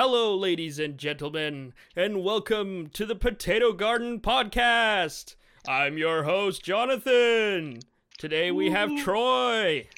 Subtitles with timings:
[0.00, 5.34] Hello, ladies and gentlemen, and welcome to the Potato Garden Podcast.
[5.66, 7.80] I'm your host, Jonathan.
[8.16, 9.88] Today we have Troy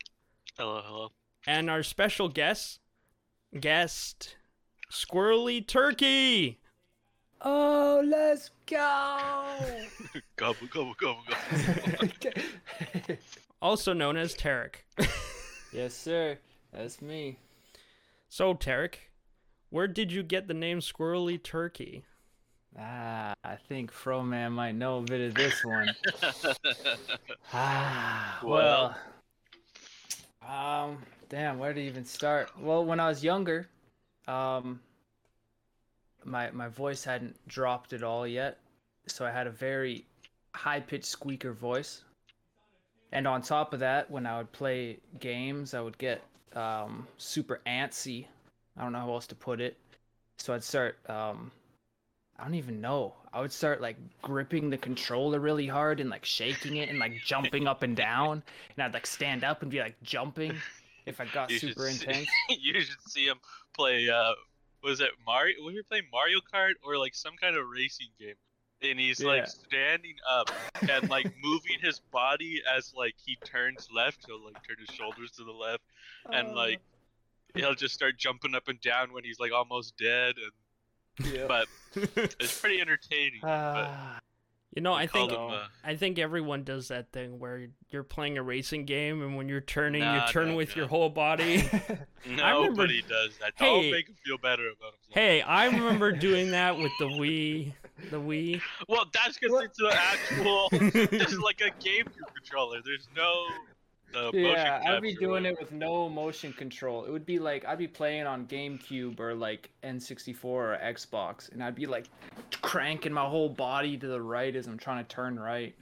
[0.57, 1.13] Hello, hello.
[1.47, 2.81] and our special guest,
[3.61, 4.37] guest,
[4.91, 6.61] Squirrely Turkey.
[7.43, 9.51] Oh, let's go!
[10.37, 13.17] Gobble, gobble, gobble, gobble.
[13.61, 14.77] also known as Tarek.
[15.75, 16.39] yes, sir.
[16.73, 17.37] That's me.
[18.31, 18.95] So, Tarek,
[19.71, 22.05] where did you get the name Squirrely Turkey?
[22.79, 25.89] Ah, I think Froman might know a bit of this one.
[27.53, 28.95] ah, well,
[30.47, 32.51] um, damn, where to even start?
[32.59, 33.69] Well, when I was younger,
[34.29, 34.81] um,
[36.25, 38.59] my my voice hadn't dropped at all yet,
[39.07, 40.05] so I had a very
[40.55, 42.05] high pitched squeaker voice.
[43.13, 46.23] And on top of that, when I would play games, I would get
[46.55, 48.27] um, super antsy.
[48.77, 49.77] I don't know how else to put it.
[50.39, 51.51] So I'd start um,
[52.39, 53.15] I don't even know.
[53.33, 57.13] I would start like gripping the controller really hard and like shaking it and like
[57.25, 58.43] jumping up and down.
[58.77, 60.55] And I'd like stand up and be like jumping
[61.07, 62.29] if I got You super see- intense.
[62.49, 63.39] you should see him
[63.75, 64.09] play.
[64.09, 64.33] Uh,
[64.83, 65.63] was it Mario?
[65.63, 68.35] Was he playing Mario Kart or like some kind of racing game?
[68.83, 69.29] And he's Yeah.
[69.29, 70.51] like standing up
[70.89, 74.25] and like moving his body as like he turns left.
[74.27, 75.83] He'll like turn his shoulders to the left,
[76.33, 76.81] and like
[77.55, 80.35] he'll just start jumping up and down when he's like almost dead.
[81.19, 81.47] And yeah.
[81.47, 81.67] but
[82.41, 83.41] it's pretty entertaining.
[83.43, 84.19] Ah,
[84.75, 88.39] You know, I think him, uh, I think everyone does that thing where you're playing
[88.39, 91.69] a racing game and when you're turning, Nah, you turn no, with your whole body.
[92.27, 93.53] Nobody does that.
[93.57, 93.67] Hey.
[93.67, 95.15] Don't make him feel better about himself.
[95.15, 97.75] hey, I remember doing that with the Wii,
[98.11, 98.61] the Wii.
[98.89, 100.69] Well, that's because it's an actual.
[100.73, 102.81] It's like a GameCube controller.
[102.85, 103.47] There's no.
[104.33, 107.05] Yeah, I'd be doing it with no motion control.
[107.05, 111.63] It would be like I'd be playing on GameCube or like N64 or Xbox, and
[111.63, 112.07] I'd be like
[112.63, 115.75] cranking my whole body to the right as I'm trying to turn right.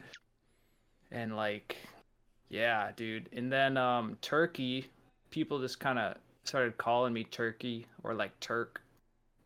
[1.11, 1.77] And like,
[2.49, 3.29] yeah, dude.
[3.33, 4.91] And then um, Turkey,
[5.31, 8.83] people just kind of started calling me Turkey or like Turk.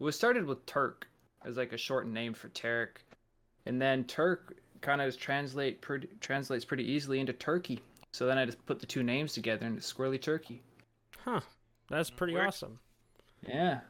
[0.00, 1.06] It was started with Turk
[1.44, 2.98] as like a short name for Tarek,
[3.66, 7.80] and then Turk kind of translate pretty, translates pretty easily into Turkey.
[8.12, 10.62] So then I just put the two names together and it's Squirrely Turkey.
[11.24, 11.40] Huh,
[11.88, 12.48] that's pretty Weird.
[12.48, 12.78] awesome.
[13.46, 13.80] Yeah.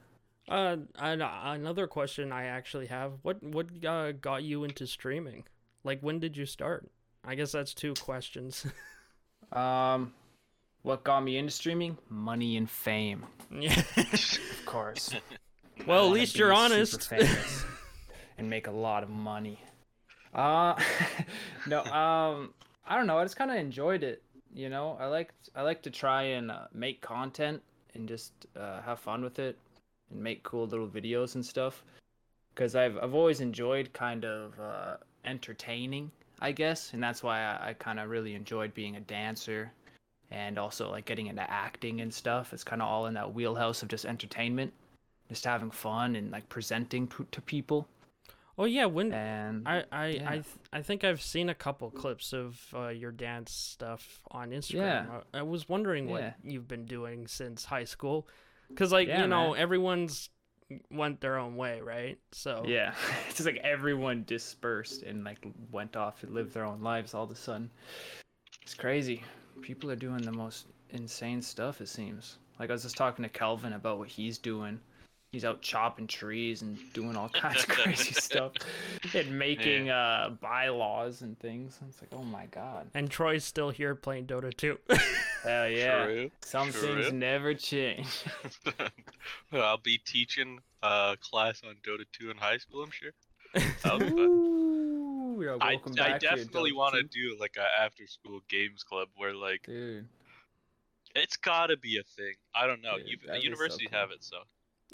[0.49, 5.45] Uh, and, uh, another question I actually have: what what uh, got you into streaming?
[5.85, 6.89] Like, when did you start?
[7.25, 8.67] I guess that's two questions.
[9.53, 10.15] Um,
[10.83, 11.99] what got me into streaming?
[12.09, 13.79] Money and fame, yeah.
[13.97, 15.11] of course.
[15.87, 17.13] well, at least you're honest.
[18.39, 19.61] and make a lot of money.
[20.33, 20.81] Uh,
[21.67, 21.85] no.
[21.85, 22.55] Um,
[22.93, 23.17] I don't know.
[23.17, 24.23] I just kind of enjoyed it.
[24.55, 27.63] You know, I like I like to try and uh, make content
[27.95, 29.57] and just uh, have fun with it
[30.11, 31.85] and make cool little videos and stuff.
[32.55, 36.11] Because I've I've always enjoyed kind of uh, entertaining,
[36.41, 39.73] I guess, and that's why I, I kind of really enjoyed being a dancer
[40.31, 42.53] and also like getting into acting and stuff.
[42.53, 44.71] It's kind of all in that wheelhouse of just entertainment,
[45.31, 47.89] just having fun and like presenting p- to people.
[48.63, 50.29] Oh yeah, when And I I yeah.
[50.31, 54.51] I, th- I think I've seen a couple clips of uh, your dance stuff on
[54.51, 54.75] Instagram.
[54.77, 55.21] Yeah.
[55.35, 56.33] I, I was wondering what Yeah.
[56.45, 58.29] you've been doing since high school,
[58.69, 59.61] because like Yeah, you know man.
[59.61, 60.29] everyone's
[60.91, 62.19] went their own way, right?
[62.31, 62.95] So yeah,
[63.29, 67.25] it's just like everyone dispersed and like went off and lived their own lives all
[67.25, 67.71] of a sudden.
[68.63, 69.23] It's crazy.
[69.61, 71.81] People are doing the most insane stuff.
[71.81, 72.39] It seems.
[72.59, 74.81] Like I was just talking to Kelvin about what he's doing.
[75.33, 78.53] He's out chopping trees and doing all kinds of crazy stuff
[79.15, 81.79] and making uh, bylaws and things.
[81.89, 82.91] It's like, oh my god.
[82.93, 84.79] And Troy's still here playing Dota 2.
[85.43, 86.05] Hell yeah.
[86.05, 86.31] True.
[86.43, 87.03] Some True.
[87.03, 88.25] things never change.
[89.55, 92.83] I'll be teaching a class on Dota 2 in high school.
[92.83, 93.13] I'm sure.
[93.83, 94.19] That'll be fun.
[94.19, 98.07] Ooh, yeah, I, welcome I back to your definitely want to do like a after
[98.07, 100.07] school games club where like Dude.
[101.17, 102.35] it's gotta be a thing.
[102.55, 102.99] I don't know.
[102.99, 103.99] Dude, You, that'd so universities cool.
[103.99, 104.37] have it, so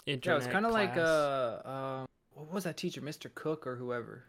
[0.05, 1.07] Yeah, it was kind of like class.
[1.07, 3.33] uh, uh, what was that teacher, Mr.
[3.33, 4.23] Cook or whoever?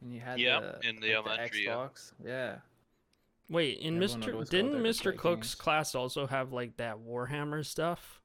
[0.00, 1.72] And you had Yeah, the, in the like, elementary, yeah.
[1.74, 2.12] Xbox.
[2.24, 2.56] Yeah.
[3.50, 4.50] Wait, in Everyone Mr.
[4.50, 5.02] Didn't Mr.
[5.02, 5.54] play Cook's games.
[5.56, 8.20] class also have like that Warhammer stuff?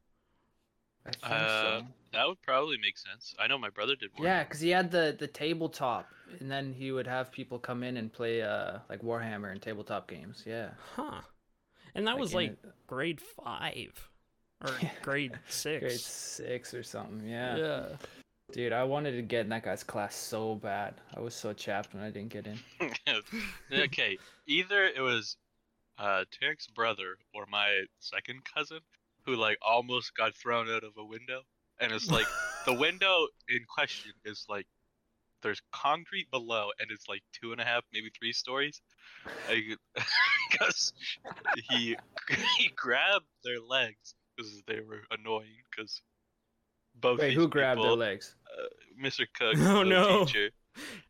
[1.05, 1.85] I think Uh, so.
[2.13, 3.35] that would probably make sense.
[3.39, 4.13] I know my brother did.
[4.13, 4.23] Warhammer.
[4.23, 6.07] Yeah, because he had the the tabletop,
[6.39, 10.07] and then he would have people come in and play uh like Warhammer and tabletop
[10.09, 10.43] games.
[10.45, 10.69] Yeah.
[10.95, 11.21] Huh.
[11.95, 14.09] And that was like a- grade 5
[14.63, 14.71] or
[15.01, 15.79] grade 6.
[15.79, 17.27] grade six or something.
[17.27, 17.57] Yeah.
[17.57, 17.85] yeah.
[18.51, 20.95] Dude, I wanted to get in that guy's class so bad.
[21.15, 22.59] I was so chapped when I didn't get in.
[23.73, 24.17] okay,
[24.47, 25.37] either it was
[25.99, 28.79] uh, Tarek's brother or my second cousin
[29.25, 31.41] who like almost got thrown out of a window,
[31.79, 32.25] and it's like
[32.65, 34.65] the window in question is like
[35.43, 38.81] there's concrete below, and it's like two and a half, maybe three stories.
[40.49, 40.93] Because
[41.69, 41.95] he
[42.57, 45.47] he grabbed their legs because they were annoying.
[45.69, 46.01] Because
[46.99, 48.35] both Wait, these who grabbed their people, legs?
[48.57, 48.67] uh,
[49.05, 49.25] Mr.
[49.33, 50.25] Cook, Oh, the no.
[50.25, 50.49] teacher,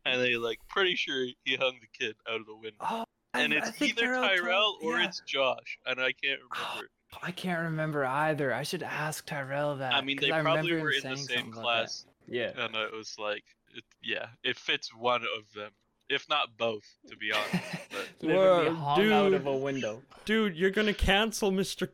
[0.04, 2.76] and they like pretty sure he hung the kid out of the window.
[2.80, 3.04] Oh,
[3.34, 5.06] and I- it's I either Tyrell Tyrell told- or yeah.
[5.06, 6.88] it's Josh, and I can't remember.
[7.22, 8.54] I can't remember either.
[8.54, 9.92] I should ask Tyrell that.
[9.94, 12.32] I mean, they I probably remember were in the same class, that.
[12.34, 12.52] Yeah.
[12.64, 13.42] and it was like,
[13.74, 15.72] it, yeah, it fits one of them,
[16.08, 17.64] if not both, to be honest.
[17.90, 19.46] But Literally Whoa, hung out of dude.
[19.52, 20.02] a window.
[20.24, 21.88] Dude, you're gonna cancel Mr.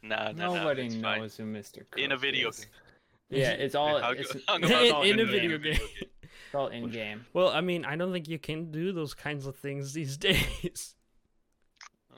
[0.00, 0.08] Cook.
[0.10, 1.46] nah, nah, nah, Nobody it's knows fine.
[1.46, 1.74] who Mr.
[1.90, 2.58] Cook In a video is.
[2.60, 2.68] game.
[3.30, 5.26] Yeah, it's all it's, hung it's all in, in a in-game.
[5.26, 5.80] video game.
[6.22, 7.26] It's all in game.
[7.34, 10.94] Well, I mean, I don't think you can do those kinds of things these days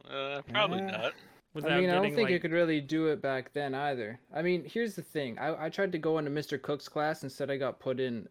[0.09, 0.91] Uh, probably Yeah.
[0.93, 1.13] not.
[1.53, 2.31] without I mean, I don't think like.
[2.31, 4.21] you could really do it back then either.
[4.33, 5.37] I mean, here's the thing.
[5.41, 6.63] I, I tried to go into Mr.
[6.63, 7.25] Cook's class.
[7.25, 8.29] Instead, I got put in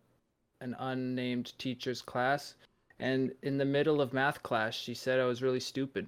[0.62, 2.56] an unnamed teacher's class.
[3.00, 6.08] And in the middle of math class, she said I was really stupid.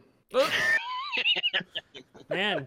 [2.29, 2.65] Man,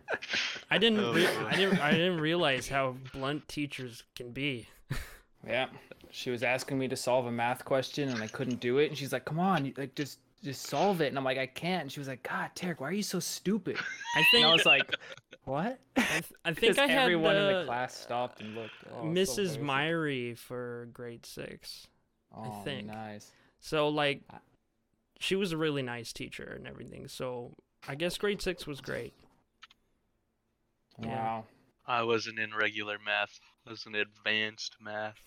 [0.71, 1.01] I didn't.
[1.01, 1.79] Oh, Re- I didn't.
[1.81, 4.69] I didn't realize how blunt teachers can be.
[5.47, 5.67] Yeah.
[6.11, 8.89] She was asking me to solve a math question, and I couldn't do it.
[8.89, 11.83] And she's like, "Come on, like just just solve it." And I'm like, "I can't."
[11.83, 14.47] And she was like, "God, Tarek, why are you so stupid?" I And think.
[14.47, 14.95] I was like,
[15.45, 18.55] "What?" I, th- I think Because I had everyone in uh, the class stopped and
[18.55, 18.73] looked.
[18.93, 19.57] Oh, so Mrs.
[19.57, 19.63] embarrassing.
[19.65, 21.89] Myrie for grade six.
[22.37, 22.87] Oh, think.
[22.87, 23.31] nice.
[23.61, 24.23] So like,
[25.21, 27.07] she was a really nice teacher and everything.
[27.09, 27.55] So
[27.89, 29.15] I guess grade six was great.
[31.03, 31.09] Yeah.
[31.09, 31.45] Wow.
[31.87, 33.39] I wasn't in regular math.
[33.67, 35.19] I was in advanced math.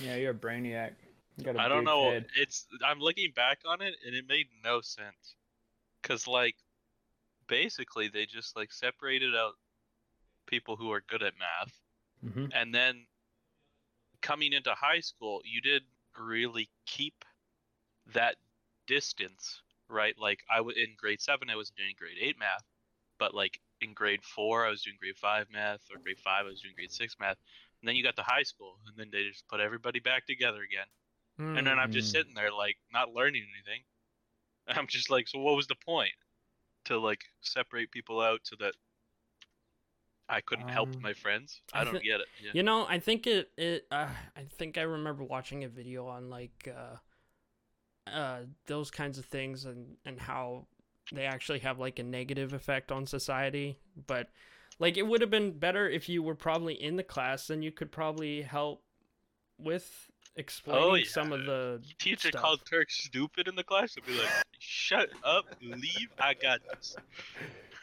[0.00, 0.92] Yeah, you're a brainiac.
[1.36, 2.10] You got a I don't know.
[2.10, 2.26] head.
[2.36, 5.36] It's I'm looking back on it and it made no sense.
[6.02, 6.56] Cause like
[7.48, 9.54] basically they just like separated out
[10.46, 11.72] people who are good at math
[12.24, 12.50] Mhm.
[12.54, 13.06] and then
[14.22, 17.24] coming into high school you didn't really keep
[18.14, 18.36] that
[18.86, 20.16] distance, right?
[20.18, 22.64] Like I was in grade 7 I was doing grade 8 math,
[23.18, 26.48] but like in grade 4 I was doing grade 5 math or grade 5 I
[26.48, 27.36] was doing grade 6 math.
[27.82, 30.62] And then you got to high school and then they just put everybody back together
[30.62, 30.86] again.
[31.54, 32.12] And then I'm just Mm.
[32.12, 33.82] sitting there like not learning anything.
[34.68, 36.12] I'm just like, so what was the point?
[36.86, 38.74] To like separate people out so that
[40.28, 41.60] I couldn't help Um, my friends?
[41.72, 42.28] I I don't get it.
[42.40, 42.52] Yeah.
[42.54, 43.50] You know, I think it.
[43.56, 43.86] It.
[43.90, 46.96] Uh, I think I remember watching a video on like, uh,
[48.10, 50.66] uh, those kinds of things and and how
[51.12, 53.78] they actually have like a negative effect on society.
[54.06, 54.28] But
[54.78, 57.72] like, it would have been better if you were probably in the class, then you
[57.72, 58.82] could probably help
[59.58, 62.42] with explaining oh, some of the Teacher stuff.
[62.42, 63.96] called Turk stupid in the class.
[63.96, 66.08] I'd be like, shut up, leave.
[66.18, 66.96] I got this.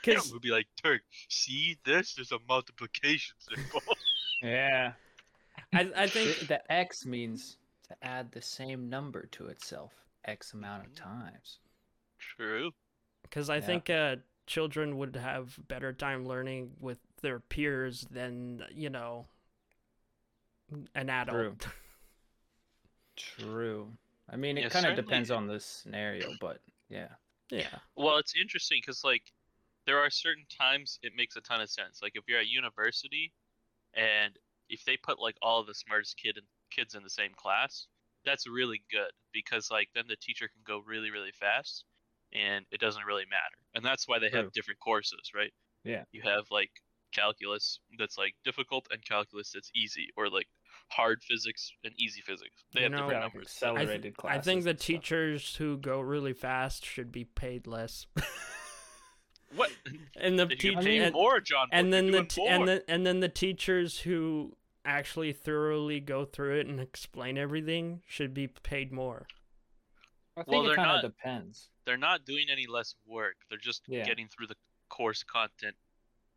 [0.04, 2.14] because We'd be like, Turk, see this?
[2.14, 3.82] There's a multiplication symbol.
[3.90, 3.94] I
[4.44, 4.92] Yeah.
[5.72, 9.94] I think The, the X means to add the same number to itself
[10.26, 11.60] X amount of times.
[12.20, 12.72] True.
[13.34, 13.62] Because I Yeah.
[13.66, 14.16] think uh,
[14.46, 19.26] children would have better time learning with their peers than you know
[20.94, 21.68] an adult.
[23.16, 23.88] True.
[24.30, 26.60] I mean, it Yeah, kind of depends on the scenario, but
[26.90, 27.10] yeah.
[27.50, 27.80] yeah.
[27.96, 29.24] Well, it's interesting because like
[29.86, 32.02] there are certain times it makes a ton of sense.
[32.02, 33.34] Like if you're at university,
[33.96, 34.38] and
[34.70, 37.88] if they put like all of the smartest kid and kids in the same class,
[38.26, 41.86] that's really good because like then the teacher can go really really fast,
[42.34, 43.58] and it doesn't really matter.
[43.76, 45.52] And that's why they have different courses, right?
[45.84, 46.04] Yeah.
[46.12, 46.70] You have like
[47.14, 50.48] calculus that's like difficult and calculus that's easy, or like
[50.90, 52.64] hard physics and easy physics.
[52.74, 53.58] They You have know- different Yeah, like numbers.
[53.62, 54.86] I, th- accelerated I think the and stuff.
[54.88, 58.08] teachers who go really fast should be paid less.
[59.56, 59.72] What?
[60.16, 61.68] and the They teach- should pay and, more, John.
[61.72, 62.52] and then the t- more.
[62.52, 68.02] and then and then the teachers who actually thoroughly go through it and explain everything
[68.08, 69.28] should be paid more.
[70.36, 71.70] I think Well, it they're kind of not- depends.
[71.86, 73.36] they're not doing any less work.
[73.50, 74.04] They're just Yeah.
[74.04, 74.58] getting through the
[74.90, 75.76] course content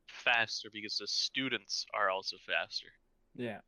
[0.06, 2.92] faster because the students are also faster.
[3.34, 3.60] Yeah.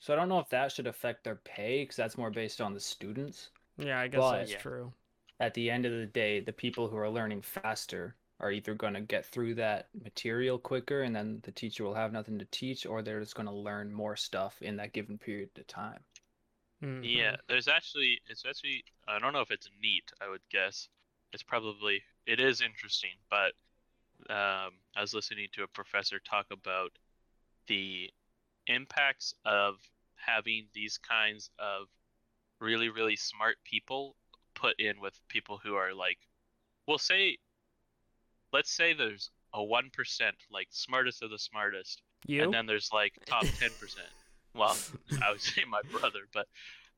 [0.00, 2.74] So I don't know if that should affect their pay because that's more based on
[2.74, 3.50] the students.
[3.78, 4.58] Yeah, I guess But- that's Yeah.
[4.58, 4.92] true.
[5.40, 8.94] At the end of the day, the people who are learning faster are either going
[8.94, 12.84] to get through that material quicker and then the teacher will have nothing to teach,
[12.84, 16.04] or they're just going to learn more stuff in that given period of time.
[16.84, 17.00] Mhm.
[17.02, 20.12] Yeah, there's actually it's actually I don't know if it's neat.
[20.20, 20.88] I would guess
[21.32, 23.52] it's probably it is interesting, but
[24.30, 26.92] um, I was listening to a professor talk about
[27.66, 28.10] the
[28.66, 29.76] impacts of
[30.16, 31.88] having these kinds of
[32.60, 34.16] really really smart people
[34.54, 36.18] put in with people who are like,
[36.86, 37.38] we'll say,
[38.52, 42.44] let's say there's a one percent like smartest of the smartest, You?
[42.44, 44.08] and then there's like top ten percent.
[44.54, 44.76] Well,
[45.22, 46.46] I would say my brother, but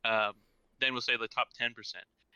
[0.05, 0.35] um,
[0.81, 1.73] then we'll say the top 10%.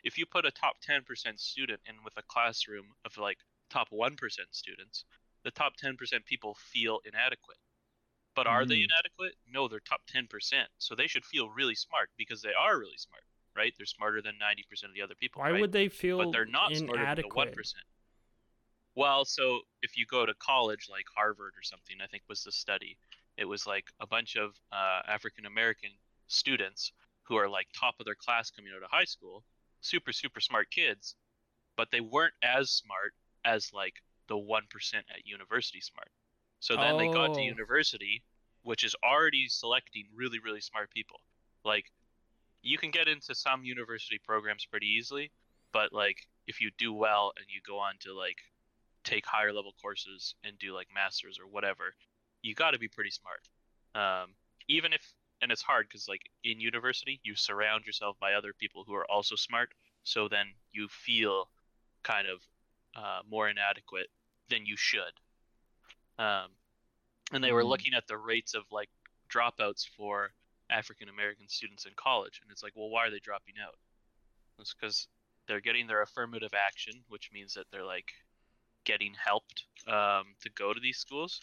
[0.02, 3.38] If you put a top 10% student in with a classroom of like
[3.70, 4.16] top 1%
[4.50, 5.04] students,
[5.44, 7.58] the top 10% people feel inadequate.
[8.34, 8.84] But are they Mm.
[8.84, 9.36] inadequate?
[9.46, 10.68] No, they're top 10%.
[10.78, 13.24] So they should feel really smart because they are really smart,
[13.56, 13.74] right?
[13.76, 15.40] They're smarter than 90% of the other people.
[15.40, 15.60] Why right?
[15.60, 17.36] would they feel but they're not smarter than the inadequate?
[17.36, 17.84] one percent.
[18.94, 22.52] Well, so if you go to college like Harvard or something, I think was the
[22.52, 22.96] study.
[23.40, 25.90] It was like a bunch of uh, African American
[26.28, 26.92] students
[27.24, 29.44] who are like top of their class coming out of high school,
[29.80, 31.16] super super smart kids,
[31.76, 33.94] but they weren't as smart as like
[34.28, 36.10] the one percent at university smart.
[36.60, 37.44] So then they got to Oh.
[37.44, 38.22] university,
[38.62, 41.20] which is already selecting really really smart people.
[41.64, 41.90] Like
[42.62, 45.32] you can get into some university programs pretty easily,
[45.72, 48.38] but like if you do well and you go on to like
[49.04, 51.94] take higher level courses and do like masters or whatever
[52.42, 53.48] you got to be pretty smart.
[53.94, 54.34] Um,
[54.68, 55.02] even if
[55.42, 59.10] and it's hard because like in university you surround yourself by other people who are
[59.10, 59.70] also smart
[60.04, 61.48] so then you feel
[62.02, 62.40] kind of
[62.96, 64.08] uh, more inadequate
[64.48, 65.12] than you should.
[66.18, 66.50] Um,
[67.32, 67.68] and they were Mhm.
[67.68, 68.90] looking at the rates of like
[69.28, 70.32] dropouts for
[70.70, 73.78] african american students in college and it's like well why are they dropping out?
[74.58, 75.08] It's because
[75.46, 78.12] they're getting their affirmative action, which means that they're like
[78.84, 81.40] getting helped um, to go to these schools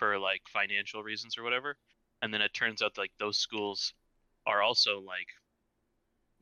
[0.00, 1.76] for like financial reasons or whatever.
[2.22, 3.94] And then it turns out like those schools
[4.46, 5.28] are also like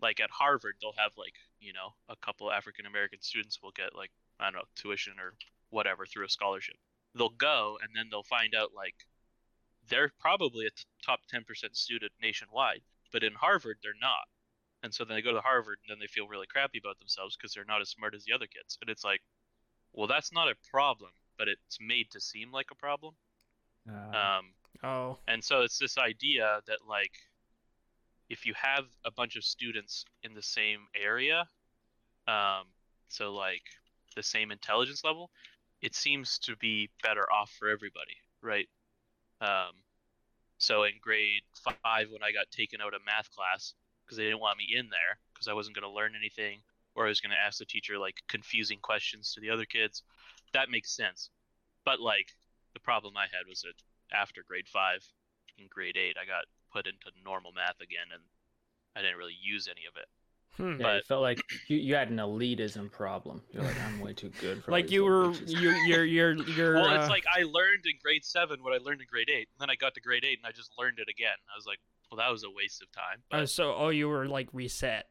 [0.00, 3.96] like at Harvard, they'll have like you know a couple African American students will get
[3.96, 5.34] like I don't know tuition or
[5.70, 6.76] whatever through a scholarship.
[7.16, 8.94] They'll go and then they'll find out like
[9.88, 14.28] they're probably a t- top 10% student nationwide, but in Harvard they're not
[14.82, 17.36] and so then they go to Harvard and then they feel really crappy about themselves
[17.36, 18.78] because they're not as smart as the other kids.
[18.80, 19.20] And it's like,
[19.92, 23.14] well, that's not a problem, but it's made to seem like a problem.
[23.88, 27.12] Uh, Um, Oh, and so it's this idea that like,
[28.30, 31.48] if you have a bunch of students in the same area,
[32.28, 32.66] um,
[33.08, 33.62] so like
[34.14, 35.30] the same intelligence level,
[35.82, 38.68] it seems to be better off for everybody, right?
[39.40, 39.74] Um,
[40.58, 41.42] so in grade
[41.82, 44.88] five, when I got taken out of math class because they didn't want me in
[44.90, 46.60] there because I wasn't going to learn anything,
[46.94, 50.02] or I was going to ask the teacher like confusing questions to the other kids,
[50.52, 51.30] that makes sense.
[51.84, 52.28] But like
[52.78, 53.74] the problem I had was that
[54.14, 55.04] after grade five,
[55.58, 58.22] in grade eight, I got put into normal math again, and
[58.94, 60.08] I didn't really use any of it.
[60.56, 60.80] hmm.
[60.80, 63.42] yeah, you but- felt like you, you had an elitism problem.
[63.50, 66.74] You're like, I'm way too good for all like you were you you're you're you're
[66.74, 69.48] well, uh, it's like I learned in grade seven what I learned in grade eight,
[69.52, 71.38] and then I got to grade eight and I just learned it again.
[71.52, 71.78] I was like,
[72.10, 73.22] well, that was a waste of time.
[73.30, 75.06] But uh, so oh you were like reset.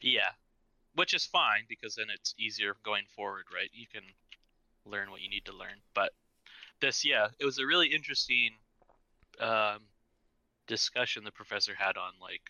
[0.00, 0.32] yeah,
[0.94, 3.70] which is fine because then it's easier going forward, right?
[3.72, 4.02] You can
[4.84, 5.84] learn what you need to learn.
[5.94, 6.12] But
[6.80, 8.50] this, yeah, it was a really interesting
[9.40, 9.80] um,
[10.66, 12.42] discussion the professor had on like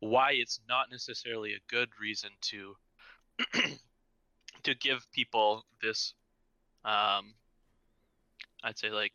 [0.00, 2.76] why it's not necessarily a good reason to
[4.62, 6.14] to give people this
[6.84, 7.34] um
[8.62, 9.12] I'd say like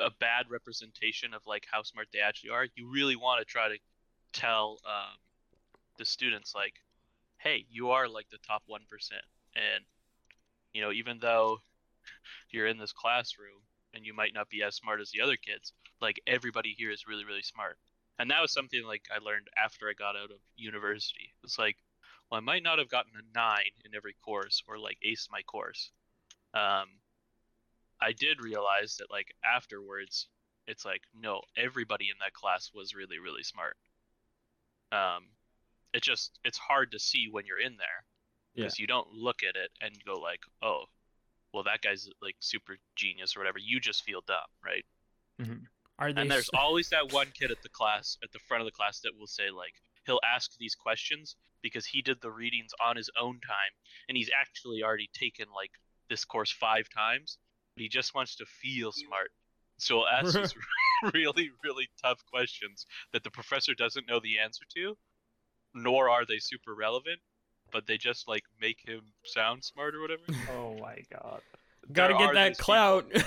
[0.00, 2.66] a bad representation of like how smart they actually are.
[2.76, 3.78] You really want to try to
[4.32, 5.16] tell um,
[5.98, 6.74] the students like,
[7.38, 9.22] hey, you are like the top one percent,
[9.54, 9.84] and
[10.72, 11.58] you know even though
[12.50, 13.62] you're in this classroom
[13.94, 17.06] and you might not be as smart as the other kids, like everybody here is
[17.08, 17.78] really really smart.
[18.18, 21.32] And that was something like I learned after I got out of university.
[21.42, 21.76] It's like,
[22.30, 25.40] well, I might not have gotten a nine in every course or like aced my
[25.42, 25.90] course.
[26.52, 26.86] Um,
[28.00, 30.28] I did realize that like afterwards,
[30.66, 33.76] it's like no, everybody in that class was really really smart.
[34.92, 35.28] Um,
[35.92, 38.04] it just it's hard to see when you're in there
[38.54, 40.84] because you don't look at it and go like, oh,
[41.52, 43.58] well that guy's like super genius or whatever.
[43.58, 44.84] You just feel dumb, right?
[45.40, 45.64] Mm-hmm.
[45.98, 48.66] Are they And there's always that one kid at the class, at the front of
[48.66, 49.74] the class, that will say like
[50.06, 53.72] he'll ask these questions because he did the readings on his own time,
[54.08, 55.72] and he's actually already taken like
[56.08, 57.38] this course five times,
[57.76, 59.30] but he just wants to feel smart.
[59.78, 60.54] So he'll ask these
[61.14, 64.96] really, really tough questions that the professor doesn't know the answer to,
[65.74, 67.20] nor are they super relevant,
[67.72, 70.22] but they just like make him sound smart or whatever.
[70.48, 71.40] Oh my god.
[71.92, 73.10] gotta get that clout.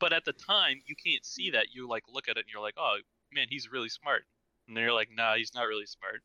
[0.00, 1.74] But at the time, you can't see that.
[1.74, 2.98] You like look at it and you're like, oh
[3.32, 4.22] man, he's really smart.
[4.66, 6.22] And then you're like, nah, he's not really smart.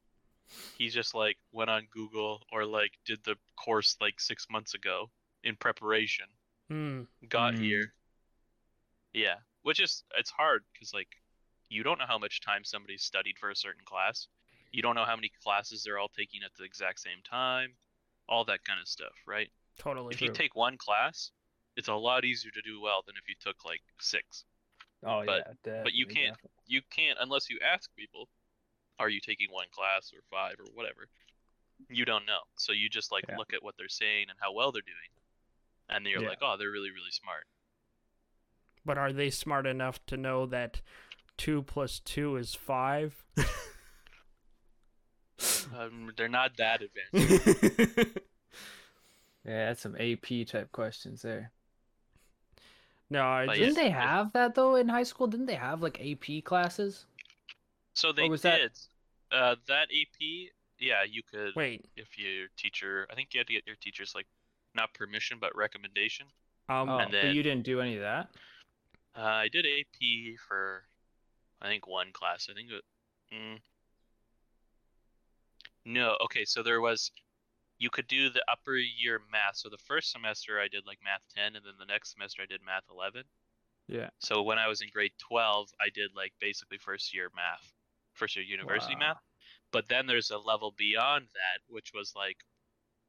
[0.77, 5.09] He just like went on Google or like did the course like six months ago
[5.43, 6.25] in preparation,
[6.69, 7.01] Hmm.
[7.27, 7.61] got Mm.
[7.61, 7.93] here.
[9.13, 11.09] Yeah, which is it's hard because like
[11.69, 14.27] you don't know how much time somebody's studied for a certain class.
[14.73, 17.69] You don't know how many classes they're all taking at the exact same time,
[18.27, 19.49] all that kind of stuff, right?
[19.79, 20.13] Totally.
[20.13, 21.31] if you take one class,
[21.77, 24.43] it's a lot easier to do well than if you took like six.
[25.05, 26.49] Oh But- yeah, but you can't- definitely.
[26.67, 28.29] You can't unless you ask people,
[28.99, 31.07] are you taking one class or five or whatever?
[31.89, 32.41] You don't know.
[32.55, 33.37] So you just like Yeah.
[33.37, 35.09] look at what they're saying and how well they're doing.
[35.89, 36.29] And then you're Yeah.
[36.29, 37.47] like, oh, they're really, really smart.
[38.85, 40.81] But are they smart enough to know that
[41.37, 43.25] two plus two is five?
[45.77, 48.09] Um, they're not that advanced.
[49.45, 51.51] Yeah, that's some AP type questions there.
[53.09, 53.59] no, I just.
[53.59, 54.15] Didn't they yeah.
[54.17, 55.27] have that though in high school?
[55.27, 57.05] Didn't they have like AP classes?
[57.93, 58.71] So they was that- did.
[59.31, 61.83] Uh, that AP, yeah, you could wait.
[61.97, 63.07] if your teacher.
[63.11, 64.27] I think you had to get your teacher's like
[64.75, 66.27] not permission but recommendation.
[66.69, 68.29] Um, Oh, And but you didn't do any of that.
[69.17, 70.83] Uh, I did AP for,
[71.61, 72.47] I think one class.
[72.49, 72.83] I think it.
[73.35, 73.57] Mm,
[75.85, 76.45] no, okay.
[76.45, 77.11] So there was,
[77.79, 79.57] you could do the upper year math.
[79.57, 82.45] So the first semester I did like math ten, and then the next semester I
[82.45, 83.23] did math eleven.
[83.87, 84.09] Yeah.
[84.19, 87.73] So when I was in grade twelve, I did like basically first year math,
[88.13, 88.99] first year university Wow.
[88.99, 89.17] math.
[89.71, 92.37] But then there's a level beyond that, which was like,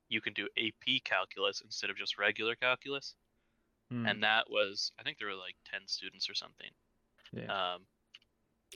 [0.08, 3.16] you can do AP calculus instead of just regular calculus
[3.90, 6.70] Hmm, and that was I think there were like ten students or something.
[7.32, 7.74] yeah.
[7.74, 7.86] Um,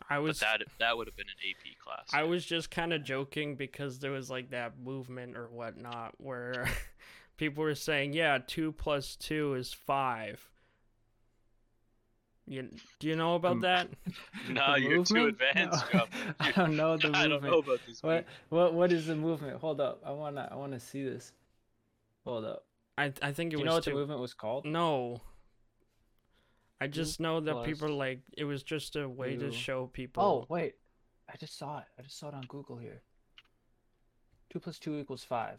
[0.08, 2.08] I but was that that would have been an AP class.
[2.12, 6.68] I was just kind of joking because there was like that movement or whatnot where
[7.36, 10.48] people were saying, "Yeah, two plus two is five.
[12.46, 13.88] You do you know about Um, that?
[14.48, 15.84] no, The you're too advanced.
[15.92, 16.06] No.
[16.40, 17.16] I don't know the movement.
[17.16, 18.02] I don't know about this.
[18.02, 19.60] What what what is the movement?
[19.60, 20.00] Hold up.
[20.04, 21.32] I wanna I wanna see this.
[22.24, 22.64] Hold up.
[22.96, 24.64] I I think it Do you was know what the movement was called?
[24.64, 25.20] No.
[26.80, 30.22] I just know that plus people like it was just a way to show people.
[30.22, 30.74] Oh wait,
[31.32, 31.84] I just saw it.
[31.98, 33.02] I just saw it on Google here.
[34.50, 35.58] Two plus two equals five.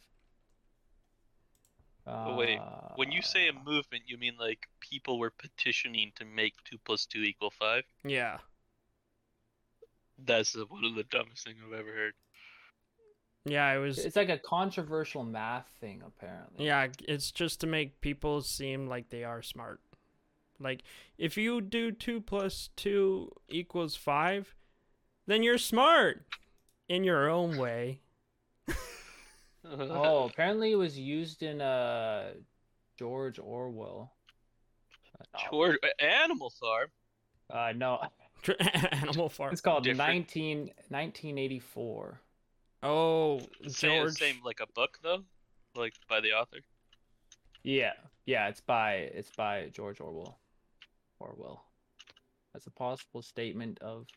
[2.05, 2.59] But wait,
[2.95, 6.77] When you say a Uh, movement, you mean like people were petitioning to make two
[6.79, 7.83] plus two equal five?
[8.03, 8.39] yeah.
[10.21, 12.13] That's one of the dumbest things I've ever heard.
[13.45, 16.65] Yeah, it was it's like a controversial math thing, apparently.
[16.65, 19.79] Yeah, it's just to make people seem like they are smart.
[20.59, 20.81] Like,
[21.17, 24.55] if you do 2 plus 2 equals 5,
[25.27, 26.25] then you're smart
[26.87, 28.01] in your own way.
[29.71, 32.31] Oh, apparently it was used in uh
[32.97, 34.13] George Orwell.
[35.19, 36.87] Uh, George, Animal Farm.
[37.49, 37.99] Uh, no,
[38.93, 39.51] Animal Farm.
[39.51, 39.99] it's called Different.
[40.33, 42.21] 19, 1984.
[42.81, 44.13] Oh, Same, George.
[44.13, 45.23] same like a book though,
[45.75, 46.59] like by the author.
[47.63, 47.93] Yeah,
[48.25, 50.39] yeah, it's by it's by George Orwell.
[51.19, 51.65] Orwell.
[52.53, 54.07] That's a possible statement of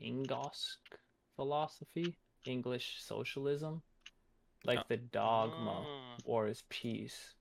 [0.00, 0.52] Ingsoc
[1.36, 3.82] philosophy, English socialism,
[4.64, 4.84] like Oh.
[4.88, 6.16] the dogma, Ah.
[6.24, 7.34] war is peace,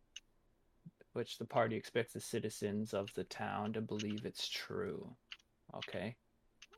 [1.14, 5.16] which the party expects the citizens of the town to believe it's true.
[5.74, 6.16] Okay.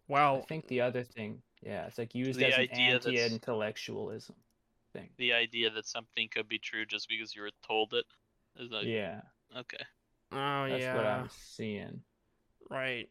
[0.07, 0.37] Wow.
[0.37, 4.35] I think the other thing, yeah, it's like used The as an idea that's- anti-intellectualism
[4.93, 5.13] thing.
[5.17, 8.05] The idea that something could be true just because you were told it
[8.55, 9.21] is like Yeah,
[9.55, 9.85] okay.
[10.31, 10.95] Oh, that's yeah.
[10.95, 12.01] what I'm seeing.
[12.69, 13.09] Right.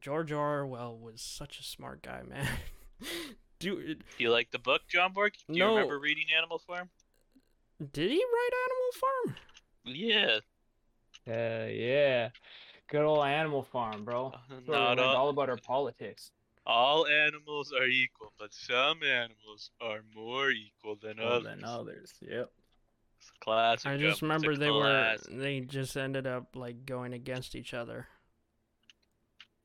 [0.00, 2.46] George Orwell was such a smart guy, man.
[3.58, 5.34] Dude, Do you like the book, John Borg?
[5.48, 6.88] Do you remember reading Animal Farm?
[7.92, 9.36] did he write Animal Farm?
[9.84, 10.38] Yeah.
[11.28, 12.28] Uh, yeah.
[12.88, 14.28] Good old Animal Farm, bro.
[14.28, 16.30] Uh, That's Not all, all about our politics.
[16.66, 21.44] all animals are equal, but some animals are more equal than More others.
[21.44, 22.12] than others.
[22.20, 22.50] Yep.
[23.22, 23.86] It's a classic.
[23.90, 28.08] I just It's remember they were they just ended up like going against each other.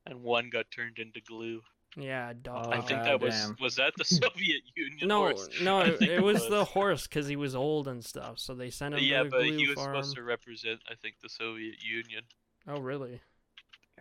[0.06, 1.60] and one got turned into glue.
[1.96, 2.66] Yeah, dog.
[2.68, 3.56] Oh, I think God that was damn.
[3.60, 5.48] was that the Soviet Union no, horse?
[5.60, 8.38] no, I it, it was the horse because he was old and stuff.
[8.38, 9.94] So they sent him yeah, to the but glue he was farm.
[9.96, 12.22] supposed to represent, I think, the Soviet Union,
[12.68, 13.20] Oh, really?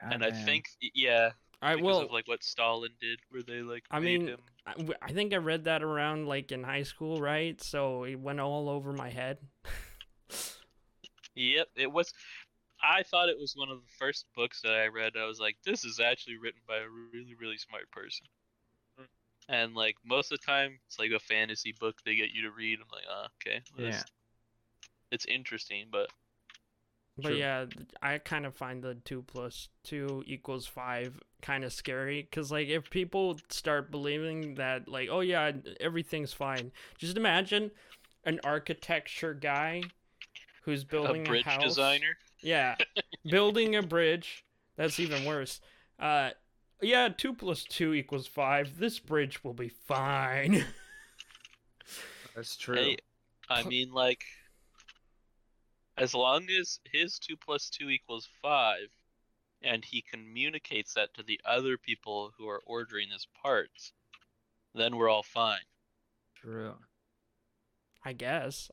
[0.02, 3.84] and I think, yeah, I because well, of like what Stalin did, where they like
[3.89, 4.39] I made mean, him.
[4.65, 7.62] I, I think I read that around like in high school, right?
[7.62, 9.38] So it went all over my head.
[11.36, 12.13] Yep, it was.
[12.82, 15.13] I thought it was one of the first books that I read.
[15.17, 18.26] I was like, this is actually written by a really, really smart person.
[19.50, 22.52] And like most of the time, it's like a fantasy book they get you to
[22.52, 22.80] read.
[22.82, 24.04] I'm like, oh, okay, well, Yeah.
[25.12, 26.10] it's interesting, but
[27.17, 27.38] But True.
[27.38, 27.65] yeah,
[28.01, 32.67] I kind of find the two plus two equals five kind of scary because, like,
[32.67, 37.71] if people start believing that, like, oh yeah, everything's fine, just imagine
[38.23, 39.82] an architecture guy
[40.62, 41.63] who's building a bridge house.
[41.63, 42.17] designer.
[42.41, 42.75] Yeah,
[43.25, 44.43] building a bridge.
[44.75, 45.60] That's even worse.
[45.99, 46.32] Uh,
[46.82, 48.77] yeah, two plus two equals five.
[48.77, 50.65] This bridge will be fine.
[52.36, 52.75] That's true.
[52.75, 52.97] Hey,
[53.49, 54.23] I mean, like,
[55.97, 58.88] as long as his two plus two equals five,
[59.62, 63.91] and he communicates that to the other people who are ordering his parts,
[64.75, 65.65] then we're all fine.
[66.36, 66.75] True.
[68.05, 68.69] I guess.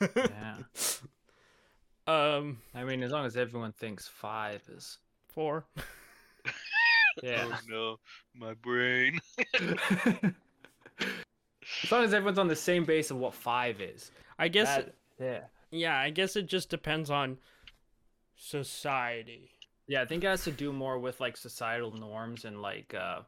[0.00, 0.56] Yeah.
[2.06, 4.98] um, I mean, as long as everyone thinks five is.
[5.28, 5.66] four.
[7.22, 7.44] Yeah.
[7.50, 7.96] Oh no,
[8.34, 9.20] my brain.
[9.60, 10.32] as
[11.90, 14.10] long as everyone's on the same base of what five is.
[14.38, 14.76] I guess.
[14.76, 15.40] That- yeah.
[15.70, 17.38] Yeah, I guess it just depends on
[18.36, 19.50] society.
[19.86, 23.20] Yeah, I think it has to do more with like societal norms and like uh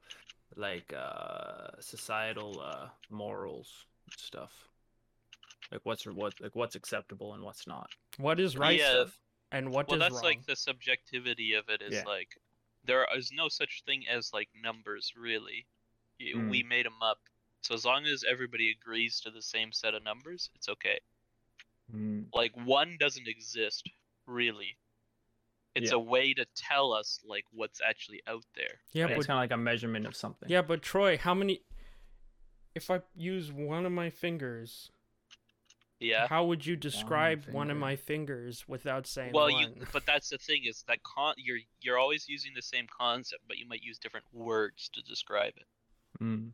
[0.56, 4.52] like uh societal uh morals stuff.
[5.70, 7.90] Like what's what like what's acceptable and what's not.
[8.18, 9.04] What is right Yeah.
[9.50, 10.22] and what well, is that's wrong?
[10.24, 12.04] like the subjectivity of it is Yeah.
[12.06, 12.28] like
[12.84, 15.66] there is no such thing as like numbers really.
[16.20, 16.50] Mm.
[16.50, 17.18] We made them up.
[17.62, 21.00] So as long as everybody agrees to the same set of numbers, it's okay.
[22.34, 23.88] Like one doesn't exist
[24.26, 24.76] really.
[25.74, 25.96] It's Yeah.
[25.96, 28.80] a way to tell us like what's actually out there.
[28.92, 30.48] yeah, it's but kind of like a measurement of something.
[30.48, 31.62] yeah, but Troy, how many?
[32.74, 34.90] If I use one of my fingers,
[36.00, 36.26] Yeah.
[36.28, 39.60] how would you describe one of my fingers without saying Well, one?
[39.62, 43.42] you but that's the thing is that con- you're you're always using the same concept,
[43.46, 45.66] but you might use different words to describe it.
[46.22, 46.52] Mm.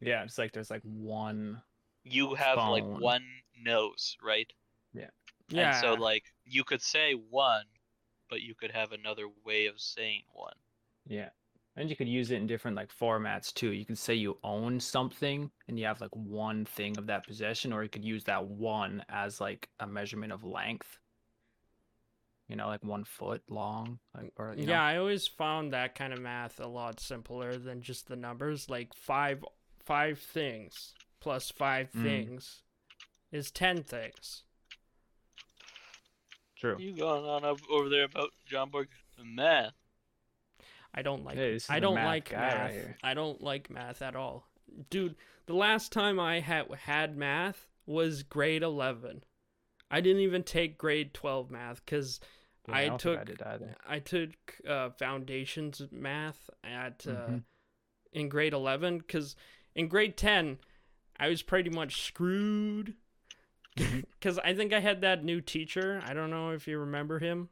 [0.00, 1.62] Yeah, it's like there's like one.
[2.04, 3.24] You have like one
[3.62, 4.50] nose, right?
[4.94, 5.72] yeah.
[5.72, 7.64] And so like you could say one,
[8.28, 10.54] but you could have another way of saying one.
[11.08, 11.30] Yeah.
[11.76, 13.72] And you could use it in different like formats too.
[13.72, 17.72] You could say you own something and you have like one thing of that possession,
[17.72, 20.98] or you could use that one as like a measurement of length.
[22.48, 23.98] You know, like one foot long.
[24.16, 27.56] Like or you know, yeah, I always found that kind of math a lot simpler
[27.56, 28.68] than just the numbers.
[28.68, 29.44] Like five
[29.84, 32.02] five things plus five Mm.
[32.02, 32.62] things
[33.32, 34.42] is ten things.
[36.56, 36.76] true.
[36.78, 38.88] You going on up over there about John Borg
[39.24, 39.72] math?
[40.92, 42.94] I don't like Hey, this is don't math like guy right math.
[43.02, 44.46] I don't like math at all.
[44.90, 45.16] Dude,
[45.46, 49.24] the last time I had had math was grade 11.
[49.90, 52.20] I didn't even take grade 12 math cuz
[52.68, 53.42] Yeah, I don't I took did.
[53.86, 57.44] I took uh, foundations math at uh, Mhm.
[58.12, 59.34] in grade 11 because
[59.74, 60.58] in grade 10
[61.18, 62.92] I was pretty much screwed Mm-hmm.
[63.76, 66.02] Because I think I had that new teacher.
[66.06, 67.48] I don't know if you remember him.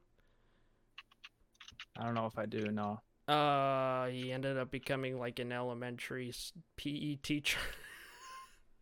[1.98, 2.70] I don't know if I do.
[2.70, 3.00] No.
[3.26, 6.32] Uh, he ended up becoming like an elementary
[6.76, 7.58] PE teacher.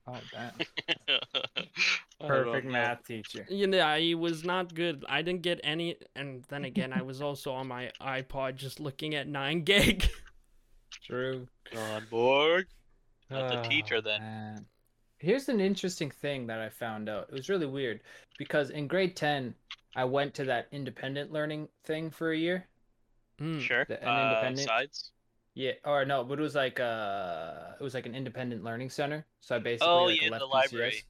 [0.08, 0.52] Oh damn.
[2.20, 3.44] Perfect math teacher.
[3.50, 5.04] you know, he was not good.
[5.08, 5.96] I didn't get any.
[6.14, 10.08] And then again, I was also on my iPod just looking at 9GAG.
[11.04, 11.48] True.
[11.72, 12.66] John Borg.
[13.30, 14.20] Not the teacher Oh, then.
[14.20, 14.66] man.
[15.18, 17.28] Here's an interesting thing that I found out.
[17.28, 18.00] It was really weird
[18.38, 19.54] because in grade 10,
[19.94, 22.66] I went to that independent learning thing for a year.
[23.40, 23.60] Mm.
[23.60, 23.84] Sure.
[23.86, 25.12] The- an Uh, independent- sides.
[25.54, 29.24] Yeah, or no, but it was like uh it was like an independent learning center.
[29.40, 31.02] So I basically Oh, like yeah, left the library.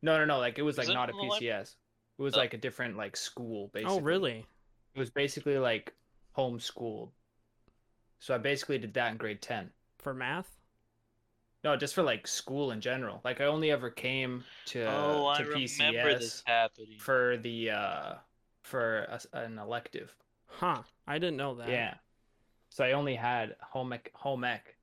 [0.00, 1.76] No, no, no, like it was Was like it not a in the PCS.
[2.18, 2.38] It was Oh.
[2.38, 3.96] like a different like school basically.
[3.96, 4.46] Oh, really?
[4.94, 5.92] It was basically like
[6.36, 7.10] homeschooled.
[8.20, 9.72] So I basically did that in grade 10.
[9.98, 10.56] For math?
[11.64, 13.22] No, just for like school in general.
[13.24, 16.98] Like I only ever came to oh, I to remember PCS this happening.
[16.98, 18.14] for the uh
[18.62, 20.14] for a, an elective.
[20.46, 20.82] Huh.
[21.06, 21.68] I didn't know that.
[21.70, 21.94] Yeah.
[22.68, 24.76] So I only had home ec home ec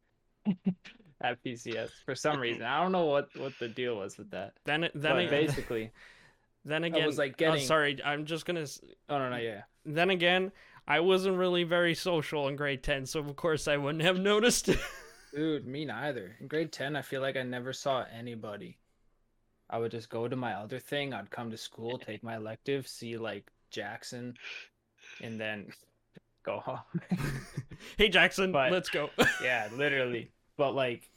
[1.21, 2.63] at PCS for some reason.
[2.63, 4.53] I don't know what what the deal was with that.
[4.65, 5.91] Then, it- then, But it- basically,
[6.65, 8.61] then again, I was, like, oh, getting- sorry, I'm just gonna.
[8.61, 9.61] s- oh no no yeah.
[9.85, 10.51] Then again,
[10.87, 14.69] I wasn't really very social in grade 10, so of course I wouldn't have noticed.
[15.33, 16.35] Dude, me neither.
[16.39, 18.77] In grade 10, I feel like I never saw anybody.
[19.69, 21.13] I would just go to my other thing.
[21.13, 24.33] I'd come to school, take my elective, see like Jackson,
[25.21, 25.71] and then
[26.43, 26.79] go home.
[27.97, 29.09] hey, Jackson, But- let's go.
[29.41, 30.31] yeah, literally.
[30.57, 31.09] But like,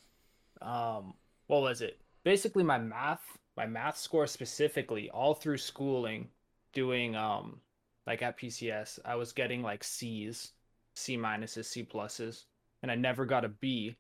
[0.63, 1.15] um,
[1.49, 2.01] what was it?
[2.25, 3.23] Basically, my math,
[3.57, 6.29] my math score specifically, all through schooling,
[6.73, 7.61] doing um,
[8.07, 10.53] like at PCS, I was getting like C's,
[10.95, 12.45] C minuses, C pluses,
[12.83, 13.97] and I never got a B.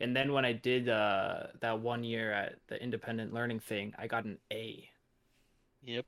[0.00, 4.06] And then when I did uh that one year at the independent learning thing, I
[4.06, 4.88] got an A.
[5.82, 6.06] Yep.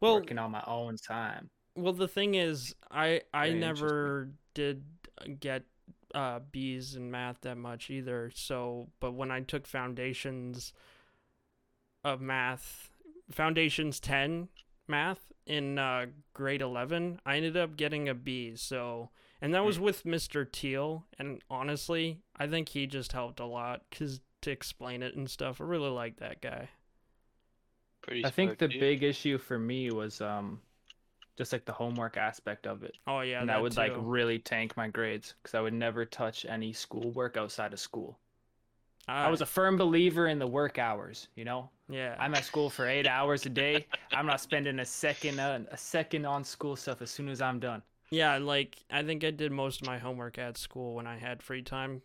[0.00, 1.50] well, working on my own time.
[1.74, 4.84] well, the thing is, I I Very never did
[5.40, 5.64] get
[6.14, 8.30] uh, B's in math that much either.
[8.34, 10.72] So, but when I took foundations
[12.04, 12.90] of math,
[13.30, 14.48] foundations ten
[14.88, 18.54] math in uh, grade eleven, I ended up getting a B.
[18.56, 19.10] So,
[19.42, 20.46] and that was with Mr.
[20.46, 25.30] Teal, and honestly, I think he just helped a lot because to explain it and
[25.30, 25.60] stuff.
[25.60, 26.70] I really like that guy.
[28.02, 28.80] Pretty I think the dude.
[28.80, 30.60] big issue for me was um
[31.36, 32.96] just like the homework aspect of it.
[33.06, 36.04] Oh yeah, and that that would like really tank my grades because I would never
[36.04, 38.18] touch any schoolwork outside of school.
[39.22, 41.28] I was Ah, a firm believer in the work hours.
[41.34, 42.18] You know, yeah.
[42.18, 43.86] I'm at school for eight hours a day.
[44.12, 47.58] I'm not spending a second uh, a second on school stuff as soon as I'm
[47.60, 47.82] done.
[48.12, 51.42] Yeah, like I think I did most of my homework at school when I had
[51.42, 52.02] free time.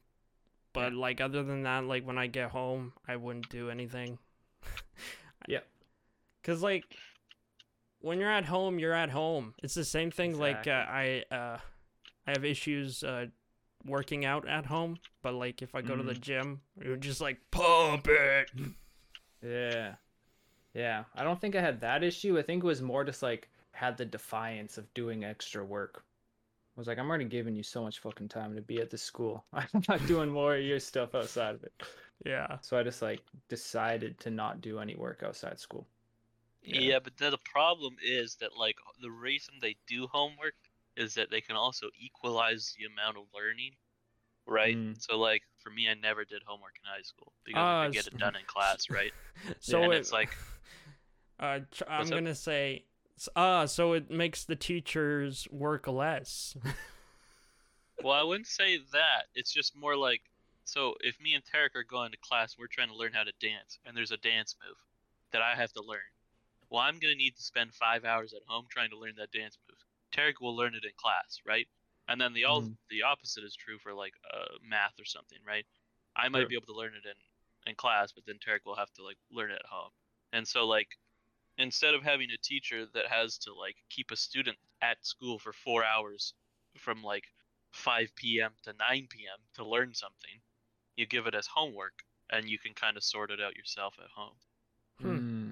[0.71, 4.17] But like other than that, like when I get home, I wouldn't do anything.
[5.49, 5.59] yeah.
[6.43, 6.85] Cuz like
[7.99, 9.53] when you're at home, you're at home.
[9.61, 11.57] It's the same thing like uh, I uh
[12.25, 13.25] I have issues uh
[13.85, 17.39] working out at home, but like if I go to the gym, you're just like
[17.51, 18.49] pump it.
[19.43, 19.95] Yeah.
[20.73, 21.03] Yeah.
[21.13, 22.39] I don't think I had that issue.
[22.39, 26.03] I think it was more just like had the defiance of doing extra work.
[26.75, 28.97] I was like, I'm already giving you so much fucking time to be at the
[28.97, 29.45] school.
[29.53, 31.73] I'm not doing more of your stuff outside of it.
[32.25, 32.57] Yeah.
[32.61, 35.87] So I just like decided to not do any work outside school.
[36.63, 36.99] Yeah.
[36.99, 40.55] but then the problem is that like the reason they do homework
[40.95, 43.73] is that they can also equalize the amount of learning,
[44.47, 44.75] right?
[44.75, 44.99] Mm.
[44.99, 47.93] So like for me, I never did homework in high school because Ah, I could
[47.93, 49.13] get it done in class, right?
[49.59, 50.35] So and it- it's like
[51.39, 52.09] Uh, tr- I'm up?
[52.09, 52.87] gonna say, s-
[53.36, 56.56] ah, so it makes the teachers work less.
[58.01, 59.25] Well, I wouldn't say that.
[59.34, 60.21] It's just more like
[60.65, 63.32] so if me and Tarek are going to class, we're trying to learn how to
[63.39, 64.77] dance, and there's a dance move
[65.32, 66.06] that I have to learn.
[66.69, 69.58] Well, I'm gonna need to spend five hours at home trying to learn that dance
[69.69, 69.80] move.
[70.12, 71.67] Tarek will learn it in class, right?
[72.08, 72.77] And then the all Mhm.
[72.89, 75.65] the opposite is true for like uh, math or something, right?
[76.15, 76.49] I might Sure.
[76.49, 79.17] be able to learn it in in class, but then Tarek will have to like
[79.32, 79.91] learn it at home.
[80.34, 80.97] And so like
[81.57, 85.53] instead of having a teacher that has to like keep a student at school for
[85.53, 86.33] four hours
[86.77, 87.25] from like
[87.71, 88.51] 5 p.m.
[88.63, 89.39] to 9 p.m.
[89.55, 90.39] to learn something,
[90.95, 94.09] you give it as homework and you can kind of sort it out yourself at
[94.09, 94.35] home.
[95.01, 95.17] Hmm.
[95.17, 95.49] Hmm.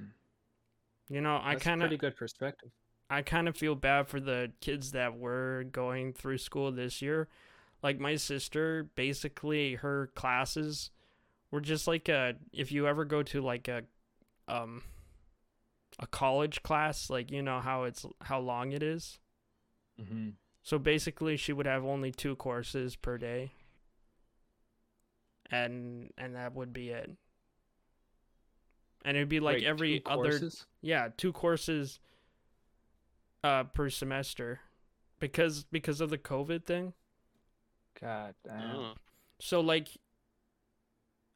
[1.10, 2.72] you know, I That's kind pretty of, good perspective.
[3.10, 7.28] I kind of feel bad for the kids that were going through school this year.
[7.84, 10.90] Like my sister, basically her classes
[11.52, 12.34] were just like a.
[12.52, 13.84] If you ever go to like a,
[14.48, 14.82] um,
[16.00, 19.20] a college class, like you know how it's how long it is.
[20.02, 20.30] Mm-hmm.
[20.64, 23.52] So basically, she would have only two courses per day,
[25.52, 27.12] and and that would be it.
[29.04, 30.50] And it'd be like every other
[30.82, 32.00] yeah two courses
[33.44, 34.62] uh per semester,
[35.20, 36.94] because because of the COVID thing.
[38.02, 38.76] God damn.
[38.76, 38.94] Oh.
[39.40, 39.88] So like,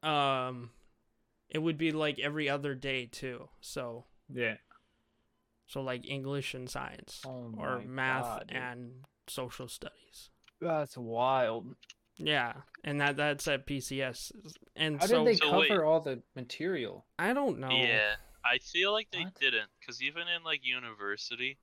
[0.02, 0.70] um,
[1.48, 3.48] it would be like every other day too.
[3.60, 4.56] So Yeah.
[5.66, 8.92] so like English and science, Oh or math God, and
[9.28, 10.30] social studies.
[10.60, 11.74] That's wild.
[12.18, 12.52] Yeah,
[12.84, 14.32] and that that's at PCS.
[14.76, 15.80] And How so did they So cover wait.
[15.80, 17.06] all the material?
[17.18, 17.70] I don't know.
[17.70, 19.40] Yeah, I feel like they What?
[19.40, 21.56] didn't because even in like university,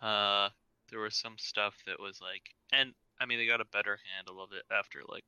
[0.00, 0.48] uh,
[0.90, 4.42] there was some stuff that was like, and I mean they got a better handle
[4.42, 5.24] of it after like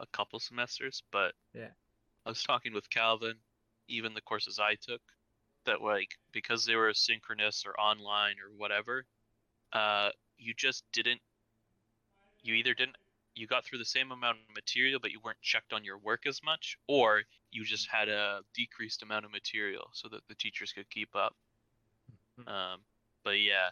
[0.00, 1.02] a couple semesters.
[1.10, 1.70] But Yeah.
[2.26, 3.36] I was talking with Calvin,
[3.88, 5.00] even the courses I took,
[5.66, 9.04] that like because they were synchronous or online or whatever,
[9.72, 11.20] uh, you just didn't.
[12.42, 12.96] You either didn't.
[13.34, 16.26] You got through the same amount of material, but you weren't checked on your work
[16.26, 20.72] as much, or you just had a decreased amount of material so that the teachers
[20.72, 21.34] could keep up.
[22.38, 22.48] Mhm.
[22.48, 22.80] Um,
[23.24, 23.70] but yeah,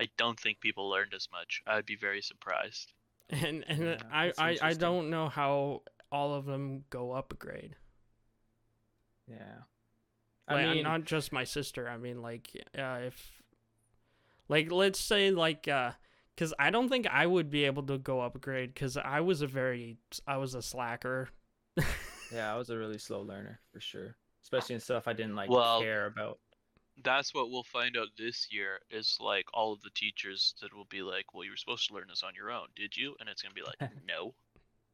[0.00, 1.62] I don't think people learned as much.
[1.66, 2.92] I'd be very surprised.
[3.30, 7.36] And and Yeah, I, I I don't know how all of them go up a
[7.36, 7.76] grade.
[9.26, 9.62] Yeah.
[10.48, 11.88] Like, I mean, not just my sister.
[11.88, 13.42] I mean, like, uh, if,
[14.48, 15.92] like, let's say, like, uh,
[16.34, 19.46] because I don't think I would be able to go upgrade because I was a
[19.46, 21.28] very, I was a slacker.
[22.32, 25.50] yeah, I was a really slow learner for sure, especially in stuff I didn't like
[25.50, 26.38] Well- care about.
[27.02, 28.78] That's what we'll find out this year.
[28.88, 31.94] Is like all of the teachers that will be like, "Well, you were supposed to
[31.94, 34.32] learn this on your own, did you?" And it's gonna be like, "No."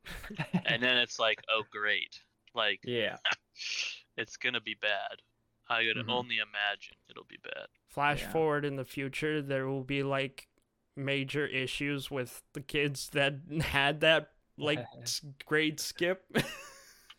[0.64, 2.18] And then it's like, "Oh, great!"
[2.54, 3.18] Like yeah.
[4.16, 5.20] it's gonna be bad.
[5.70, 6.10] I could Mhm.
[6.10, 7.68] only imagine it'll be bad.
[7.86, 8.32] Flash Yeah.
[8.32, 10.48] forward in the future, there will be like
[10.96, 14.84] major issues with the kids that had that like
[15.46, 16.26] grade skip.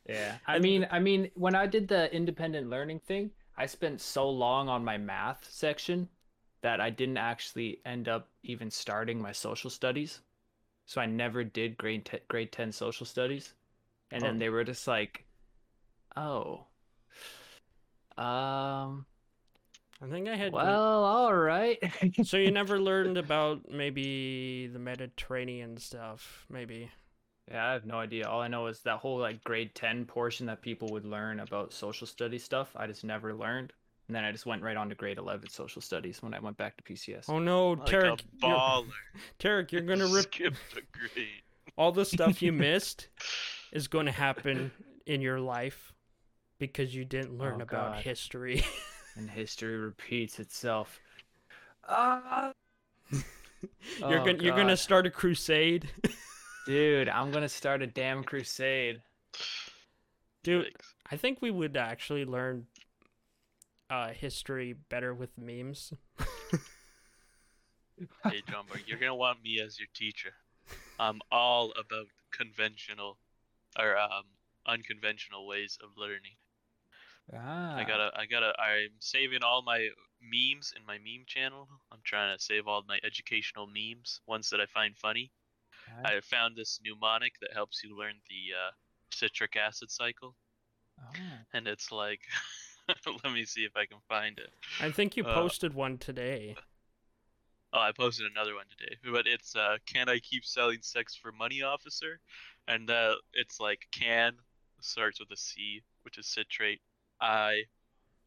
[0.09, 0.39] Yeah.
[0.47, 4.67] I mean, I mean, when I did the independent learning thing, I spent so long
[4.67, 6.09] on my math section
[6.61, 10.21] that I didn't actually end up even starting my social studies.
[10.87, 13.53] So I never did grade te- grade 10 social studies.
[14.09, 14.25] And Oh.
[14.27, 15.23] then they were just like,
[16.17, 16.65] "Oh.
[18.21, 19.05] Um,
[20.01, 20.53] I think I had.
[20.53, 21.77] well, all right."
[22.23, 26.89] so you never learned about maybe the Mediterranean stuff, maybe.
[27.49, 28.27] Yeah, I have no idea.
[28.27, 31.73] All I know is that whole like grade 10 portion that people would learn about
[31.73, 33.73] social study stuff, I just never learned.
[34.07, 36.57] And then I just went right on to grade 11 social studies when I went
[36.57, 37.25] back to PCS.
[37.29, 38.85] Oh no, Like Tarek, a you're, baller.
[39.39, 41.27] Tarek, you're gonna rip Skip the grade.
[41.77, 43.07] all the stuff you missed
[43.71, 44.71] is going to happen
[45.05, 45.93] in your life
[46.61, 48.05] because you didn't learn Oh, about God.
[48.05, 48.63] history.
[49.17, 51.01] And history repeats itself.
[51.83, 52.53] Ah,
[54.07, 55.89] you're Oh, gonna you're gonna start a crusade,
[56.65, 59.01] dude, I'm gonna start a damn crusade.
[60.43, 60.75] dude.
[61.11, 62.67] I think we would actually learn
[63.89, 65.93] uh, history better with memes.
[68.27, 70.33] Hey, John Mark, you're gonna want me as your teacher.
[70.99, 73.19] I'm all about conventional
[73.77, 74.25] or um
[74.65, 76.37] unconventional ways of learning.
[77.33, 79.89] Ah, I gotta, I gotta, I'm saving all my
[80.21, 81.67] memes in my meme channel.
[81.91, 85.31] I'm trying to save all my educational memes, ones that I find funny.
[86.03, 86.17] okay.
[86.17, 88.71] I found this mnemonic that helps you learn the uh,
[89.11, 90.35] citric acid cycle,
[90.99, 91.45] Ah.
[91.53, 92.21] and it's like,
[93.23, 94.51] let me see if I can find it.
[94.79, 96.55] I think you Uh, posted one today.
[97.73, 101.31] Oh, I posted another one today, but it's uh, "Can I keep selling sex for
[101.31, 102.19] money, officer?"
[102.67, 104.37] And uh, it's like "can"
[104.81, 106.81] starts with a C, which is citrate.
[107.21, 107.63] I,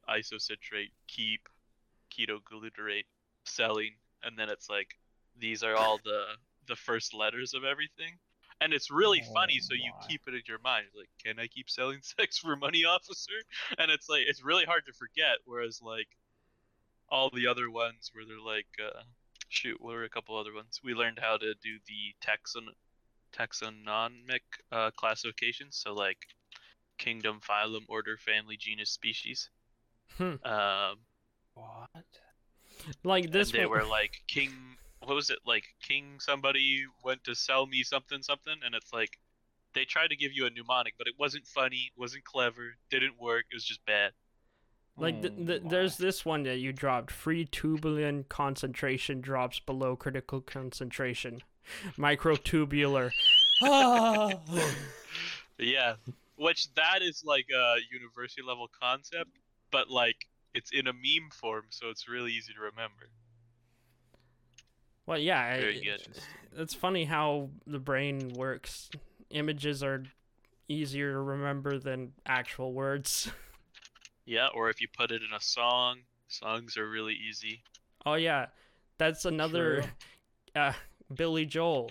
[0.09, 0.93] isocitrate.
[1.09, 1.49] Keep,
[2.11, 3.07] ketoglutarate.
[3.47, 3.91] Selling,
[4.23, 4.89] and then it's like
[5.39, 6.23] these are all the
[6.67, 8.15] the first letters of everything,
[8.63, 9.59] and it's really funny.
[9.61, 10.07] Oh So you my.
[10.07, 13.33] keep it in your mind, like "Can I keep selling sex for money, officer?"
[13.77, 15.37] And it's like it's really hard to forget.
[15.45, 16.09] Whereas like
[17.11, 19.03] all the other ones where they're like uh,
[19.49, 22.67] shoot what were a couple other ones we learned how to do the taxon
[23.37, 24.41] taxonomic
[24.73, 26.19] uh, classifications so like
[26.99, 29.51] kingdom phylum order family genus species
[30.19, 30.35] Hmm.
[30.45, 30.97] um
[31.55, 31.89] What?
[33.03, 33.79] Like this and they one.
[33.81, 34.51] were like king
[35.01, 39.19] what was it like king somebody went to sell me something something and it's like
[39.75, 43.45] they tried to give you a mnemonic but it wasn't funny wasn't clever didn't work
[43.51, 44.13] it was just bad
[44.97, 47.11] Like th- th- there's this one that you dropped.
[47.11, 51.43] Free tubulin concentration drops below critical concentration.
[51.99, 53.11] Microtubular.
[53.65, 54.31] ah.
[55.59, 55.95] Yeah,
[56.37, 59.31] which that is like a university level concept,
[59.71, 63.11] but like it's in a meme form, so it's really easy to remember.
[65.07, 65.57] Well, yeah.
[65.57, 66.09] Very I- good.
[66.57, 68.91] It's funny how the brain works.
[69.31, 70.05] Images are
[70.69, 73.31] easier to remember than actual words.
[74.27, 77.63] Yeah, or if you put it in a song, songs are really easy.
[78.07, 78.47] Oh yeah,
[78.97, 79.85] that's another
[80.57, 80.73] uh,
[81.13, 81.91] Billy Joel.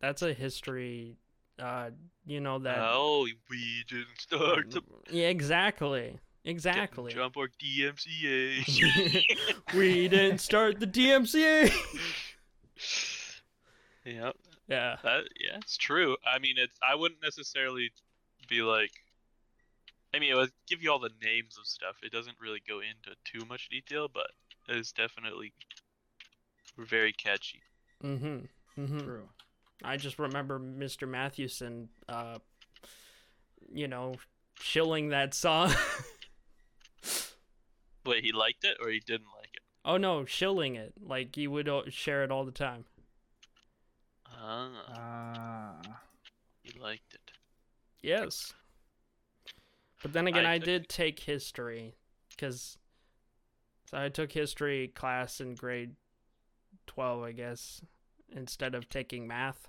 [0.00, 1.18] That's a history.
[1.56, 1.90] Uh,
[2.26, 2.78] you know that.
[2.80, 6.00] Oh, we didn't start the Yeah, exactly.
[6.00, 7.12] getting Exactly.
[7.12, 9.22] jump or DMCA.
[9.74, 11.72] we didn't start the DMCA.
[14.04, 14.30] yeah,
[14.68, 14.96] yeah.
[15.02, 16.16] that yeah, it's true.
[16.26, 17.90] I mean, it's I wouldn't necessarily
[18.48, 18.92] be like.
[20.14, 21.96] I mean, it would give you all the names of stuff.
[22.02, 24.30] It doesn't really go into too much detail, but
[24.68, 25.52] it's definitely
[26.78, 27.60] very catchy.
[28.02, 28.80] Mm-hmm.
[28.80, 28.98] mm-hmm.
[29.00, 29.28] True.
[29.84, 31.06] I just remember Mr.
[31.08, 31.88] Mathewson.
[32.08, 32.38] Uh,
[33.72, 34.14] you know,
[34.60, 35.72] shilling that song.
[38.06, 39.62] Wait, he liked it or he didn't like it?
[39.84, 40.92] oh no, shilling it.
[41.00, 42.84] Like he would uh, share it all the time.
[44.28, 46.00] Ah, Ah.
[46.62, 47.32] he liked it.
[48.02, 48.52] Yes.
[50.02, 51.94] But then again, I I, took- did take history
[52.30, 52.78] because
[53.90, 55.94] so I took history class in grade
[56.86, 57.80] 12, I guess,
[58.34, 59.68] instead of taking math.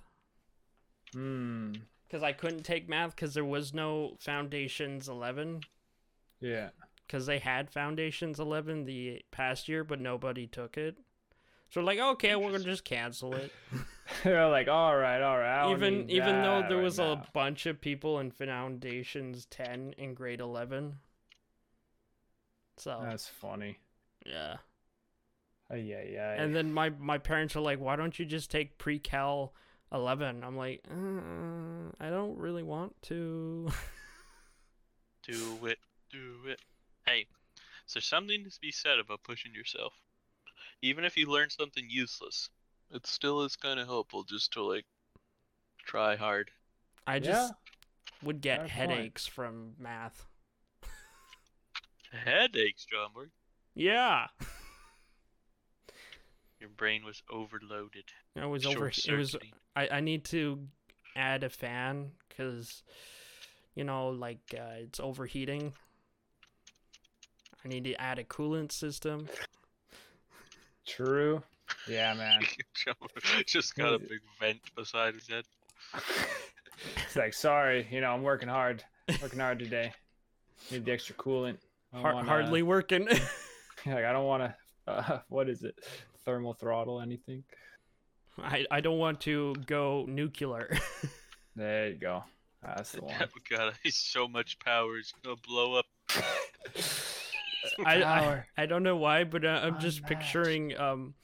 [1.12, 1.72] Hmm.
[2.06, 5.62] Because I couldn't take math because there was no Foundations 11.
[6.40, 6.70] Yeah.
[7.06, 10.96] Because they had Foundations 11 the past year, but nobody took it.
[11.70, 13.52] So like, okay, we're gonna just cancel it.
[14.24, 15.70] They're like, all right, all right.
[15.70, 20.14] Even even though there right was now." a bunch of people in Foundations 10 in
[20.14, 20.96] grade 11.
[22.78, 23.78] So That's funny.
[24.24, 24.56] yeah.
[25.70, 26.32] Oh, yeah, yeah.
[26.32, 29.52] And then my my parents are like, "Why don't you just take pre-cal
[29.92, 33.70] 11?" I'm like, uh, "I don't really want to."
[35.24, 35.78] Do it,
[36.10, 36.58] do it.
[37.04, 37.26] Hey,
[37.86, 39.92] is there something to be said about pushing yourself?
[40.80, 42.48] Even if you learn something useless,
[42.90, 44.86] it still is kind of helpful just to like
[45.84, 46.50] try hard.
[47.06, 48.26] I just yeah.
[48.26, 48.98] would get fair point.
[48.98, 50.24] headaches from math.
[52.12, 53.30] Headaches, John Borg.
[53.74, 54.28] Yeah.
[56.60, 58.04] Your brain was overloaded.
[58.34, 59.36] It was over it was
[59.76, 60.66] I I need to
[61.16, 62.82] add a fan cuz
[63.74, 65.72] you know like uh, it's overheating.
[67.64, 69.28] I need to add a coolant system.
[70.86, 71.42] True.
[71.86, 72.40] Yeah, man.
[73.46, 75.44] Just got a big vent beside his head.
[75.94, 78.84] it's like, sorry, you know, I'm working hard.
[79.20, 79.92] Working hard today.
[80.70, 81.58] Need the extra coolant.
[81.92, 83.08] I wanna- hardly working.
[83.86, 84.90] Like I don't want to.
[84.90, 85.78] Uh, what is it?
[86.28, 87.00] Thermal throttle?
[87.00, 87.44] Anything?
[88.38, 90.76] I I don't want to go nuclear.
[91.56, 92.22] There you go.
[92.62, 93.14] That's the one.
[93.20, 94.94] Oh god, he's so much power.
[94.96, 95.86] He's gonna blow up.
[97.84, 100.20] I, I I don't know why, but uh, I'm just Unmatched.
[100.20, 101.14] picturing um,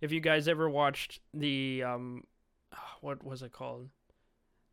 [0.00, 2.22] if you guys ever watched the um,
[3.02, 3.88] what was it called?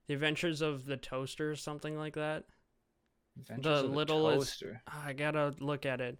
[0.07, 2.45] The Adventures of the Toaster, or something like that.
[3.41, 4.81] Adventures of littlest- toaster.
[4.87, 6.17] I gotta look at it.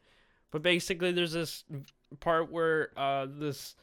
[0.51, 1.63] But basically, there's this
[2.19, 3.75] part where uh, this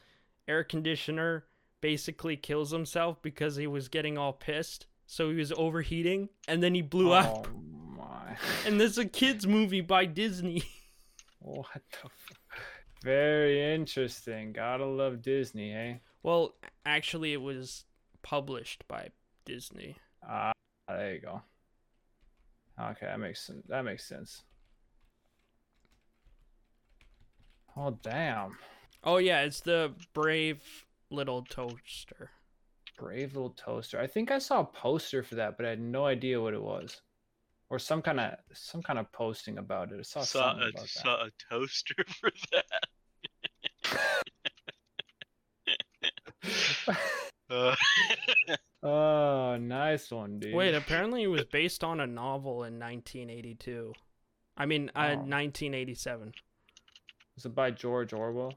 [0.47, 1.45] air conditioner
[1.81, 4.87] basically kills himself because he was getting all pissed.
[5.05, 7.47] So he was overheating, and then he blew up.
[7.47, 7.59] Oh
[7.97, 8.35] my!
[8.65, 10.63] And this is a kids movie by Disney.
[11.39, 12.05] What the?
[12.07, 12.59] F-
[13.03, 14.51] Very interesting.
[14.51, 15.97] Gotta love Disney, eh?
[16.23, 16.55] well,
[16.85, 17.85] actually, it was
[18.23, 19.09] published by
[19.45, 19.95] Disney.
[20.27, 20.51] Ah,
[20.89, 21.41] there you go.
[22.79, 23.63] Okay, that makes sense.
[23.69, 24.43] That makes sense.
[27.77, 28.57] Oh damn!
[29.03, 30.63] Oh yeah, it's the Brave
[31.11, 32.31] Little Toaster.
[32.97, 33.99] Brave little toaster.
[33.99, 36.63] I think I saw a poster for that, but I had no idea what it
[36.63, 36.99] was,
[37.69, 39.99] or some kind of some kind of posting about it.
[39.99, 42.65] I saw, Saw something a about saw a toaster for that.
[47.49, 47.75] Uh.
[48.83, 50.53] Oh, nice one, dude.
[50.53, 53.91] Wait, apparently it was based on a novel in 1982.
[54.55, 55.15] I mean, uh, Oh.
[55.15, 56.31] 1987.
[57.37, 58.55] Was it by George Orwell?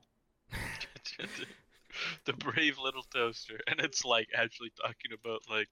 [2.24, 5.68] the brave little toaster, and it's like actually talking about like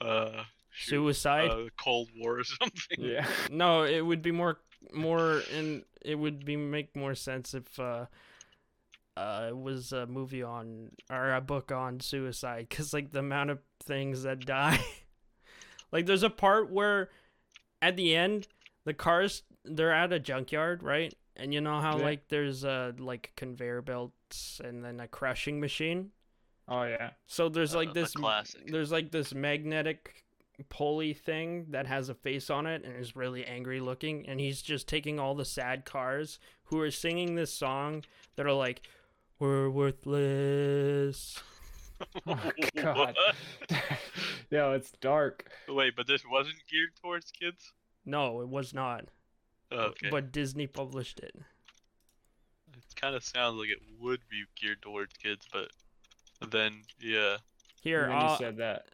[0.00, 1.50] uh shoot, Suicide?
[1.50, 2.98] uh, Cold War or something.
[2.98, 3.26] Yeah.
[3.50, 4.58] No, it would be more
[4.94, 8.06] more and it would be make more sense if uh
[9.18, 13.50] uh it was a movie on or a book on suicide cuz like the amount
[13.50, 14.82] of things that die.
[15.92, 17.10] like there's a part where
[17.82, 18.48] at the end
[18.86, 21.12] the cars they're at a junkyard, right?
[21.40, 22.04] And you know how Yeah.
[22.04, 26.10] like there's a like conveyor belts and then a crushing machine?
[26.68, 27.10] Oh yeah.
[27.26, 28.66] So there's Uh, like the this classic.
[28.70, 30.24] there's like this magnetic
[30.68, 34.60] pulley thing that has a face on it and is really angry looking and he's
[34.60, 38.04] just taking all the sad cars who are singing this song
[38.36, 38.82] that are like
[39.38, 41.38] we're worthless.
[42.26, 43.14] Oh God.
[43.14, 43.82] What?
[44.50, 45.50] Yo, it's dark.
[45.68, 47.74] Wait, but this wasn't geared towards kids.
[48.06, 49.04] No, it was not.
[49.72, 51.34] Okay, But Disney published it.
[52.74, 55.70] it kind of sounds like it would be geared towards kids, but
[56.50, 57.36] then yeah,
[57.82, 58.86] Here, when you I'll, said that.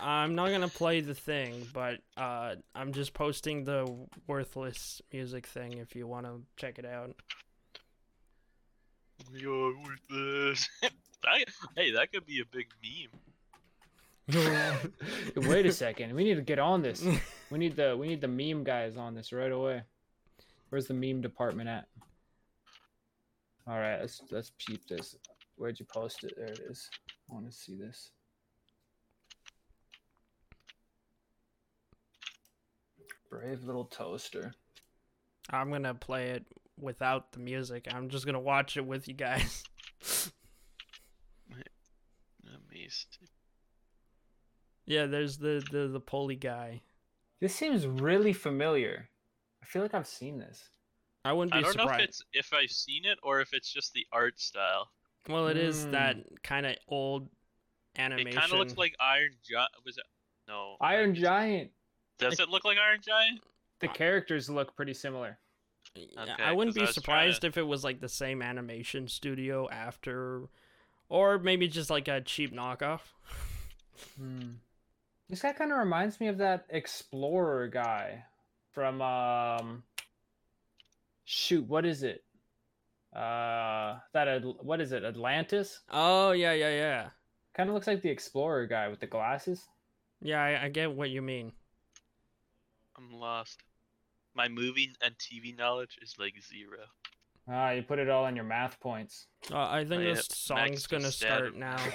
[0.00, 3.92] I'm not gonna play the thing, but uh, I'm just posting the
[4.26, 7.14] worthless music thing if you want to check it out.
[9.34, 10.68] you're worthless.
[11.74, 12.68] Hey, that could be a big
[14.28, 14.78] meme.
[15.48, 16.14] Wait a second.
[16.14, 17.04] We need to get on this.
[17.50, 19.82] We need the we need the meme guys on this right away.
[20.68, 21.86] Where's the meme department at?
[23.68, 25.16] All right, let's let's peep this.
[25.56, 26.34] Where'd you post it?
[26.36, 26.88] There it is.
[27.28, 28.10] I want to see this.
[33.30, 34.54] Brave little toaster.
[35.50, 36.44] I'm gonna play it
[36.78, 37.86] without the music.
[37.92, 39.64] I'm just gonna watch it with you guys.
[42.44, 43.28] Amazing.
[44.86, 46.82] yeah, there's the the the pulley guy.
[47.40, 49.08] This seems really familiar.
[49.66, 50.70] I feel like I've seen this.
[51.24, 53.72] I wouldn't be I don't know if it's if I've seen it or if it's
[53.72, 54.90] just the art style.
[55.28, 55.90] Well, it is Hmm.
[55.90, 57.28] that kind of old
[57.98, 58.28] animation.
[58.28, 59.70] It kind of looks like Iron Giant.
[59.84, 60.04] Was it?
[60.46, 60.76] No.
[60.80, 61.72] Iron Giant.
[62.18, 63.40] Does it look like Iron Giant?
[63.80, 65.36] The characters look pretty similar.
[65.96, 68.00] Yeah, Okay, I wouldn't 'cause I be was trying surprised to- if it was like
[68.00, 70.44] the same animation studio after,
[71.08, 73.00] or maybe just like a cheap knockoff.
[74.16, 74.54] Hmm.
[75.28, 78.24] This guy kind of reminds me of that explorer guy
[78.76, 79.82] from um.
[81.24, 82.22] Shoot, what is it?
[83.14, 85.02] Uh, that Ad- what is it?
[85.02, 85.80] Atlantis?
[85.90, 87.08] Oh yeah, yeah, yeah,
[87.56, 89.64] Kind of looks like the explorer guy with the glasses.
[90.20, 90.42] yeah.
[90.42, 91.52] I, I get what you mean.
[92.98, 93.62] I'm lost.
[94.34, 96.84] My movie and TV knowledge is like zero.
[97.48, 99.26] Ah, you put it all in your math points.
[99.50, 101.58] Uh, I think Oh, yeah, this song's just gonna start him.
[101.60, 101.78] now.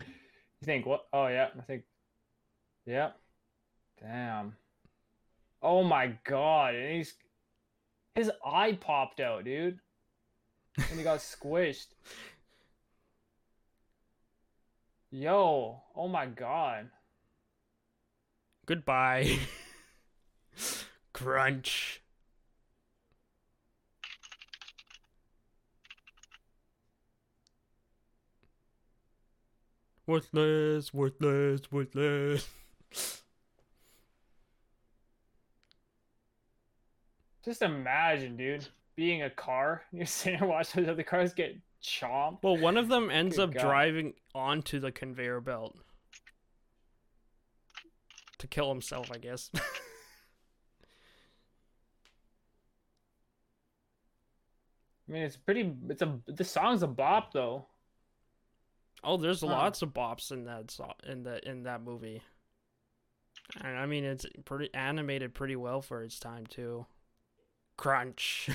[0.00, 1.04] You think what?
[1.12, 1.82] Oh yeah, I think.
[2.86, 3.16] Yep.
[4.00, 4.56] Damn.
[5.64, 7.14] Oh my god, and he's
[8.14, 9.78] his eye popped out, dude.
[10.76, 11.86] And he got squished.
[15.10, 16.90] Yo, oh my god.
[18.66, 19.38] Goodbye.
[21.14, 22.02] Crunch.
[30.06, 32.46] Worthless, worthless, worthless.
[37.44, 38.66] Just imagine, dude,
[38.96, 39.82] being a car.
[39.92, 42.38] You're sitting there watching those other cars get chomped.
[42.42, 43.60] Well, one of them ends Good up God.
[43.62, 45.76] driving onto the conveyor belt
[48.38, 49.50] to kill himself, I guess.
[55.08, 55.72] I mean, it's pretty.
[55.88, 56.18] It's a.
[56.26, 57.66] The song's a bop though.
[59.02, 59.48] oh, there's Huh.
[59.48, 62.22] lots of bops in that song in that in that movie.
[63.60, 66.86] And I mean, it's pretty animated pretty well for its time too.
[67.76, 68.48] Crunch.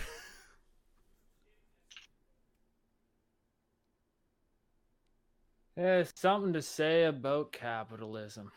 [5.75, 8.51] There's something to say about capitalism.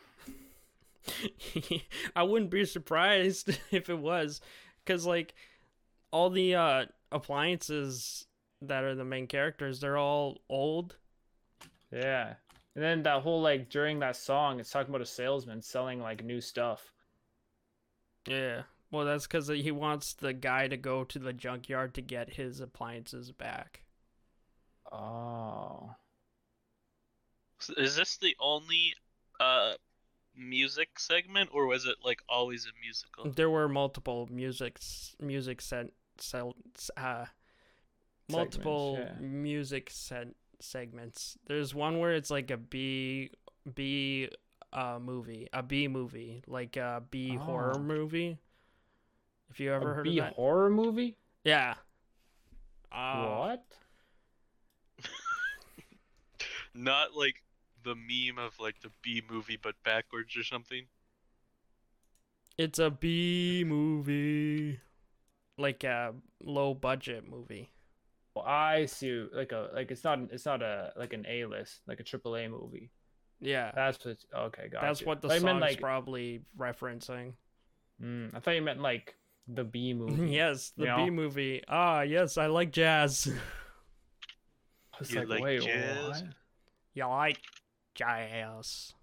[2.15, 4.41] I wouldn't be surprised if it was
[4.85, 5.33] cuz like
[6.11, 8.27] all the uh appliances
[8.61, 10.97] that are the main characters, they're all old.
[11.91, 12.35] Yeah.
[12.75, 16.23] And then that whole like during that song, it's talking about a salesman selling like
[16.23, 16.91] new stuff.
[18.27, 18.63] Yeah.
[18.93, 22.59] Well, that's cuz he wants the guy to go to the junkyard to get his
[22.59, 23.81] appliances back.
[24.91, 25.95] Oh.
[27.75, 28.93] Is this the only
[29.39, 29.73] uh
[30.35, 33.31] music segment, or was it like always a musical?
[33.31, 34.79] There were multiple music
[35.19, 35.87] music set
[36.19, 36.55] sell
[36.95, 37.25] uh
[38.29, 39.27] multiple Segments, yeah.
[39.27, 40.27] music set
[40.59, 41.35] segments.
[41.47, 43.31] There's one where it's like a B
[43.73, 44.29] B
[44.71, 47.79] uh movie, a B movie, like a B horror Oh.
[47.79, 48.37] movie.
[49.53, 50.33] If you ever a heard B of that?
[50.33, 51.15] horror movie?
[51.43, 51.75] Yeah.
[52.91, 53.63] Uh, what?
[56.73, 57.43] Not like
[57.83, 60.85] the meme of like the B movie, but backwards or something.
[62.57, 64.79] It's a B movie.
[65.59, 67.69] Like a low budget movie.
[68.33, 69.27] Well, I see.
[69.31, 72.35] Like a like it's not it's not a like an A list like a triple
[72.35, 72.89] A movie.
[73.39, 73.71] Yeah.
[73.75, 74.17] That's what.
[74.35, 75.79] Okay, got That's what the I song's meant like.
[75.79, 77.33] probably referencing.
[78.03, 79.15] Mm, I thought you meant like
[79.47, 80.31] the B movie.
[80.31, 81.63] yes, the you B movie.
[81.67, 83.27] Ah, yes, I like jazz.
[84.93, 86.07] I was You like, like wait, jazz?
[86.07, 86.23] what?
[86.93, 87.39] you like
[87.95, 88.93] jazz.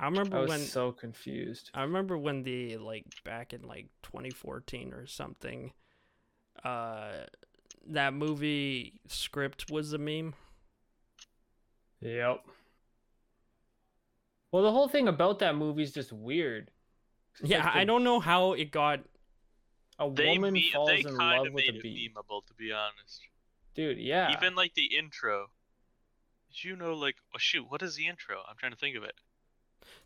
[0.00, 1.70] I remember when I was when so confused.
[1.74, 5.72] I remember when the like back in like 2014 or something
[6.64, 7.10] uh
[7.88, 10.34] that movie script was a meme.
[12.00, 12.44] Yep.
[14.52, 16.70] Well, the whole thing about that movie is just weird.
[17.40, 19.00] It's Yeah, like I don't know how it got
[19.98, 22.10] A They woman me- falls in love with a bee.
[22.14, 23.22] memeable, to be honest.
[23.74, 24.32] Dude, yeah.
[24.32, 25.50] Even like the intro.
[26.50, 28.42] Did you know like oh shoot, what is the intro?
[28.48, 29.14] I'm trying to think of it.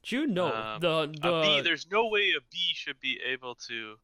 [0.02, 1.60] Do you know Um, the the a bee.
[1.62, 3.98] There's no way a bee should be able to.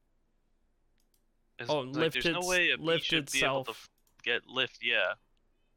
[1.58, 3.88] It's, Oh, like, lift there's no way a bee should be able to itself.
[3.88, 3.90] f-
[4.22, 4.78] get lift.
[4.82, 5.14] Yeah,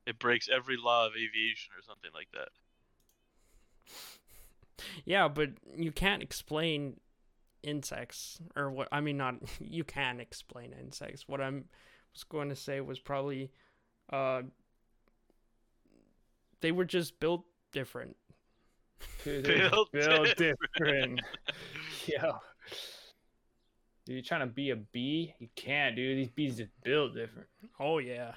[0.05, 2.49] it breaks every law of aviation or something like that.
[5.05, 6.99] Yeah, but you can't explain
[7.63, 11.27] insects or what I mean not you can explain insects.
[11.27, 11.65] What I'm
[12.13, 13.51] was going to say was probably
[14.11, 14.41] uh
[16.61, 18.15] they were just built different.
[19.23, 21.21] They're Built built different.
[22.05, 22.23] yeah.
[22.25, 22.33] Yo.
[24.05, 25.33] Dude, you trying to be a bee?
[25.39, 26.17] You can't, dude.
[26.17, 27.47] These bees just built different.
[27.79, 28.33] Oh yeah.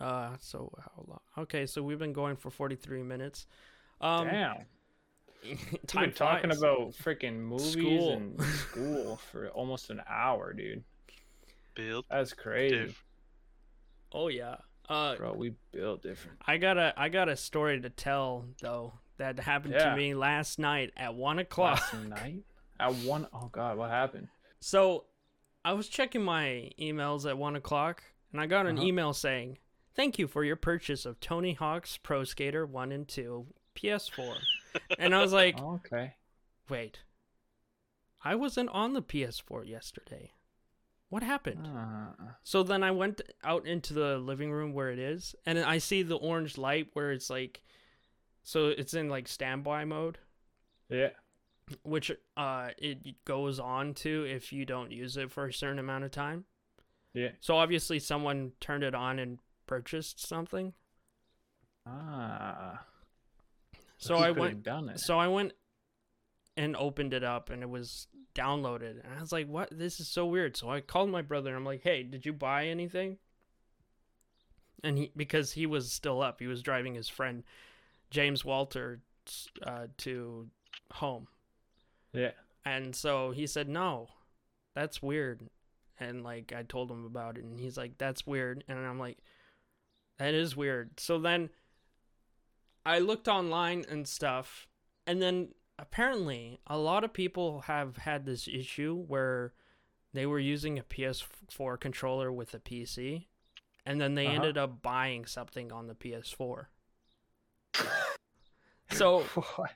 [0.00, 1.20] Uh so how long?
[1.38, 3.46] Okay, so we've been going for 43 minutes.
[4.00, 4.56] Um Damn.
[5.42, 5.58] Time
[6.02, 6.58] We've been talking flies.
[6.58, 8.12] about freaking movies School.
[8.12, 10.82] and school for almost an hour, dude.
[11.74, 12.76] Built That's crazy.
[12.86, 13.04] diff-
[14.12, 14.56] Oh yeah.
[14.88, 16.38] Uh Bro, we built different.
[16.46, 19.90] I got a I got a story to tell though that happened Yeah.
[19.90, 21.80] to me last night at one o'clock.
[21.92, 22.42] Last night?
[22.80, 24.28] At one oh god, what happened?
[24.60, 25.04] So
[25.64, 28.86] I was checking my emails at one o'clock and I got an Uh-huh.
[28.86, 29.58] email saying,
[29.94, 34.36] Thank you for your purchase of Tony Hawk's Pro Skater 1 and 2 PS4.
[34.98, 36.14] And I was like, Oh, okay.
[36.68, 37.00] Wait,
[38.24, 40.32] I wasn't on the PS4 yesterday.
[41.08, 41.66] What happened?
[41.66, 45.78] Uh, So then I went out into the living room where it is, and I
[45.78, 47.62] see the orange light where it's like,
[48.42, 50.18] so it's in like standby mode,
[50.90, 51.10] yeah.
[51.82, 56.04] which uh it goes on to if you don't use it for a certain amount
[56.04, 56.44] of time.
[57.14, 57.30] Yeah.
[57.40, 60.74] So obviously someone turned it on and purchased something.
[61.86, 62.84] Ah.
[63.98, 64.62] So I went.
[64.62, 65.00] done it.
[65.00, 65.52] So I went
[66.56, 69.68] and opened it up, and it was downloaded, and I was like, "What?
[69.76, 71.50] This is so weird." So I called my brother.
[71.50, 73.18] and I'm like, "Hey, did you buy anything?"
[74.84, 77.42] And he, because he was still up, he was driving his friend
[78.10, 79.00] James Walter
[79.62, 80.48] uh, to
[80.92, 81.26] home,
[82.12, 82.30] Yeah.
[82.64, 84.08] and so he said, "No,
[84.74, 85.48] that's weird."
[86.00, 89.18] And like I told him about it, and he's like, "That's weird," and I'm like,
[90.18, 91.50] "That is weird." So then
[92.86, 94.66] I looked online and stuff,
[95.06, 99.52] and then apparently a lot of people have had this issue where
[100.12, 103.26] they were using a PS4 controller with a PC
[103.86, 104.36] and then they Uh-huh.
[104.36, 106.68] ended up buying something on the PS4.
[108.90, 109.20] So
[109.56, 109.70] What?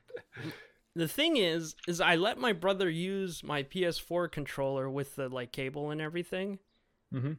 [0.94, 5.52] the thing is is I let my brother use my PS4 controller with the like
[5.52, 6.58] cable and everything
[7.12, 7.38] Mhm.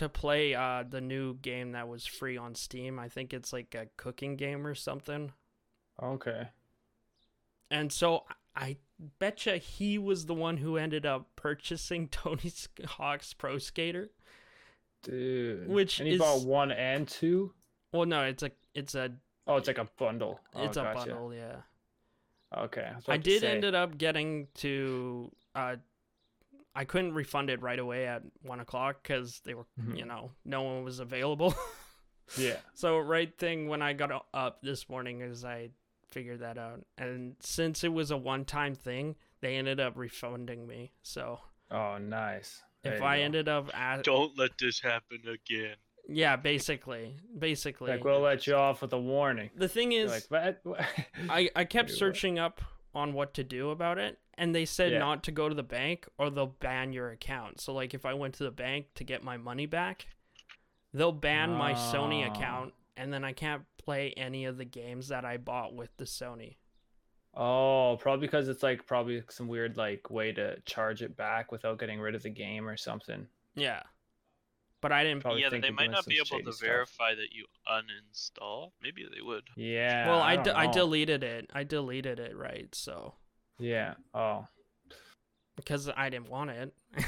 [0.00, 2.98] To play uh the new game that was free on Steam.
[2.98, 5.32] I think it's like a cooking game or something.
[6.02, 6.48] Okay.
[7.70, 8.24] And so
[8.56, 8.78] I
[9.18, 12.50] betcha he was the one who ended up purchasing Tony
[12.86, 14.10] Hawk's Pro Skater.
[15.02, 15.68] Dude.
[15.68, 17.52] Which and he bought one and two?
[17.92, 19.12] Well, no, it's a it's a
[19.46, 20.40] Oh, it's like a bundle.
[20.54, 21.56] Oh, it's a bundle, yeah.
[22.56, 22.88] Okay.
[22.96, 25.76] was I did ended up getting to uh
[26.74, 29.98] I couldn't refund it right away at one o'clock because they were Mhm.
[29.98, 31.54] you know no one was available.
[32.38, 32.58] Yeah.
[32.74, 35.70] so right thing when I got up this morning is I
[36.12, 40.64] figured that out, and since it was a one time thing, they ended up refunding
[40.66, 40.92] me.
[41.02, 41.40] So
[41.72, 42.62] Oh, nice.
[42.82, 43.22] There if I go.
[43.24, 45.74] ended up at Don't let this happen again.
[46.08, 49.50] yeah, basically, basically, like we'll let you off with a warning.
[49.56, 50.78] the thing You're is, like, what?
[51.28, 51.98] I I kept Wait, what?
[51.98, 52.60] searching up
[52.94, 54.98] on what to do about it, and they said Yeah.
[54.98, 57.60] not to go to the bank or they'll ban your account.
[57.60, 60.06] So like if I went to the bank to get my money back,
[60.92, 62.32] they'll ban my Sony Oh.
[62.32, 66.04] account, and then I can't play any of the games that I bought with the
[66.04, 66.56] Sony.
[67.34, 71.78] Oh, probably because it's like probably some weird like way to charge it back without
[71.78, 73.28] getting rid of the game or something.
[73.54, 73.82] Yeah,
[74.80, 75.22] but I didn't.
[75.22, 76.66] Probably yeah, think they might not be able to stuff.
[76.66, 78.72] verify that you uninstall.
[78.82, 79.44] Maybe they would.
[79.54, 80.08] Yeah.
[80.08, 80.72] well, I, don't d- I know.
[80.72, 81.50] deleted it.
[81.52, 82.74] I deleted it, right?
[82.74, 83.14] So
[83.60, 83.94] Yeah.
[84.14, 84.46] Oh.
[85.56, 86.74] because I didn't want it,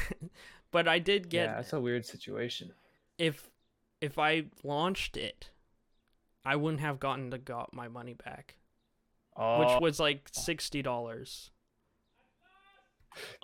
[0.71, 2.73] but I did get yeah, that's a weird situation.
[3.19, 3.49] if
[4.01, 5.51] if I launched it,
[6.45, 8.57] I wouldn't have gotten the got my money back,
[9.37, 11.51] Oh, which was like sixty dollars.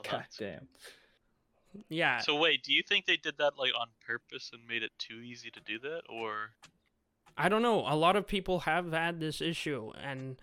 [0.08, 0.68] God damn.
[1.90, 4.92] Yeah, So wait, do you think they did that like on purpose and made it
[4.98, 6.52] too easy to do that, or
[7.36, 7.84] I don't know.
[7.86, 10.40] A lot of people have had this issue, and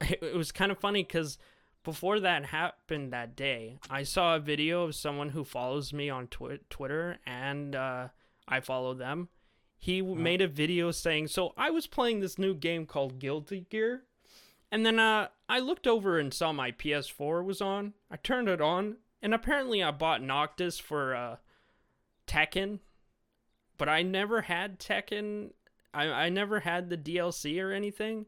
[0.00, 1.36] it, it was kind of funny because
[1.86, 6.26] before that happened that day, I saw a video of someone who follows me on
[6.26, 8.08] twi- Twitter, and uh,
[8.46, 9.28] I follow them.
[9.78, 13.66] He w made a video saying, "So I was playing this new game called Guilty
[13.70, 14.02] Gear,
[14.70, 17.94] and then uh, I looked over and saw my PS4 was on.
[18.10, 21.36] I turned it on, and apparently I bought Noctis for uh,
[22.26, 22.80] Tekken."
[23.78, 25.50] But I never had Tekken
[25.96, 28.26] I I never had the DLC or anything.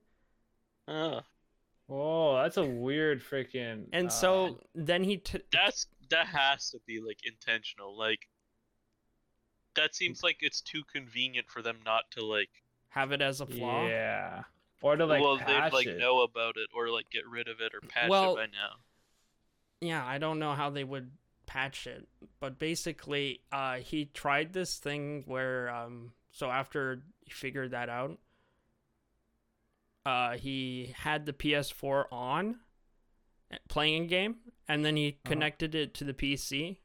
[0.86, 1.20] uh,
[1.88, 3.86] Whoa, that's a weird freaking.
[3.92, 7.98] And uh, so then he t- that's that has to be like intentional.
[7.98, 8.28] Like
[9.74, 12.50] that seems like it's too convenient for them not to like.
[12.90, 13.86] have it as a flaw.
[13.86, 14.42] Yeah.
[14.80, 15.98] Or to like well, they patch like it.
[15.98, 18.76] know about it or like get rid of it or patch Well- it by now.
[19.80, 21.12] Yeah, I don't know how they would
[21.46, 22.08] patch it,
[22.40, 28.18] but basically, uh, he tried this thing where, um, so after he figured that out,
[30.08, 32.60] uh, he had the PS4 on,
[33.50, 34.36] eh, playing a game,
[34.66, 35.28] and then he Uh-huh.
[35.30, 36.78] connected it to the PC,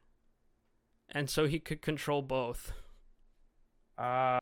[1.08, 2.72] and so he could control both.
[3.98, 4.38] Ah,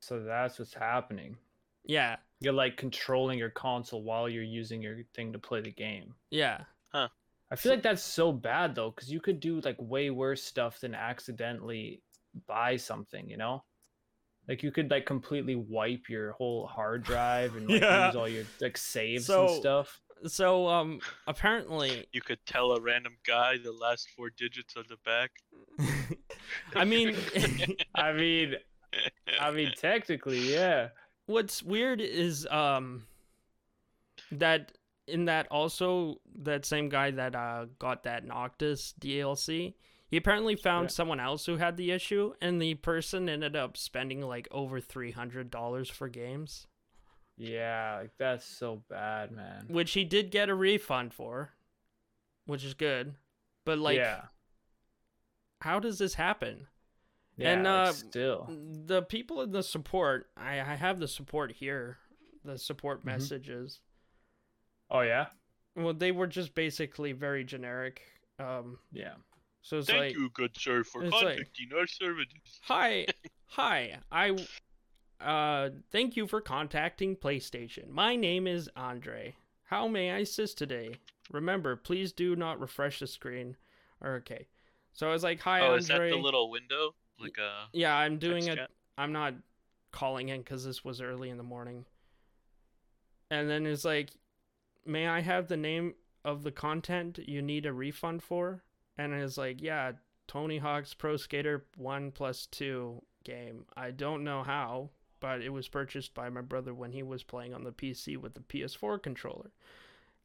[0.00, 1.38] so that's what's happening.
[1.84, 6.14] Yeah, You're like controlling your console while you're using your thing to play the game.
[6.30, 6.64] yeah.
[6.92, 7.08] Huh.
[7.50, 10.80] I feel like that's so bad though, because you could do like way worse stuff
[10.80, 12.02] than accidentally
[12.46, 13.64] buy something, you know?
[14.48, 18.06] Like you could like completely wipe your whole hard drive and like Yeah.
[18.06, 20.00] lose all your like saves So- and stuff.
[20.26, 24.96] So, um, apparently, You could tell a random guy the last four digits on the
[25.04, 25.32] back.
[26.74, 27.14] I mean,
[27.94, 28.54] I mean,
[29.38, 30.88] I mean, technically, yeah.
[31.26, 33.06] what's weird is um
[34.32, 34.72] that
[35.06, 39.74] in that also that same guy that uh got that Noctis DLC,
[40.14, 40.88] he apparently found Yeah.
[40.90, 45.10] someone else who had the issue, and the person ended up spending like over three
[45.10, 46.68] hundred dollars for games,
[47.36, 49.66] Yeah, like that's so bad, man.
[49.68, 51.54] which he did get a refund for,
[52.46, 53.16] which is good.
[53.64, 54.26] But like, yeah,
[55.62, 56.68] how does this happen?
[57.36, 58.46] yeah, and, uh, still,
[58.86, 61.98] The people in the support, I, I have the support here,
[62.44, 63.06] the support Mhm.
[63.06, 63.80] messages.
[64.90, 65.30] oh yeah,
[65.74, 68.02] Well, they were just basically very generic.
[68.38, 69.14] Um, yeah.
[69.64, 72.60] So it's Thank like, you, good sir, for it's like- contacting our services.
[72.62, 73.06] hi,
[73.46, 74.36] hi, I,
[75.20, 77.88] uh, thank you for contacting PlayStation.
[77.88, 79.34] My name is Andre.
[79.64, 80.96] How may I assist today?
[81.32, 83.56] Remember, please do not refresh the screen.
[84.02, 84.46] Or, okay.
[84.92, 85.78] So I was like, hi, oh, Andre.
[85.78, 86.94] is that the little window?
[87.18, 88.58] Like a yeah, I'm doing it.
[88.98, 89.34] I'm not
[89.92, 91.86] calling in because this was early in the morning.
[93.30, 94.10] And then it's like,
[94.84, 95.94] may I have the name
[96.24, 98.62] of the content you need a refund for?
[98.96, 99.92] And it's like, yeah,
[100.26, 103.64] Tony Hawk's Pro Skater 1 plus 2 game.
[103.76, 104.90] I don't know how,
[105.20, 108.34] but it was purchased by my brother when he was playing on the PC with
[108.34, 109.50] the PS4 controller.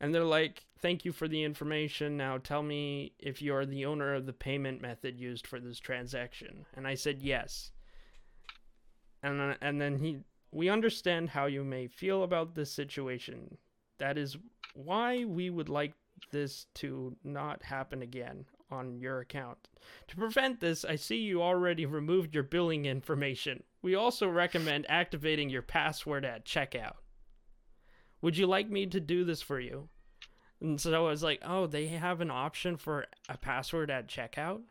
[0.01, 2.15] And they're like, thank you for the information.
[2.15, 6.65] Now tell me if you're the owner of the payment method used for this transaction.
[6.75, 7.71] And I said, yes.
[9.21, 10.19] And, then- and then he,
[10.51, 13.57] we understand how you may feel about this situation.
[13.97, 14.37] That is
[14.73, 15.93] why we would like
[16.31, 19.69] this to not happen again on your account.
[20.07, 23.63] To prevent this, I see you already removed your billing information.
[23.81, 26.95] We also recommend activating your password at checkout.
[28.21, 29.89] Would you like me to do this for you?
[30.61, 34.61] And so I was like, oh, they have an option for a password at checkout?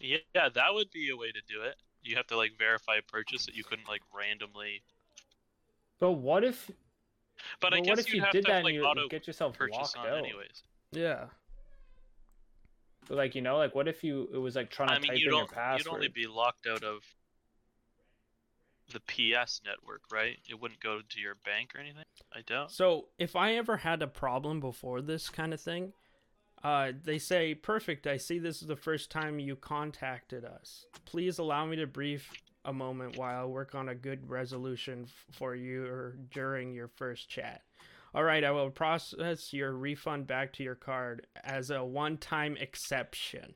[0.00, 1.76] Yeah, yeah, that would be a way to do it.
[2.02, 4.82] You have to like verify a purchase that you couldn't like randomly.
[6.00, 6.70] But what if?
[7.60, 9.08] But I guess what if you'd you have did to that like and you auto
[9.08, 10.18] get yourself purchase locked out?
[10.18, 10.62] anyways.
[10.92, 11.26] Yeah.
[13.08, 15.10] But, like you know, like what if you it was like trying to I mean,
[15.10, 15.52] type you in your don't.
[15.52, 15.86] password?
[15.86, 17.02] You'd only be locked out of
[18.92, 20.38] the PS network, right?
[20.48, 22.04] It wouldn't go to your bank or anything.
[22.34, 22.72] I doubt.
[22.72, 25.92] So if I ever had a problem before this kind of thing,
[26.64, 30.86] uh, they say, perfect, I see this is the first time you contacted us.
[31.04, 32.32] Please allow me to brief
[32.64, 36.88] a moment while I work on a good resolution f- for you or during your
[36.88, 37.62] first chat.
[38.14, 42.56] All right, I will process your refund back to your card as a one time
[42.56, 43.54] exception.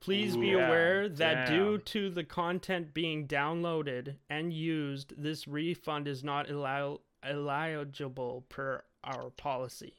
[0.00, 6.06] Please be Yeah, aware that due to the content being downloaded and used, this refund
[6.06, 9.94] is not allow- eligible per our policy.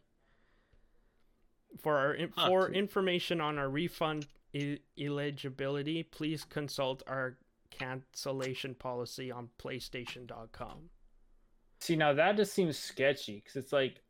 [1.78, 2.48] For our in- Huh.
[2.48, 7.38] for information on our refund e- eligibility, please consult our
[7.70, 10.90] cancellation policy on PlayStation.com.
[11.80, 14.02] See, now that just seems sketchy because it's like,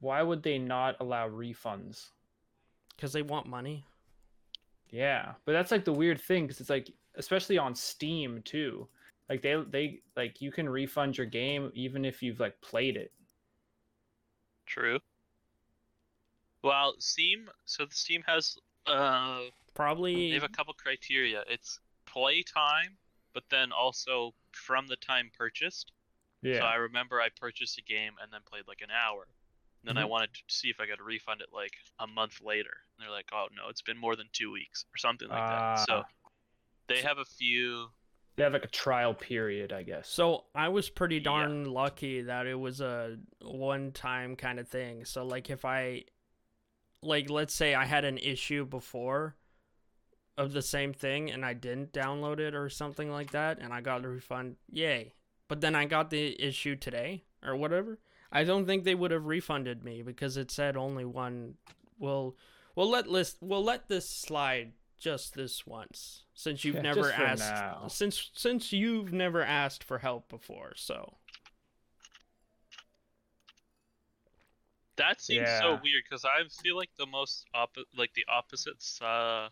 [0.00, 2.10] why would they not allow refunds?
[2.94, 3.84] Because they want money.
[4.90, 8.88] Yeah, but that's like the weird thing because it's like, especially on Steam too.
[9.28, 13.12] Like they they like you can refund your game even if you've like played it.
[14.66, 15.00] True.
[16.62, 17.48] Well, Steam.
[17.64, 18.56] So the Steam has
[18.86, 19.40] uh,
[19.74, 21.42] Probably they have a couple criteria.
[21.48, 22.96] It's play time,
[23.34, 25.92] but then also from the time purchased.
[26.46, 26.60] Yeah.
[26.60, 29.26] So I remember I purchased a game and then played like an hour.
[29.84, 30.08] Then I Mhm.
[30.08, 32.76] wanted to see if I could refund it like a month later.
[32.96, 35.78] And they're like, "Oh no, it's been more than two weeks or something like that."
[35.86, 36.08] So Ah.
[36.88, 37.92] they have a few.
[38.36, 40.08] They have like a trial period, I guess.
[40.08, 41.22] So I was pretty Yeah.
[41.24, 45.04] darn lucky that it was a one time kind of thing.
[45.04, 46.04] So like if I
[47.02, 49.36] like let's say I had an issue before
[50.36, 53.80] of the same thing and I didn't download it or something like that and I
[53.80, 55.14] got a refund, yay.
[55.48, 57.98] But then I got the issue today or whatever.
[58.32, 61.54] I don't think they would have refunded me because it said only one
[61.98, 62.36] will
[62.74, 67.40] we'll let list we'll let this slide just this once since you've Yeah, never asked
[67.40, 67.84] now.
[67.88, 71.18] since since you've never asked for help before so
[74.96, 79.00] That seems so weird because I feel like the most oppo- like the opposites.
[79.00, 79.50] Uh,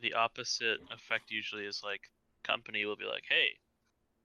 [0.00, 2.02] the opposite effect usually is like
[2.42, 3.58] company will be like, "Hey,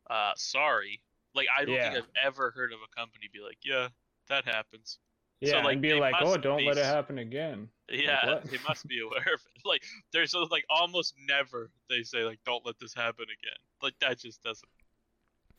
[0.10, 1.02] uh, sorry."
[1.36, 1.94] Like I don't Yeah.
[1.94, 3.88] think I've ever heard of a company be like, "Yeah,
[4.30, 5.00] that happens."
[5.42, 7.68] yeah, so, like, and be like, oh, don't be let it happen again.
[7.90, 8.46] Yeah, what?
[8.46, 9.62] they must be aware of it.
[9.66, 9.84] Like
[10.14, 14.20] there's a- like almost never they say like, "Don't let this happen again." Like that
[14.20, 14.70] just doesn't.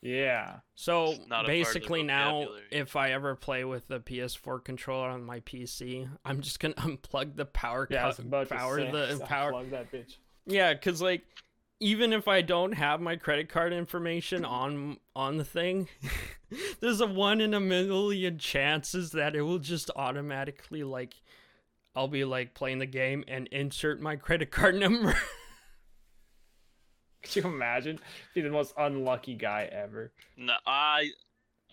[0.01, 0.59] Yeah.
[0.75, 4.63] so not a part of the basically now if i ever play with the ps4
[4.63, 8.49] controller on my pc i'm just gonna unplug the power Yeah, I was cut- about
[8.49, 10.17] to power say, the power unplug that bitch.
[10.45, 11.23] Yeah, because like
[11.79, 15.87] even if I don't have my credit card information on on the thing,
[16.79, 21.15] there's a one in a million chances that it will just automatically like
[21.95, 25.15] I'll be like playing the game and insert my credit card number.
[27.23, 27.99] Could you imagine?
[28.35, 30.11] Be the most unlucky guy ever.
[30.37, 31.09] No, I,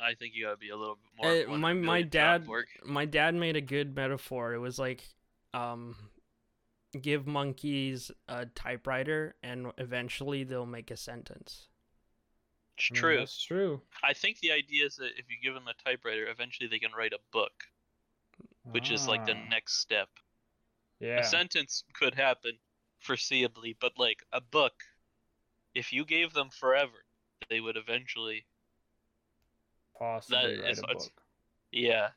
[0.01, 1.55] I think you gotta be a little bit more.
[1.55, 2.69] Uh, my my dad work.
[2.85, 4.55] my dad made a good metaphor.
[4.55, 5.05] It was like
[5.53, 5.95] um
[7.01, 11.69] give monkeys a typewriter and eventually they'll make a sentence.
[12.77, 13.17] It's I mean, true.
[13.19, 13.83] That's true.
[14.03, 16.93] I think the idea is that if you give them a typewriter, eventually they can
[16.97, 17.53] write a book,
[18.71, 20.09] which is like the Ah, next step.
[21.01, 21.21] Yeah.
[21.21, 22.53] A sentence could happen
[23.05, 24.75] foreseeably, but like a book,
[25.75, 27.05] if you gave them forever,
[27.51, 28.47] they would eventually.
[29.99, 31.23] Possibly that write is- a book.
[31.71, 32.11] Yeah.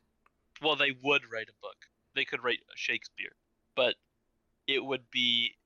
[0.62, 1.76] Well, they would write a book.
[2.14, 3.36] They could write Shakespeare,
[3.76, 3.96] but
[4.68, 5.58] it would be.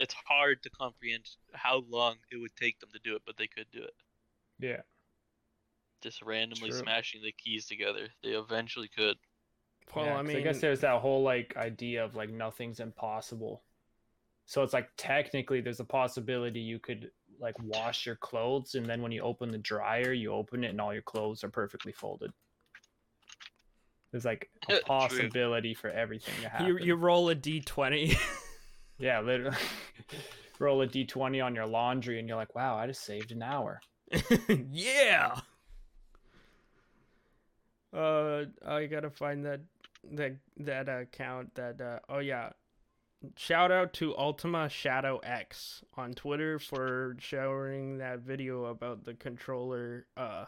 [0.00, 3.48] It's hard to comprehend how long it would take them to do it, but they
[3.48, 3.94] could do it.
[4.58, 4.82] Yeah.
[6.00, 6.70] just randomly True.
[6.70, 8.14] smashing the keys together.
[8.22, 9.18] They eventually could.
[9.94, 12.80] Well, Yeah, I 'cause mean, I guess there's that whole like idea of like nothing's
[12.80, 13.64] impossible.
[14.46, 19.02] So it's like technically there's a possibility you could like wash your clothes and then
[19.02, 22.32] when you open the dryer, you open it and all your clothes are perfectly folded.
[24.14, 26.66] There's like a possibility for everything to happen.
[26.68, 28.16] you you roll a d20.
[28.96, 29.56] Yeah, literally.
[30.60, 33.80] Roll a d20 on your laundry and you're like, wow, I just saved an hour.
[34.70, 35.34] yeah.
[37.92, 39.62] Uh, I gotta find that
[40.12, 41.52] that that account.
[41.56, 42.50] That uh, oh yeah,
[43.34, 50.06] shout out to Ultima Shadow X on Twitter for sharing that video about the controller
[50.16, 50.44] uh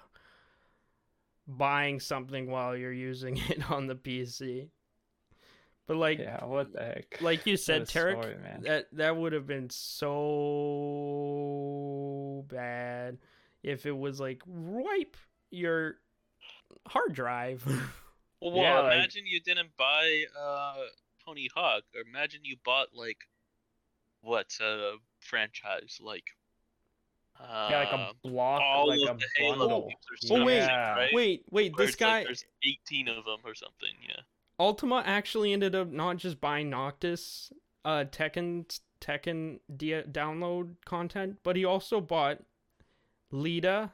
[1.46, 4.68] buying something while you're using it on the PC.
[5.86, 7.18] But like Yeah, what the heck?
[7.22, 8.62] like you said, a Tarek, story, man.
[8.64, 9.70] that that would have been
[11.30, 13.18] so bad
[13.62, 15.16] if it was like wipe
[15.50, 15.96] your
[16.86, 17.64] hard drive.
[18.38, 20.74] Well, Yeah, like- imagine you didn't buy uh
[21.24, 23.16] Tony Hawk, or imagine you bought like
[24.20, 26.24] what uh franchise like
[27.40, 29.80] uh yeah, like a block, all like of a the Halo bundle.
[29.88, 30.94] games or Oh, wait, Yeah.
[30.96, 31.10] right?
[31.14, 33.94] wait, wait, Where this it's like guy there's 18 of them or something.
[34.06, 34.20] Yeah.
[34.58, 37.52] Ultima actually ended up not just buying Noctis
[37.84, 42.42] uh Tekken Tekken D- download content, but he also bought
[43.30, 43.92] Lidia,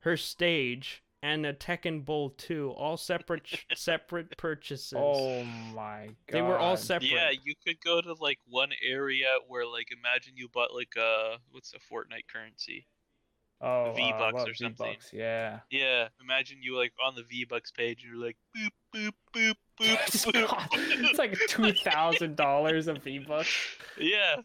[0.00, 4.92] her stage, and a Tekken Bowl 2, all separate separate purchases.
[4.94, 5.42] Oh
[5.74, 6.14] my god.
[6.28, 7.10] they were all separate.
[7.10, 11.36] Yeah, you could go to like one area where like imagine you bought like a
[11.50, 12.86] what's a Fortnite currency?
[13.62, 14.86] Oh, V-Bucks uh, or something.
[14.86, 15.60] V-Bucks, yeah.
[15.70, 19.54] Yeah, imagine you like on the V Bucks page and you're like boop boop boop
[19.80, 23.48] boop it's like two thousand dollars of V-Bucks.
[23.98, 24.36] yeah.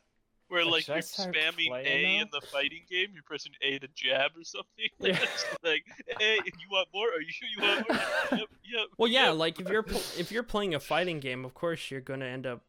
[0.50, 2.22] Where Like, like should I you're spamming A now?
[2.24, 4.90] in the fighting game, you're pressing A to jab or something.
[5.00, 5.18] Yeah.
[5.64, 5.86] Like,
[6.20, 7.08] hey, you want more?
[7.08, 8.00] Are you sure you want more?
[8.40, 8.88] yep, yep.
[8.98, 9.36] Well, yeah, yep.
[9.38, 12.46] like if you're pl- if you're playing a fighting game, of course you're gonna end
[12.48, 12.62] up.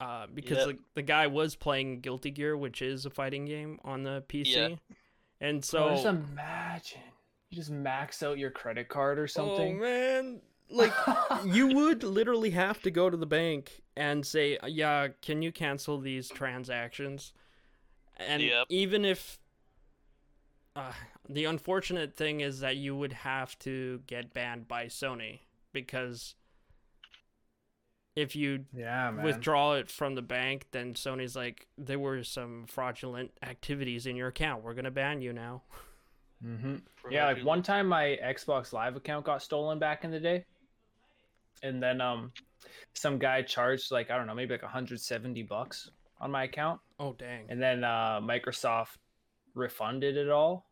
[0.00, 0.66] Uh, because Yep.
[0.68, 4.46] the, the guy was playing Guilty Gear, which is a fighting game on the PC,
[4.54, 4.68] Yeah.
[5.40, 7.00] and So so just imagine
[7.50, 9.76] you just max out your credit card or something.
[9.78, 10.40] oh man,
[10.70, 10.94] like
[11.44, 15.98] you would literally have to go to the bank and say, "Yeah, can you cancel
[15.98, 17.32] these transactions?"
[18.16, 18.66] And Yep.
[18.68, 19.38] even if
[20.76, 20.92] uh,
[21.28, 25.40] the unfortunate thing is that you would have to get banned by Sony
[25.72, 26.34] because
[28.16, 33.30] if you yeah, withdraw it from the bank, then Sony's like, there were some fraudulent
[33.42, 34.64] activities in your account.
[34.64, 35.62] We're gonna ban you now.
[36.44, 36.76] Mm-hmm.
[37.10, 40.44] Yeah, like one time my Xbox Live account got stolen back in the day,
[41.62, 42.32] and then um,
[42.94, 45.90] some guy charged like I don't know, maybe like 170 bucks
[46.20, 47.46] on my account, Oh dang!
[47.48, 48.96] and then uh, Microsoft
[49.54, 50.70] refunded it all,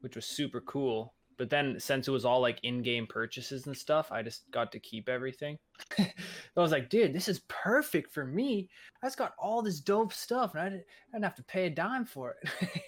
[0.00, 1.14] which was super cool.
[1.38, 4.78] But then since it was all like in-game purchases and stuff, I just got to
[4.80, 5.58] keep everything.
[5.98, 6.10] I
[6.56, 8.70] was like, dude, this is perfect for me.
[9.02, 11.66] I just got all this dope stuff, and I didn't, I didn't have to pay
[11.66, 12.82] a dime for it.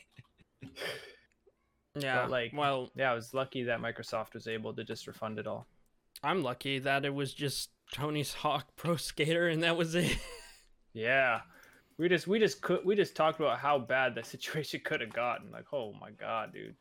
[1.94, 5.46] Yeah, like- well, yeah, I was lucky that Microsoft was able to just refund it
[5.46, 5.66] all.
[6.22, 10.16] I'm lucky that it was just Tony's Hawk Pro Skater, and that was it.
[10.94, 11.42] Yeah.
[11.96, 15.12] We just we just could we just talked about how bad the situation could have
[15.12, 15.50] gotten.
[15.52, 16.74] Like, oh my god, dude.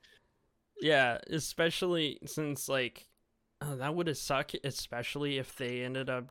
[0.79, 3.07] yeah, especially since like
[3.61, 6.29] oh, that would have sucked, especially if they ended up.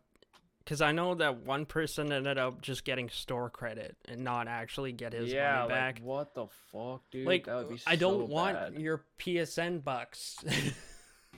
[0.58, 4.90] Because I know that one person ended up just getting store credit and not actually
[4.90, 5.94] get his yeah, money back.
[5.96, 7.26] like what the fuck, dude?
[7.26, 10.38] like that would be I don't so want your PSN bucks.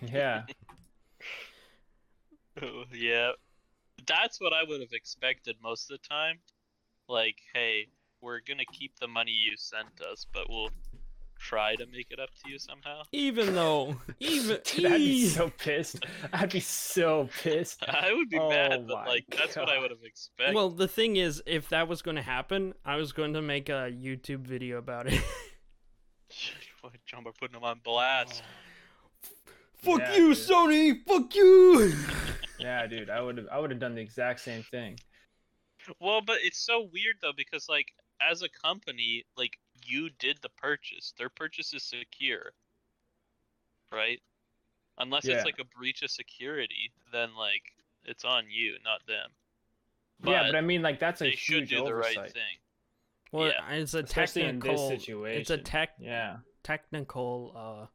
[0.01, 0.43] Yeah.
[2.63, 3.33] Oh, yeah.
[4.07, 6.39] That's what I would have expected most of the time.
[7.09, 7.89] Like, hey,
[8.21, 10.71] we're gonna keep the money you sent us, but we'll
[11.39, 13.03] try to make it up to you somehow.
[13.13, 16.05] even though, even Dude, I'd be so pissed.
[16.33, 17.85] I'd be so pissed.
[17.89, 20.55] I would be Oh mad, but like that's what I would have expected.
[20.55, 23.69] Well, the thing is, if that was going to happen, I was going to make
[23.69, 25.23] a YouTube video about it.
[26.83, 28.43] We're putting them on blast.
[28.45, 28.68] Oh
[29.79, 30.37] Fuck Yeah, you, dude.
[30.39, 31.05] Sony!
[31.07, 31.93] Fuck you!
[32.61, 33.09] Yeah, dude.
[33.09, 34.99] I would have I would have done the exact same thing.
[36.01, 37.87] Well, but it's so weird though because like
[38.21, 39.53] as a company, like
[39.87, 41.15] you did the purchase.
[41.17, 42.51] Their purchase is secure.
[43.93, 44.21] Right?
[44.99, 45.37] Unless Yeah.
[45.37, 47.63] it's like a breach of security, then like
[48.05, 49.31] it's on you, not them.
[50.25, 52.17] yeah, but I mean like that's a they should huge do the oversight.
[52.17, 52.57] right thing.
[53.31, 53.71] well, Yeah.
[53.75, 54.89] it's a Especially in this technical.
[54.89, 55.41] situation.
[55.41, 56.39] It's a tech Yeah.
[56.65, 57.87] technical uh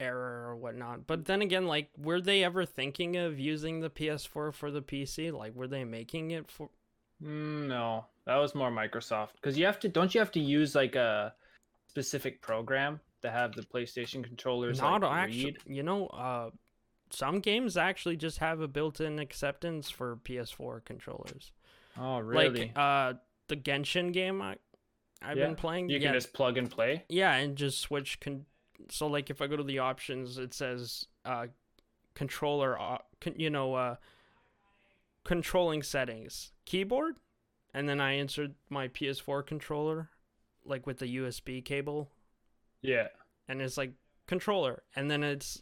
[0.00, 1.06] error or whatnot.
[1.06, 5.30] But then again, like, were they ever thinking of using the PS4 for the PC?
[5.30, 6.70] Like, were they making it for?
[7.22, 9.88] Mm, no, that was more Microsoft because you have to.
[9.88, 11.34] Don't you have to use like a
[11.88, 15.52] specific program to have the PlayStation controllers Not like, actually.
[15.52, 15.58] read?
[15.66, 16.50] You know, uh,
[17.10, 21.52] some games actually just have a built-in acceptance for PS4 controllers.
[21.98, 22.60] Oh, really?
[22.60, 23.14] Like uh,
[23.48, 24.56] the Genshin game I,
[25.22, 25.90] I've Yeah, been playing.
[25.90, 27.04] you yeah, can just plug and play.
[27.08, 28.20] yeah, and just switch.
[28.20, 28.46] Con-
[28.88, 31.46] so like if I go to the options, it says uh,
[32.14, 32.80] controller.
[32.80, 33.96] Uh, con- you know, uh,
[35.24, 37.16] controlling settings, keyboard,
[37.74, 40.08] and then I answered my PS4 controller,
[40.64, 42.10] like with the USB cable
[42.82, 43.08] Yeah.
[43.48, 43.92] and it's like
[44.26, 45.60] controller and then it's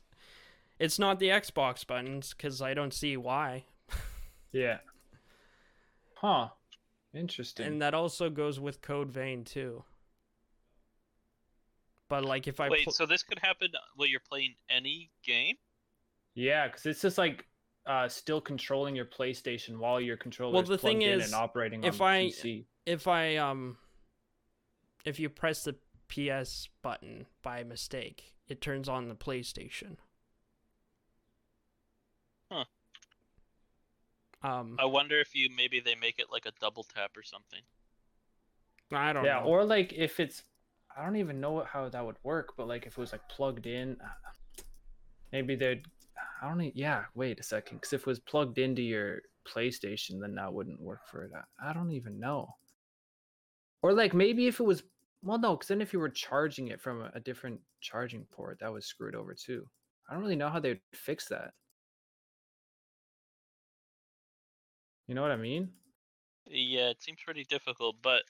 [0.78, 3.64] it's not the xbox buttons because i don't see why
[4.52, 4.78] Yeah.
[6.16, 6.48] Huh.
[7.14, 7.64] Interesting.
[7.66, 9.84] and that also goes with code vein too
[12.08, 15.56] but like if i Wait, pl- so this could happen while you're playing any game?
[16.34, 17.46] yeah, because it's just like
[17.86, 21.26] uh, still controlling your PlayStation while your controller Well, is the thing plugged in is,
[21.26, 22.64] and operating if on I- PC.
[22.86, 23.76] if i um
[25.04, 25.74] if you press the
[26.08, 29.96] ps button by mistake it turns on the playstation
[32.50, 32.64] Huh.
[34.42, 37.60] um I wonder if you maybe they make it like a double tap or something.
[38.92, 40.42] i don't Yeah, know or like if it's,
[40.98, 43.66] I don't even know how that would work, but like if it was like plugged
[43.66, 44.62] in, uh,
[45.32, 45.86] maybe they'd,
[46.42, 46.60] I don't.
[46.60, 50.52] e- Yeah, wait a second, because if it was plugged into your PlayStation, then that
[50.52, 51.30] wouldn't work for it.
[51.60, 52.48] I, I don't even know.
[53.82, 54.82] Or like maybe if it was,
[55.22, 58.58] well, no, because then if you were charging it from a, a different charging port,
[58.60, 59.66] that was screwed over too.
[60.08, 61.52] I don't really know how they'd fix that.
[65.08, 65.72] You know what I mean?
[66.46, 68.24] Yeah, it seems pretty difficult, but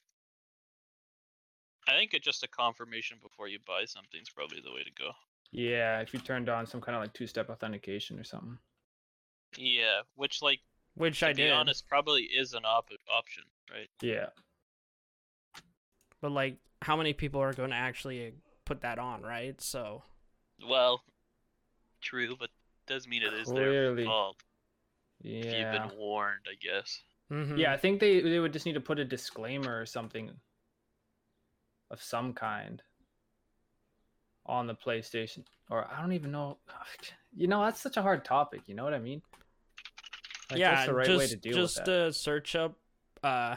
[1.88, 4.90] I think it's just a confirmation before you buy something is probably the way to
[4.92, 5.10] go.
[5.50, 8.58] Yeah, if you turned on some kind of like two-step authentication or something.
[9.56, 10.60] Yeah, which like
[10.94, 13.88] which to i be did honest probably is an op- option, right?
[14.02, 14.26] Yeah.
[16.20, 18.34] but like how many people are going to actually
[18.64, 20.02] put that on right so
[20.68, 21.02] Well,
[22.02, 22.50] true, but
[22.86, 24.02] does mean it is Clearly.
[24.02, 24.36] their fault.
[25.22, 25.40] Yeah.
[25.44, 27.00] If You've been warned, I guess.
[27.32, 27.58] mhm.
[27.58, 30.30] Yeah, I think they they would just need to put a disclaimer or something
[31.90, 32.82] of some kind
[34.46, 35.44] on the PlayStation.
[35.70, 36.58] Or I don't even know.
[37.36, 38.62] You know, that's such a hard topic.
[38.66, 39.20] You know what I mean?
[40.50, 42.06] Like, yeah, the right just way to deal just with that?
[42.06, 42.74] uh, search up
[43.22, 43.56] uh,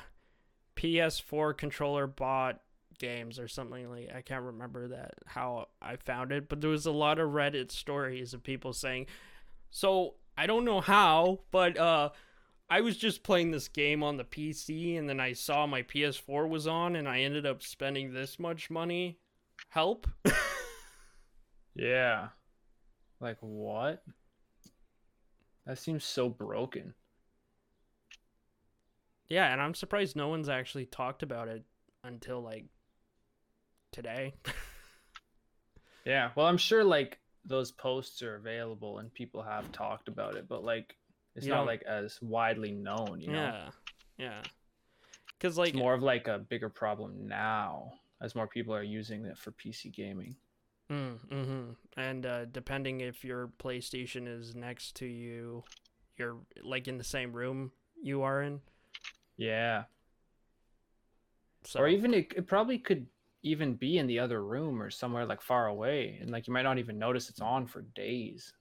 [0.75, 2.59] PS4 controller bot
[2.99, 4.09] games or something like.
[4.13, 7.71] I can't remember that how I found it, but there was a lot of Reddit
[7.71, 9.07] stories of people saying,
[9.69, 12.09] "So I don't know how, but uh,
[12.71, 16.49] I was just playing this game on the PC, and then I saw my PS4
[16.49, 19.19] was on, and I ended up spending this much money.
[19.69, 20.07] Help."
[21.73, 22.27] Yeah.
[23.21, 24.03] Like what?
[25.65, 26.93] That seems so broken.
[29.29, 31.63] yeah, and I'm surprised no one's actually talked about it
[32.03, 32.65] until like
[33.91, 34.33] today.
[36.03, 36.31] Yeah.
[36.35, 40.63] Well, I'm sure like those posts are available and people have talked about it, but
[40.63, 40.95] like
[41.35, 43.39] it's You not like as widely known, you know.
[43.43, 43.69] Yeah,
[44.17, 44.41] yeah.
[45.37, 49.25] Because like it's more of like a bigger problem now as more people are using
[49.25, 50.35] it for PC gaming.
[50.91, 55.63] Mm, hmm And uh, depending if your PlayStation is next to you,
[56.17, 57.71] you're like in the same room
[58.01, 58.61] you are in.
[59.37, 59.83] Yeah.
[61.63, 63.05] So Or even it, it probably could
[63.43, 66.61] even be in the other room or somewhere like far away and like you might
[66.61, 68.53] not even notice it's on for days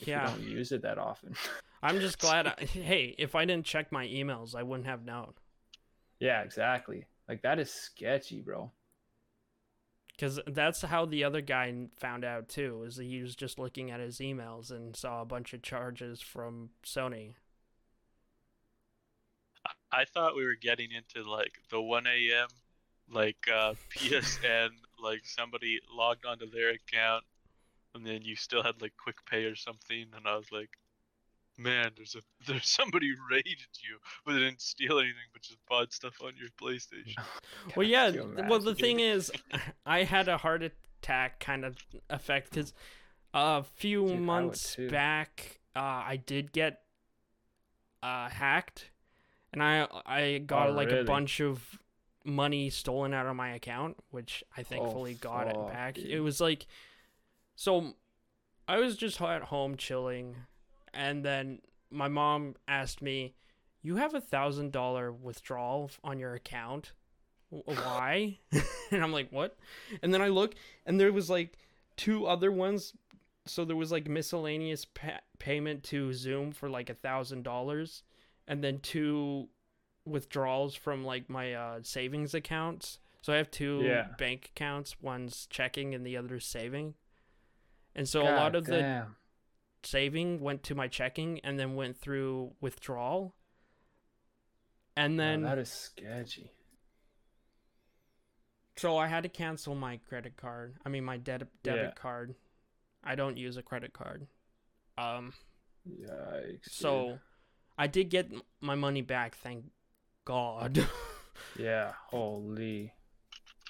[0.00, 1.34] if yeah, you don't use it that often.
[1.82, 2.46] I'm just glad.
[2.46, 5.32] I, hey, if I didn't check my emails, I wouldn't have known.
[6.20, 7.06] yeah, exactly.
[7.28, 8.72] Like that is sketchy, bro.
[10.12, 12.84] Because that's how the other guy found out too.
[12.86, 16.20] Is that he was just looking at his emails and saw a bunch of charges
[16.20, 17.34] from Sony.
[19.92, 22.48] I thought we were getting into like the 1 a.m.
[23.10, 24.70] like uh, PSN,
[25.02, 27.24] like somebody logged onto their account,
[27.94, 30.70] and then you still had like quick pay or something, and I was like,
[31.60, 35.92] man, there's a there's somebody raided you, but they didn't steal anything, but just bought
[35.92, 37.14] stuff on your PlayStation.
[37.76, 38.06] Well, yeah.
[38.06, 39.30] could you th- Well, the thing is,
[39.86, 41.76] I had a heart attack kind of
[42.08, 42.72] effect because
[43.34, 46.80] a few Dude, months back, uh, I did get
[48.02, 48.90] uh, hacked,
[49.52, 51.00] and I I got Oh, like really?
[51.00, 51.78] a bunch of
[52.24, 55.98] money stolen out of my account, which I thankfully got it Oh, fuck, back.
[55.98, 56.66] It was like,
[57.56, 57.94] so
[58.68, 60.36] I was just at home chilling,
[60.94, 61.60] and then
[61.90, 63.34] my mom asked me,
[63.82, 66.92] "You have a thousand dollar withdrawal on your account."
[67.50, 68.38] Why?
[68.92, 69.56] and I'm like, what?
[70.02, 70.54] And then I look,
[70.86, 71.58] and there was like
[71.96, 72.94] two other ones.
[73.46, 78.04] So there was like miscellaneous pa- payment to Xoom for like a thousand dollars,
[78.46, 79.48] and then two
[80.06, 82.98] withdrawals from like my uh, savings accounts.
[83.22, 84.08] So I have two Yeah.
[84.18, 84.96] bank accounts.
[85.02, 86.94] One's checking and the other's saving.
[87.94, 89.16] And so a lot God of the damn.
[89.82, 93.34] Saving went to my checking and then went through withdrawal.
[94.96, 96.50] And Wow, then that is sketchy.
[98.76, 100.76] so I had to cancel my credit card.
[100.84, 101.90] I mean my debit debit Yeah.
[101.92, 102.34] card.
[103.04, 104.26] I don't use a credit card.
[104.98, 105.32] Um
[105.88, 106.62] Yikes.
[106.64, 106.72] dude.
[106.72, 107.18] so
[107.78, 109.64] I did get my money back, thank
[110.26, 110.86] God.
[111.58, 112.92] yeah, holy.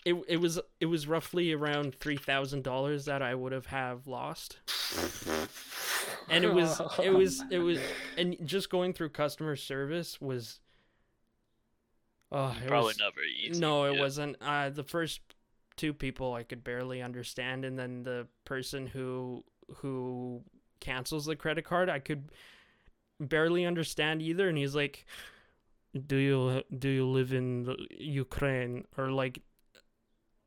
[0.05, 4.07] it it was it was roughly around three thousand dollars that I would have have
[4.09, 4.59] lost,
[6.31, 7.79] and it was it was it was
[8.17, 10.61] and just going through customer service was.
[12.33, 13.59] Oh, it Probably was, not very easy.
[13.59, 14.01] No, it yeah.
[14.01, 14.37] wasn't.
[14.41, 15.21] Uh, the first
[15.77, 19.45] two people I could barely understand, and then the person who
[19.77, 20.43] who
[20.79, 22.31] cancels the credit card, I could
[23.19, 24.49] barely understand either.
[24.49, 25.07] And he's like,
[26.07, 29.43] "Do you do you live in the Ukraine or like?"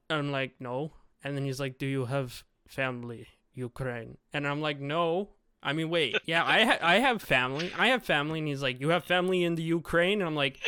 [0.10, 4.80] I'm like, "No," and then he's like, "Do you have family Ukraine?" And I'm like,
[4.80, 5.30] "No."
[5.64, 7.72] I mean, wait, yeah, I ha- I have family.
[7.78, 10.60] I have family, and he's like, "You have family in the Ukraine?" And I'm like,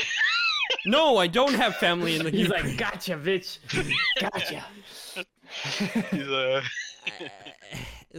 [0.86, 3.60] "No, I don't have family in the He's Ukraine." like, gotcha, bitch.
[4.22, 4.64] Gotcha.
[6.12, 6.62] He's, uh,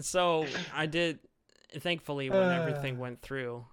[0.01, 1.19] so I did,
[1.79, 3.01] thankfully, when everything Uh.
[3.01, 3.65] went through.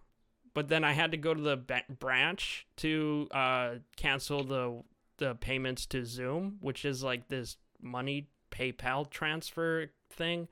[0.53, 4.83] But then I had to go to the ba- branch to uh, cancel the
[5.17, 10.47] the payments to Xoom, which is like this money PayPal transfer thing.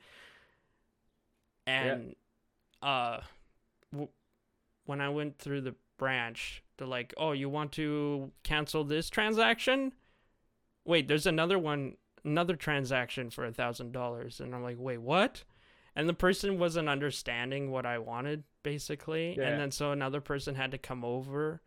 [1.67, 2.15] And
[2.81, 3.21] uh,
[3.91, 4.09] w-
[4.85, 9.93] when I went through the branch, they're like, "Oh, you want to cancel this transaction?
[10.85, 15.43] Wait, there's another one, another transaction for a thousand dollars." And I'm like, "Wait, what?"
[15.95, 19.35] And the person wasn't understanding what I wanted, basically.
[19.37, 19.49] Yeah.
[19.49, 21.61] And then so another person had to come over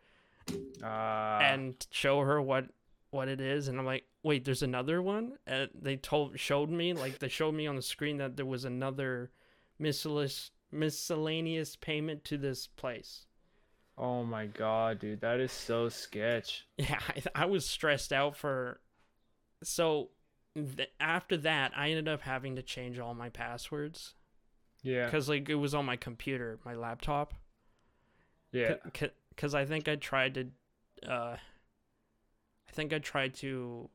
[0.82, 2.66] Uh, and show her what
[3.10, 6.92] what it is and i'm like wait there's another one and they told showed me
[6.92, 9.30] like they showed me on the screen that there was another
[9.78, 13.26] miscellaneous miscellaneous payment to this place
[13.96, 16.66] oh my god, dude, that is so sketch.
[16.78, 18.80] yeah i, I was stressed out for
[19.62, 20.10] so
[20.56, 24.14] th- after that i ended up having to change all my passwords
[24.82, 25.04] Yeah.
[25.06, 27.34] because like it was on my computer my laptop
[28.52, 28.74] Yeah.
[29.30, 30.46] because I think I tried to,
[31.08, 31.36] uh,
[32.68, 33.90] I think I tried to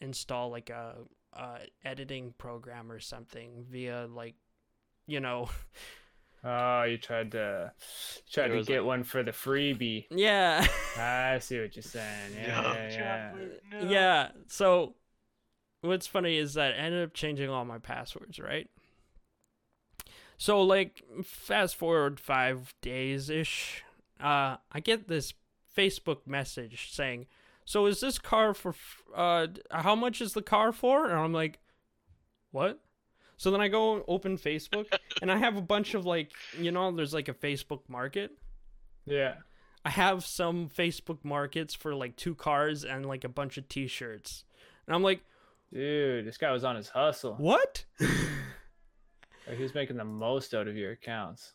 [0.00, 0.96] install like a,
[1.32, 4.34] a editing program or something via like,
[5.06, 5.48] you know,
[6.44, 7.72] Oh, you tried to
[8.32, 10.06] tried to get like- one for the freebie.
[10.10, 10.64] yeah,
[10.96, 12.34] I see what you're saying.
[12.34, 13.34] Yeah, no, yeah, yeah.
[13.82, 13.88] No.
[13.90, 14.28] yeah.
[14.46, 14.94] So,
[15.80, 18.68] what's funny is that I ended up changing all my passwords, right?
[20.38, 23.82] So like, fast forward five days ish,
[24.20, 25.32] uh, I get this
[25.74, 27.26] Facebook message saying,
[27.64, 28.70] "So is this car for?
[28.70, 31.58] f- Uh, how much is the car for?" And I'm like,
[32.50, 32.80] "What?"
[33.36, 34.86] So then I go open Facebook,
[35.20, 38.32] and I have a bunch of like, you know, there's like a Facebook Market.
[39.04, 39.34] Yeah.
[39.84, 44.44] I have some Facebook Markets for like two cars and like a bunch of T-shirts,
[44.86, 45.20] and I'm like,
[45.72, 47.34] Dude, this guy was on his hustle.
[47.34, 47.84] "What?"
[49.46, 51.52] Like, he was making the most out of your accounts.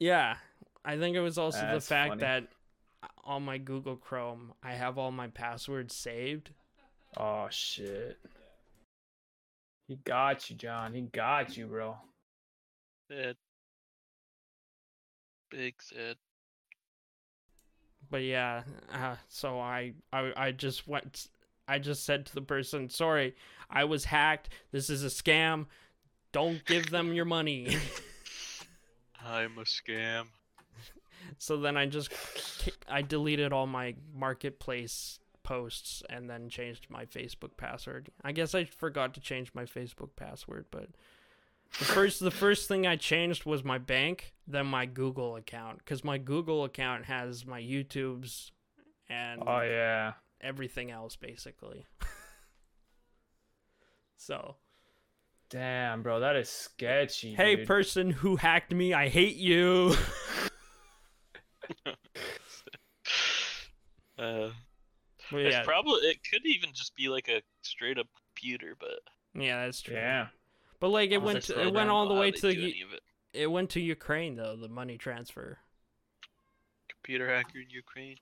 [0.00, 0.36] Yeah,
[0.84, 2.20] I think it was also That's the fact funny.
[2.22, 2.48] that
[3.24, 6.50] on my Google Chrome, I have all my passwords saved.
[7.16, 8.18] Oh shit.
[9.88, 10.92] He got you, John.
[10.92, 11.96] He got you, bro.
[13.10, 13.36] Sad.
[15.50, 16.16] Big sad.
[18.10, 21.28] But yeah, uh, so I, I I just went
[21.66, 23.34] I just said to the person, "Sorry,
[23.70, 24.50] I was hacked.
[24.72, 25.66] This is a scam.
[26.32, 27.76] Don't give them your money."
[29.24, 30.26] I'm a scam.
[31.38, 32.12] so then I just
[32.88, 35.18] I deleted all my marketplace
[35.48, 38.10] posts and then changed my Facebook password.
[38.22, 40.88] I guess I forgot to change my Facebook password, but
[41.78, 46.04] the first the first thing I changed was my bank, then my Google account cuz
[46.04, 48.50] my Google account has my YouTubes
[49.08, 50.12] and Oh yeah.
[50.42, 51.86] everything else basically.
[54.18, 54.56] so,
[55.48, 57.34] Damn, bro, that is sketchy.
[57.34, 57.66] hey dude.
[57.66, 59.94] person who hacked me, I hate you.
[64.18, 64.50] Uh,
[65.30, 69.00] But it's probably it could even just be like a straight up computer, but
[69.34, 69.94] yeah, that's true.
[69.96, 70.28] Yeah.
[70.80, 73.00] But like it went to, it went all the way to do U- it.
[73.42, 75.58] it went to Ukraine though, the money transfer.
[76.88, 78.16] computer hacker in Ukraine.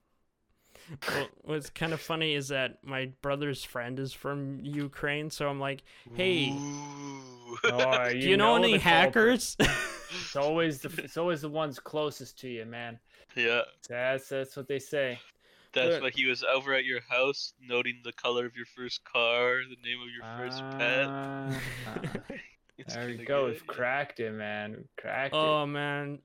[1.09, 5.59] well, what's kind of funny is that my brother's friend is from Ukraine, so I'm
[5.61, 5.83] like,
[6.15, 7.57] Hey, Ooh.
[7.65, 9.57] Oh, "Do you know, any hackers?"
[10.09, 12.99] It's always the it's always the ones closest to you, man.
[13.35, 13.63] yeah.
[13.89, 15.19] That's that's what they say.
[15.77, 19.05] That's But- why he was over at your house, noting the color of your first
[19.05, 21.07] car, the name of your first pet.
[21.07, 21.61] Ah,
[22.79, 23.45] It's there we go.
[23.47, 24.73] good, We've cracked it, man.
[24.77, 26.19] We've cracked Oh man,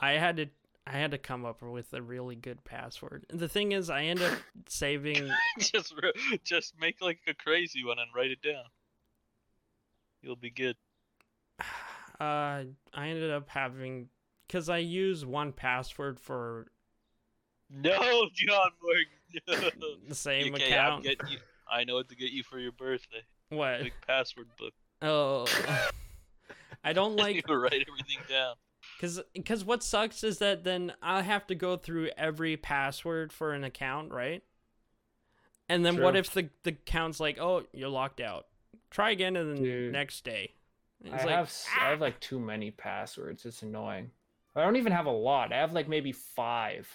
[0.00, 0.46] I had to
[0.86, 3.26] I had to come up with a really good password.
[3.28, 4.38] And the thing is, I end up
[4.68, 5.30] saving.
[5.58, 5.92] just
[6.44, 8.64] just make like a crazy one and write it down.
[10.22, 10.76] You'll be good.
[12.20, 14.08] Uh, I ended up having
[14.48, 16.66] because I use one password for
[17.70, 19.70] No, John Morgan.
[19.80, 19.90] No.
[20.08, 21.04] the same okay, I'm account.
[21.04, 21.38] getting you.
[21.70, 23.22] I know what to get you for your birthday.
[23.50, 23.82] What?
[23.82, 24.72] Big password book.
[25.02, 25.46] Oh,
[26.84, 28.54] I don't like you write everything down.
[29.00, 33.52] Cause, cause what sucks is that then I have to go through every password for
[33.52, 34.42] an account, right?
[35.68, 38.46] And then what if the the account's like, oh, you're locked out.
[38.90, 39.92] Try again, and then Dude.
[39.92, 40.54] next day.
[41.04, 43.44] I It's like, have s- I have "Ah." like too many passwords.
[43.44, 44.10] It's annoying.
[44.56, 45.52] I don't even have a lot.
[45.52, 46.88] I have like maybe five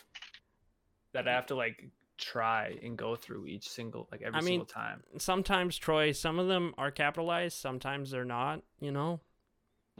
[1.14, 1.84] that I have to like
[2.18, 5.04] try and go through each single like every I mean- single time.
[5.18, 8.62] sometimes Troy, some of them are capitalized, sometimes they're not.
[8.80, 9.20] You know?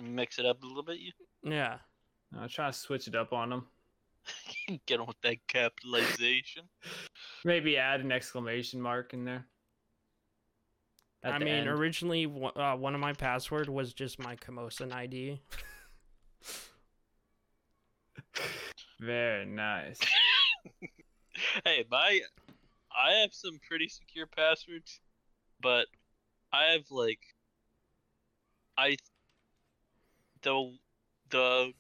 [0.02, 0.98] Mix it up a little bit.
[1.00, 1.12] You
[1.44, 1.78] Yeah.
[2.36, 3.68] I'm trying to switch it up on them.
[4.88, 6.64] get on with that capitalization.
[7.46, 9.46] Maybe add an exclamation mark in there.
[11.24, 11.68] At I the mean, end.
[11.68, 15.40] originally one- uh, one of my password was just my Camosun ID.
[19.00, 20.00] very nice.
[21.66, 22.22] Hey, my
[22.96, 25.00] I have some pretty secure passwords,
[25.62, 25.88] but
[26.52, 27.20] I have like
[28.78, 28.98] I
[30.42, 30.78] the
[31.30, 31.74] the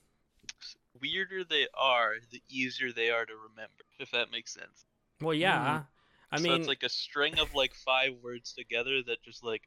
[0.99, 3.84] weirder they are, the easier they are to remember.
[3.99, 4.85] If that makes sense.
[5.22, 5.57] Well, yeah.
[5.57, 5.84] Mm-hmm.
[6.31, 9.44] I mean, so mean, it's like a string of like five words together that just
[9.44, 9.61] like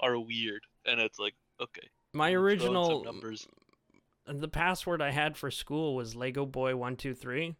[0.00, 1.88] are weird, and it's like okay.
[2.12, 3.46] my I'm throwing some original numbers.
[4.26, 7.54] the password I had for school was Lego Boy one two three.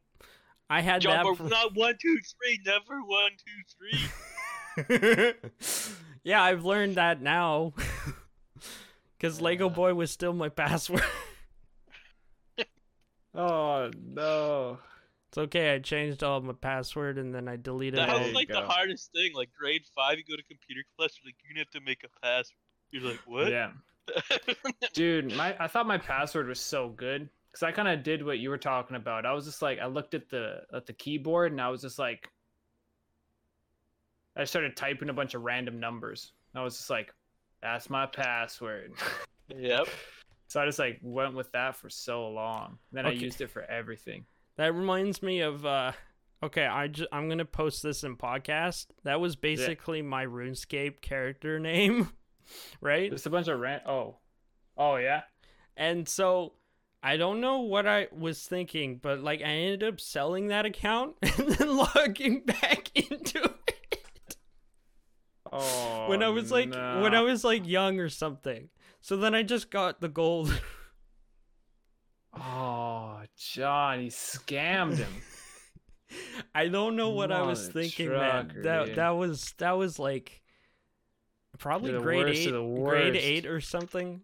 [0.71, 1.27] I had Jump that.
[1.27, 5.35] or for- not one two three, never one two three.
[6.25, 7.75] yeah, I've learned that now.
[9.19, 9.69] Because Lego.
[9.69, 11.03] Boy was still my password.
[13.35, 14.79] Oh no.
[15.29, 15.75] it's okay.
[15.75, 19.33] I changed all my password and then I deleted That was like the hardest thing.
[19.35, 22.03] Like grade five, you go to computer class, you're like, you're gonna have to make
[22.03, 22.57] a password.
[22.91, 23.51] You're like, what?
[23.51, 23.73] Yeah.
[24.95, 28.39] Dude, my I thought my password was so good because I kind of did what
[28.39, 29.27] you were talking about.
[29.27, 31.99] I was just like, I looked at the at the keyboard and I was just
[31.99, 32.29] like,
[34.37, 36.33] I started typing a bunch of random numbers.
[36.55, 37.13] I was just like,
[37.63, 38.93] that's my password.
[39.57, 39.89] yep.
[40.49, 42.79] so I just like went with that for so long.
[42.93, 44.25] Then I used it for everything.
[44.57, 45.65] That reminds me of.
[45.67, 45.93] uh
[46.43, 48.87] Okay, I ju- I'm gonna post this in podcast.
[49.05, 52.11] That was basically my RuneScape character name,
[52.81, 53.11] right?
[53.11, 53.81] Just a bunch of ran.
[53.87, 54.17] Oh,
[54.79, 55.23] oh yeah.
[55.77, 56.55] And so
[57.03, 61.17] I don't know what I was thinking, but like I ended up selling that account
[61.23, 64.37] and then logging back into it
[65.53, 66.07] Oh.
[66.09, 68.69] when I was like when I was like young or something.
[69.01, 70.53] So then I just got the gold.
[72.35, 75.13] Oh, John, he scammed him.
[76.55, 78.53] I don't know what I was thinking, man.
[78.63, 78.97] That dude.
[78.97, 80.43] that was that was like
[81.59, 84.23] probably grade eight, grade eight or something.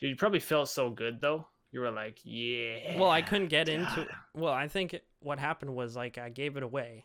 [0.00, 1.46] Dude, you probably felt so good though.
[1.72, 2.98] You were like, yeah.
[2.98, 4.06] Well, I couldn't get into.
[4.34, 7.04] Well, I think what happened was like I gave it away,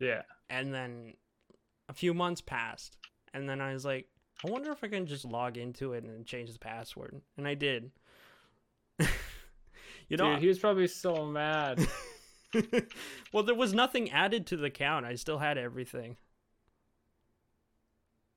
[0.00, 0.22] Yeah.
[0.50, 1.14] and then
[1.88, 2.96] a few months passed,
[3.32, 4.08] and then I was like,
[4.44, 7.54] I wonder if I can just log into it and change the password, and I
[7.54, 7.92] did.
[8.98, 11.86] you know, Dude, he was probably so mad.
[13.32, 15.06] well, there was nothing added to the account.
[15.06, 16.16] I still had everything.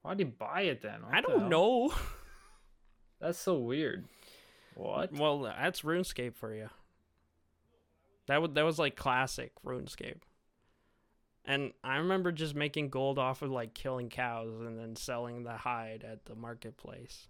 [0.03, 1.02] Why'd he buy it then?
[1.03, 1.49] What I the don't hell?
[1.49, 1.94] know.
[3.26, 4.06] That's so weird.
[4.76, 5.11] What?
[5.11, 6.69] Well, that's RuneScape for you.
[8.27, 10.19] That was that was like classic RuneScape.
[11.43, 15.57] And I remember just making gold off of like killing cows and then selling the
[15.57, 17.27] hide at the marketplace.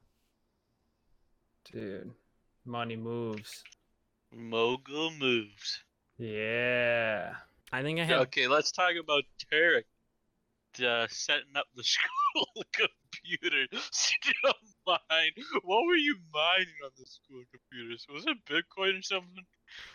[1.72, 2.12] Dude,
[2.66, 3.64] money moves.
[4.34, 5.80] Mogul moves.
[6.18, 7.36] Yeah.
[7.72, 9.84] I think I had Okay, let's talk about Tarek
[10.86, 13.68] uh, setting up the school computer.
[14.86, 15.32] Still mine.
[15.64, 18.06] What were you mining on the school computers?
[18.14, 19.46] Was it Bitcoin or something?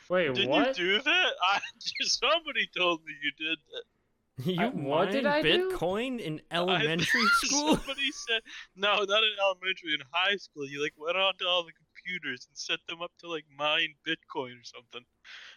[0.09, 0.79] Wait, Did what?
[0.79, 1.33] you do that?
[1.43, 1.61] I,
[2.03, 4.53] somebody told me you did that.
[4.53, 5.71] you I- what did mined I do?
[5.71, 7.77] Bitcoin in I- elementary school.
[7.77, 8.43] Somebody said
[8.77, 9.95] no, not in elementary.
[9.95, 13.29] In high school, you like went onto all the computers and set them up to
[13.29, 15.05] like mine Bitcoin or something.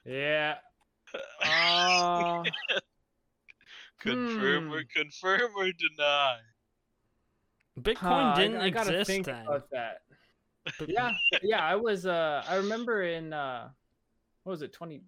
[0.06, 0.56] Yeah.
[1.44, 2.44] Uh,
[4.00, 5.02] confirm or hmm.
[5.02, 6.38] confirm or deny.
[7.80, 9.46] Bitcoin huh, didn't I, gotta exist think then.
[9.46, 10.02] about that.
[10.88, 11.64] Yeah, yeah.
[11.64, 12.06] I was.
[12.06, 13.34] Uh, I remember in.
[13.34, 13.70] Uh,
[14.44, 14.74] what was it?
[14.74, 15.02] Twenty.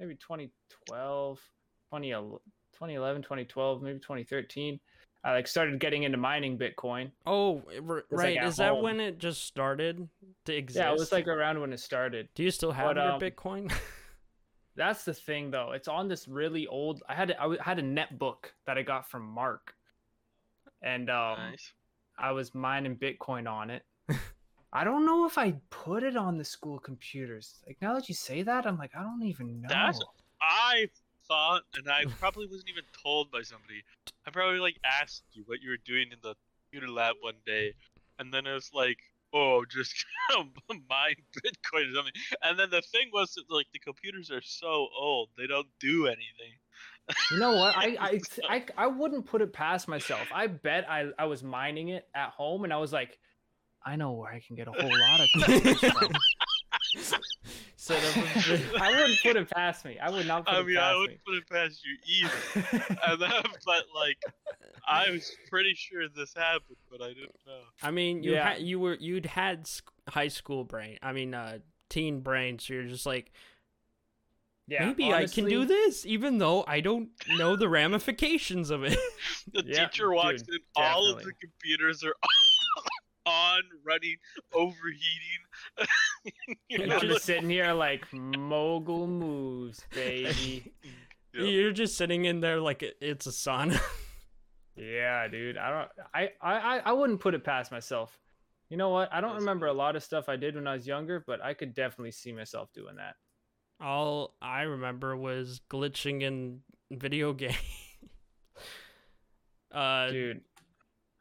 [0.00, 2.38] maybe 2012, 2011,
[2.72, 4.80] 2011, 2012, maybe 2013.
[5.24, 7.10] I like started getting into mining Bitcoin.
[7.26, 8.36] Oh, r- right.
[8.36, 10.08] at Is that when it just started
[10.44, 10.78] to exist?
[10.78, 12.28] Yeah, it was like around when it started.
[12.36, 13.72] Do you still have but, your um, Bitcoin?
[14.76, 15.72] That's the thing, though.
[15.72, 17.02] It's on this really old.
[17.08, 19.74] I had I w- had a netbook that I got from Mark,
[20.82, 21.72] and um, nice.
[22.18, 23.84] I was mining Bitcoin on it.
[24.72, 27.54] I don't know if I put it on the school computers.
[27.66, 29.68] Like now that you say that, I'm like, I don't even know.
[29.68, 30.00] That's-
[30.40, 30.88] I
[31.28, 33.82] thought, and I probably wasn't even told by somebody.
[34.26, 36.34] I probably like asked you what you were doing in the
[36.70, 37.74] computer lab one day,
[38.18, 38.98] and then it was like,
[39.32, 40.04] oh, just
[40.88, 42.12] mine Bitcoin or something.
[42.42, 46.06] And then the thing was that like the computers are so old, they don't do
[46.06, 46.58] anything.
[47.30, 47.76] You know what?
[47.76, 48.20] I, I
[48.56, 50.26] I I wouldn't put it past myself.
[50.34, 53.18] I bet I I was mining it at home, and I was like,
[53.84, 56.12] I know where I can get a whole lot of computers from.
[57.76, 59.98] Set up I wouldn't put it past me.
[59.98, 62.96] I would not put I it mean, I past wouldn't put it past you either.
[63.06, 63.30] and then,
[63.64, 64.16] but like,
[64.88, 67.60] I was pretty sure this happened, but I didn't know.
[67.82, 68.54] I mean, you Yeah.
[68.54, 70.98] had you were you'd had sc- high school brain.
[71.02, 71.58] I mean, uh,
[71.88, 72.58] teen brain.
[72.58, 73.30] So you're just like,
[74.68, 78.98] yeah, maybe I can do this, even though I don't know the ramifications of it.
[79.52, 82.14] The Yeah, teacher walks dude, in, all of the computers are
[83.26, 84.16] on, running,
[84.52, 85.42] overheating.
[86.68, 90.72] you And know, I'm just sitting here like mogul moves, baby.
[91.32, 91.44] Yeah.
[91.44, 93.80] You're just sitting in there like it's a sauna.
[94.76, 95.56] Yeah, dude.
[95.56, 95.90] I don't.
[96.14, 98.18] I, I I I wouldn't put it past myself.
[98.68, 99.12] You know what?
[99.12, 101.40] I don't That's remember a lot of stuff I did when I was younger, but
[101.42, 103.14] I could definitely see myself doing that.
[103.80, 107.54] All I remember was glitching in video game.
[109.72, 110.40] uh, Dude.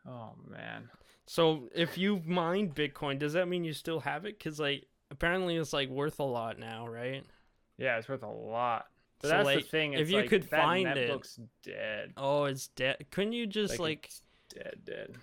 [0.08, 0.90] Oh man.
[1.26, 4.40] so if you mined Bitcoin, does that mean you still have it?
[4.42, 7.24] Cause like apparently it's like worth a lot now, right?
[7.78, 8.86] Yeah, it's worth a lot.
[9.22, 9.94] But So, that's like, the thing.
[9.94, 12.14] if you like, could that find it- netbook's dead.
[12.18, 13.06] Oh, it's dead.
[13.12, 14.22] Couldn't you just Like, like, it's
[14.54, 15.16] dead, dead.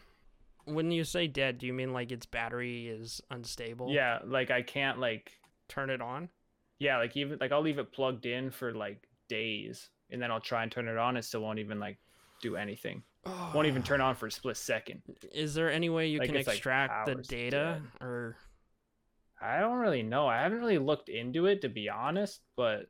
[0.65, 3.91] when you say dead, do you mean like its battery is unstable?
[3.91, 5.33] Yeah, like I can't like.
[5.69, 6.29] Turn it on.
[6.79, 10.41] Yeah, like even like I'll leave it plugged in for like days, and then I'll
[10.41, 11.17] try and turn it on.
[11.17, 11.99] It still won't even like
[12.43, 13.03] do anything.
[13.55, 15.03] Won't even turn on for a split second.
[15.33, 18.07] Is there any way you Like, can it's, like, extract the data dead.
[18.07, 18.37] or
[19.41, 20.27] I don't really know.
[20.27, 22.87] I haven't really looked into it to be honest, but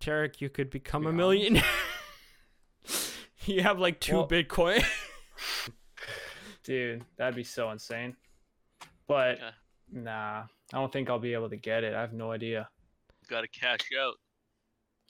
[0.00, 1.62] Tarek, you could become be a millionaire.
[3.44, 4.84] you have like two Well- Bitcoin.
[6.64, 8.16] dude, that'd be so insane.
[9.06, 9.50] But Yeah.
[9.92, 10.42] nah,
[10.72, 11.94] I don't think I'll be able to get it.
[11.94, 12.68] I have no idea.
[13.28, 14.14] Gotta cash out.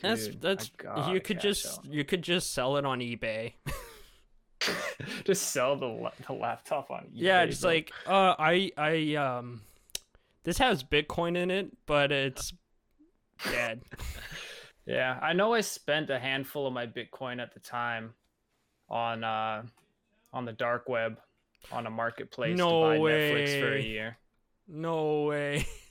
[0.01, 0.70] that's Dude, I that's
[1.09, 1.84] you could just out.
[1.84, 3.55] you could just sell it on eBay.
[5.24, 7.10] just sell the la- the laptop on eBay.
[7.12, 7.70] yeah, just bro.
[7.70, 9.62] like uh I I um
[10.44, 12.52] this has Bitcoin in it, but it's
[13.51, 13.82] dead.
[14.86, 18.14] yeah, I know I spent a handful of my Bitcoin at the time
[18.88, 19.62] on uh
[20.32, 21.18] on the dark web
[21.72, 23.86] on a marketplace No to buy Netflix for a way.
[23.86, 24.16] year.
[24.68, 25.66] No way.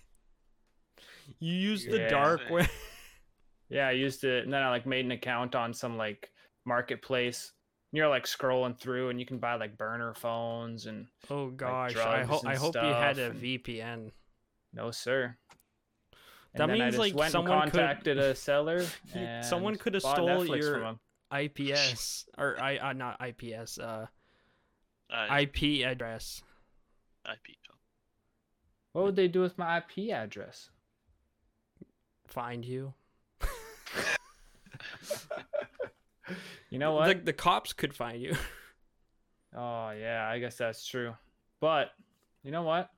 [1.40, 2.10] You use the Yeah.
[2.10, 2.68] dark web.
[3.70, 6.30] Yeah, I used it, and then I like made an account on some like
[6.66, 7.52] marketplace.
[7.92, 11.92] And You're like scrolling through, and you can buy like burner phones and Oh gosh,
[11.92, 11.94] I
[12.24, 14.12] drugs hope and I hope you had a VPN.
[14.74, 15.36] no sir.
[16.54, 18.86] And That then I means, just like, went and someone could- contacted a seller.
[19.14, 21.00] And someone could have bought stole Netflix your- from him.
[21.34, 24.06] IPS or I uh, not IPS uh
[25.10, 26.42] Uh, IP address.
[27.26, 27.58] IP.
[28.94, 30.70] What would they do with my IP address?
[32.28, 32.94] Find you.
[36.76, 37.08] You know what?
[37.08, 38.36] The the cops could find you.
[39.58, 41.16] Oh yeah, I guess that's true.
[41.62, 41.92] But
[42.44, 42.90] you know what?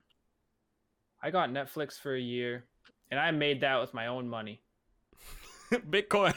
[1.22, 2.66] I got Netflix for a year,
[3.12, 4.64] and I made that with my own money.
[5.72, 6.34] Bitcoin.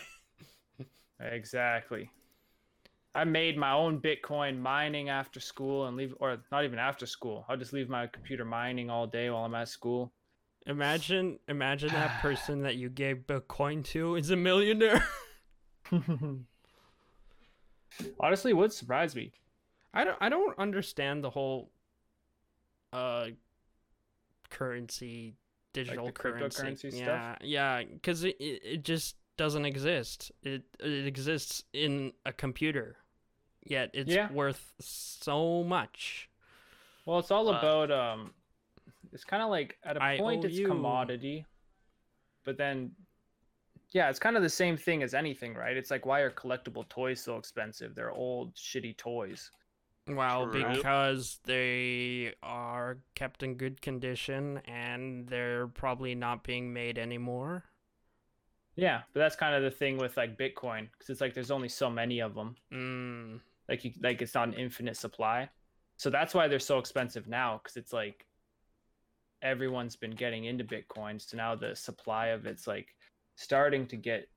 [1.21, 2.11] Exactly.
[3.15, 7.47] I made my own Bitcoin mining after school and leave, or not even after school.
[7.49, 10.13] I'll just leave my computer mining all day while I'm at school.
[10.67, 15.05] Imagine imagine that person that you gave Bitcoin to is a millionaire.
[18.21, 19.33] Honestly, it would surprise me.
[19.93, 21.71] I don't I don't understand the whole
[22.93, 23.29] uh
[24.51, 25.35] currency
[25.73, 26.63] digital the currency.
[26.63, 27.37] cryptocurrency stuff?
[27.43, 30.31] yeah, Yeah, cuz it, it it just doesn't exist.
[30.43, 32.97] It it exists in a computer.
[33.65, 34.31] Yet it's Yeah.
[34.31, 36.29] worth so much.
[37.05, 37.59] Well, it's all Wow.
[37.59, 38.35] about um,
[39.13, 40.67] it's kind of like at a point it's IOU.
[40.69, 41.47] commodity,
[42.45, 42.93] but then,
[43.93, 45.77] yeah, it's kind of the same thing as anything, right?
[45.77, 47.95] It's like why are collectible toys so expensive?
[47.95, 49.51] They're old, shitty toys.
[50.09, 50.65] Well, True.
[50.75, 57.65] because they are kept in good condition and they're probably not being made anymore.
[58.77, 61.69] Yeah, but that's kind of the thing with like Bitcoin because it's like there's only
[61.69, 62.57] so many of them.
[62.73, 65.49] Mm, Like you, like it's not an infinite supply.
[65.97, 68.25] So that's why they're so expensive now because it's like
[69.43, 71.21] everyone's been getting into Bitcoin.
[71.21, 72.95] So now the supply of it's like
[73.37, 74.29] starting to get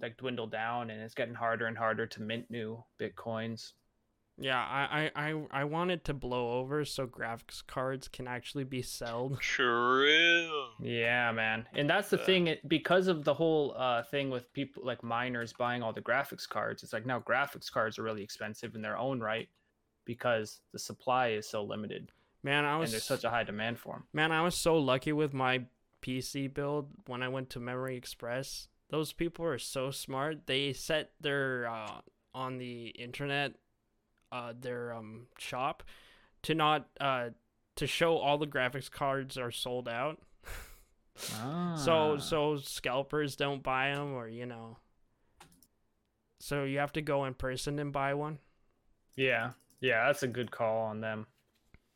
[0.00, 3.72] like dwindle down and it's getting harder and harder to mint new Bitcoins.
[4.38, 8.64] yeah, I, I, I, I want it to blow over so graphics cards can actually
[8.64, 9.40] be sold.
[9.40, 10.48] True.
[10.80, 11.66] Yeah, man.
[11.74, 12.24] And that's the Yeah.
[12.24, 16.00] thing it, because of the whole uh thing with people like miners buying all the
[16.00, 16.82] graphics cards.
[16.82, 19.48] It's like now graphics cards are really expensive in their own right
[20.06, 22.10] because the supply is so limited
[22.42, 24.04] Man, I was and there's such a high demand for them.
[24.12, 25.64] Man, I was so lucky with my
[26.02, 28.68] PC build when I went to Memory Express.
[28.90, 30.46] Those people are so smart.
[30.46, 32.00] They set their uh,
[32.34, 33.54] on the internet
[34.32, 35.82] uh, their um shop
[36.42, 37.28] to not uh
[37.76, 40.18] to show all the graphics cards are sold out.
[41.34, 41.76] ah.
[41.76, 44.78] So so scalpers don't buy them or you know.
[46.40, 48.38] So you have to go in person and buy one.
[49.14, 49.50] yeah.
[49.80, 51.26] Yeah, that's a good call on them.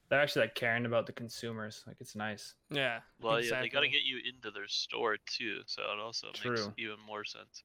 [0.09, 1.83] They're actually like caring about the consumers.
[1.87, 2.55] Like it's nice.
[2.71, 3.01] Yeah.
[3.21, 6.97] Well, yeah, they gotta get you into their store too, so it also makes even
[7.07, 7.65] more sense.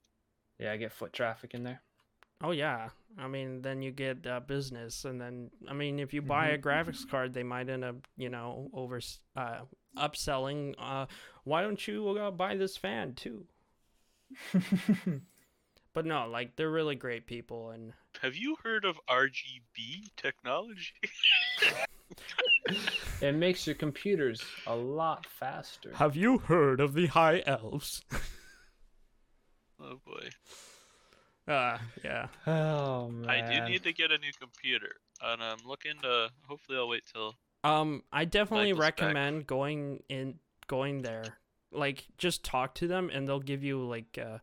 [0.60, 1.82] Yeah, get foot traffic in there.
[2.44, 2.90] Oh yeah,
[3.20, 6.58] I mean, then you get uh, business, and then I mean, if you buy a
[6.58, 9.00] graphics card, they might end up, you know, over
[9.36, 9.60] uh,
[9.98, 10.74] upselling.
[10.80, 11.06] Uh,
[11.44, 13.46] why don't you uh, buy this fan too?
[15.94, 20.94] But no, like they're really great people, and Have you heard of RGB technology?
[23.22, 25.92] it makes your computers a lot faster.
[25.96, 28.02] have you heard of the High Elves?
[29.80, 30.30] oh boy.
[31.52, 32.28] uh, yeah.
[32.48, 33.30] Oh man.
[33.30, 36.30] I do need to get a new computer, and I'm looking to.
[36.48, 37.36] Hopefully, I'll wait till.
[37.64, 39.00] Um, I definitely the spec.
[39.00, 41.38] recommend going in, going there.
[41.72, 44.40] Like, just talk to them, and they'll give you like, uh,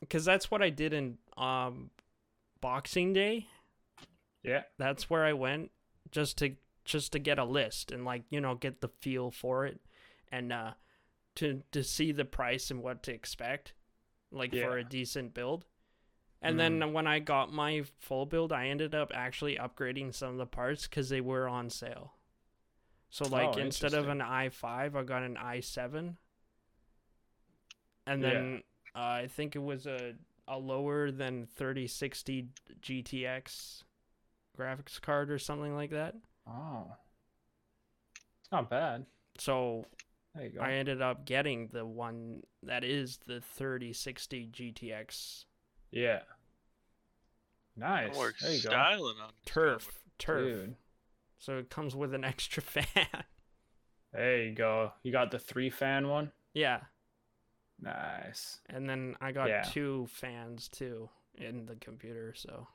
[0.00, 1.90] because that's what I did in um,
[2.60, 3.46] Boxing Day.
[4.42, 4.62] Yeah.
[4.78, 5.70] That's where I went
[6.16, 9.66] just to just to get a list and like you know get the feel for
[9.66, 9.80] it,
[10.32, 10.72] and uh,
[11.36, 13.74] to to see the price and what to expect,
[14.30, 15.66] like for a decent build.
[16.42, 20.38] And then when I got my full build, I ended up actually upgrading some of
[20.38, 22.14] the parts because they were on sale.
[23.10, 26.16] So like Oh, instead of an i5, I got an i7.
[28.06, 28.28] And Yeah.
[28.28, 28.62] then
[28.94, 30.14] uh, I think it was a
[30.48, 32.48] a lower than 3060
[32.80, 33.82] GTX
[34.56, 36.14] graphics card or something like that.
[36.48, 36.86] Oh.
[38.40, 39.06] It's not bad.
[39.38, 39.84] So
[40.34, 40.60] There you go.
[40.60, 45.44] I ended up getting the one that is the 3060 GTX
[45.90, 46.20] Yeah.
[47.76, 48.16] Nice.
[48.16, 48.70] We're There you go.
[48.70, 50.44] styling on turf turf.
[50.60, 50.76] Dude.
[51.38, 53.24] So it comes with an extra fan.
[54.12, 54.92] There you go.
[55.02, 56.32] You got the three fan one?
[56.54, 56.80] yeah.
[57.78, 58.60] Nice.
[58.70, 59.62] And then I got Yeah.
[59.62, 62.66] two fans too in the computer, so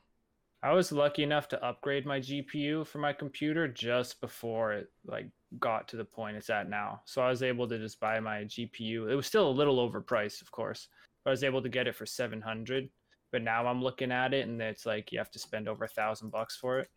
[0.64, 5.28] I was lucky enough to upgrade my GPU for my computer just before it like
[5.60, 7.02] got to the point it's at now.
[7.06, 9.10] So I was able to just buy my GPU.
[9.10, 10.88] It was still a little overpriced, of course,
[11.24, 12.90] but I was able to get it for 700.
[13.32, 15.88] But now I'm looking at it and it's like you have to spend over a
[15.90, 16.90] thousand bucks for it.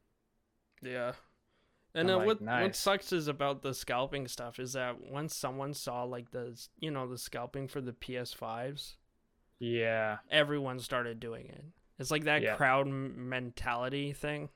[0.82, 1.12] yeah.
[1.96, 5.72] And uh, like, what what sucks is about the scalping stuff is that once someone
[5.72, 8.96] saw like the you know the scalping for the PS5s,
[9.60, 10.18] Yeah.
[10.28, 11.64] everyone started doing it.
[11.98, 12.56] It's like that Yeah.
[12.56, 14.48] crowd m- mentality thing.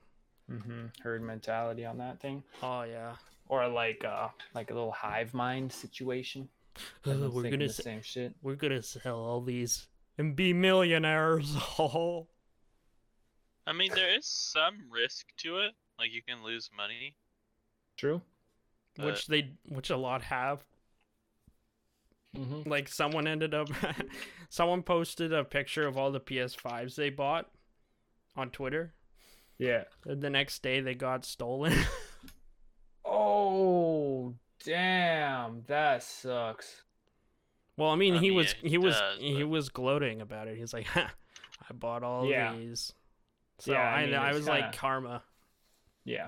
[0.51, 0.85] Mm-hmm.
[1.03, 3.15] Herd mentality on that thing, Oh yeah.
[3.47, 6.49] or like uh like a little hive mind situation.
[7.05, 8.33] Uh, we're gonna the s- same shit.
[8.41, 9.87] we're gonna sell all these
[10.17, 11.55] and be millionaires.
[11.79, 12.27] Oh.
[13.67, 15.71] I mean, there is some risk to it.
[15.99, 17.15] Like you can lose money.
[17.97, 18.21] True.
[18.97, 20.63] which they which a lot have.
[22.37, 22.69] Mm-hmm.
[22.69, 23.69] Like someone ended up
[24.49, 27.49] someone posted a picture of all the PS5s they bought
[28.35, 28.93] on Twitter.
[29.57, 29.83] Yeah.
[30.05, 31.73] And the next day they got stolen.
[33.05, 36.83] Oh damn, that sucks.
[37.77, 40.47] well, I mean, I he mean, was yeah, he was does, he was gloating about
[40.47, 40.57] it.
[40.57, 41.09] He's like, "I
[41.73, 42.53] bought all Yeah.
[42.55, 42.93] these."
[43.59, 45.23] So Yeah, I I mean, I, was like kinda- karma.
[46.05, 46.27] Yeah.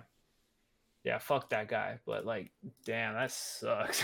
[1.04, 2.00] Yeah, fuck that guy.
[2.06, 2.52] But like,
[2.86, 4.04] damn, that sucks.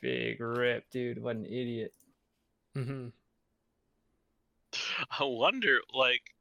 [0.00, 1.22] Big rip, dude.
[1.22, 1.92] What an idiot.
[2.74, 3.08] hmm
[5.18, 6.34] I wonder, like,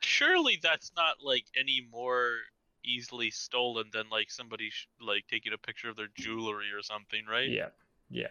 [0.00, 2.36] surely that's not like any more
[2.84, 7.24] easily stolen than like somebody sh- like taking a picture of their jewelry or something,
[7.28, 7.48] right?
[7.48, 7.68] Yeah.
[8.10, 8.28] Yeah.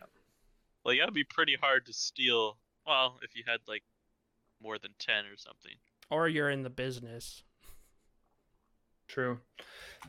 [0.86, 2.58] Like that'd be pretty hard to steal.
[2.86, 3.84] Well, if you had like
[4.62, 5.74] more than ten or something.
[6.10, 7.44] Or you're in the business.
[9.08, 9.40] True.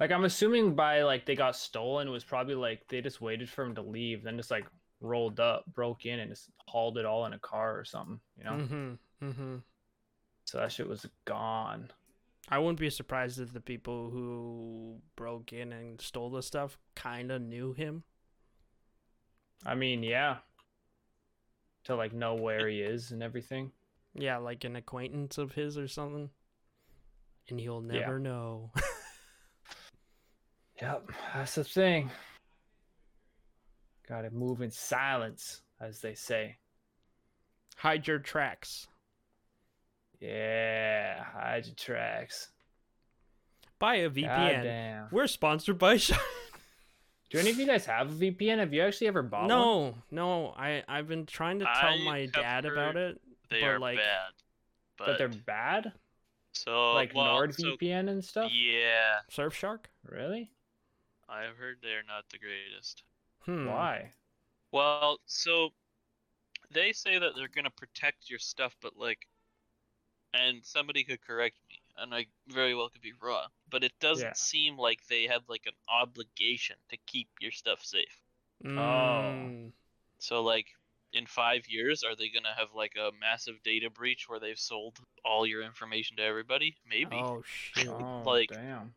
[0.00, 3.64] Like I'm assuming by like they got stolen was probably like they just waited for
[3.64, 4.66] him to leave, then just like
[5.00, 8.20] rolled up, broke in, and just hauled it all in a car or something.
[8.36, 8.50] You know.
[8.52, 9.26] Mm-hmm.
[9.28, 9.56] Mm-hmm.
[10.44, 11.90] So that shit was gone.
[12.48, 17.30] I wouldn't be surprised if the people who broke in and stole the stuff kind
[17.30, 18.04] of knew him.
[19.66, 20.38] I mean, yeah.
[21.84, 23.72] To like know where he is and everything.
[24.14, 26.30] Yeah, like an acquaintance of his or something.
[27.50, 28.00] And he'll Yeah.
[28.00, 28.72] never know.
[30.80, 32.10] Yep, that's the thing.
[34.08, 36.56] Gotta move in silence, as they say.
[37.76, 38.86] Hide your tracks.
[40.20, 42.48] Yeah, hide your tracks.
[43.78, 44.26] Buy a VPN.
[44.26, 45.06] Goddamn.
[45.12, 46.18] We're sponsored by Shine.
[47.30, 48.58] Do any of you guys have a VPN?
[48.58, 49.48] Have you actually ever bought one?
[49.48, 50.54] No, no.
[50.56, 53.20] I I've been trying to tell I my dad about it.
[53.50, 54.32] They But, are like- bad.
[54.96, 55.92] But, But they're bad?
[56.52, 58.50] so like well, NordVPN so- and stuff?
[58.52, 59.80] Yeah, Surfshark?
[60.04, 60.50] Really?
[61.28, 63.02] I've heard they're not the greatest.
[63.40, 63.66] Hmm.
[63.66, 64.10] Why?
[64.72, 65.70] Well, so
[66.70, 69.26] they say that they're gonna protect your stuff, but like,
[70.34, 74.26] and somebody could correct me, and I very well could be wrong, but it doesn't
[74.26, 74.32] Yeah.
[74.34, 78.20] seem like they have like an obligation to keep your stuff safe.
[78.64, 79.72] Mm.
[80.18, 80.66] So like,
[81.14, 84.98] in five years, are they gonna have like a massive data breach where they've sold
[85.24, 86.76] all your information to everybody?
[86.86, 87.16] Maybe.
[87.16, 87.42] Oh
[87.72, 87.88] shit.
[87.88, 88.94] Oh, Like- damn.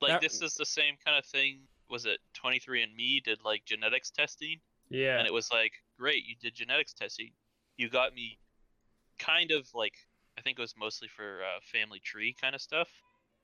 [0.00, 1.60] Like that- this is the same kind of thing.
[1.88, 4.60] Was it 23andMe did like genetics testing?
[4.88, 5.18] Yeah.
[5.18, 7.32] and it was like great you did genetics testing
[7.76, 8.38] you got me
[9.18, 9.94] kind of like
[10.38, 12.88] i think it was mostly for uh, family tree kind of stuff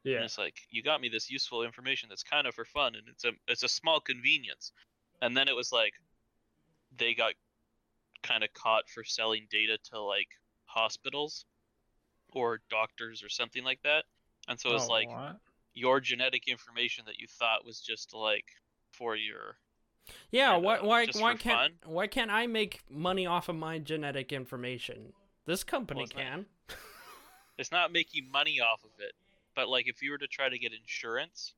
[0.05, 0.16] Yeah.
[0.19, 3.09] and it's like you got me this useful information that's kind of for fun and
[3.09, 4.70] it's a it's a small convenience
[5.20, 5.95] and then it was like
[6.97, 7.33] they got
[8.23, 10.29] kind of caught for selling data to like
[10.66, 11.45] hospitals
[12.35, 14.05] or doctors or something like that
[14.47, 15.41] and so it's Oh, like what?
[15.74, 18.44] Your genetic information that you thought was just like
[18.93, 19.57] for your
[20.31, 25.12] Yeah, why why why can't why can't I make money off of my genetic information?
[25.47, 26.47] This company Well, it's not- can.
[27.59, 29.12] it's not making money off of it
[29.55, 31.55] but like if you were to try to get insurance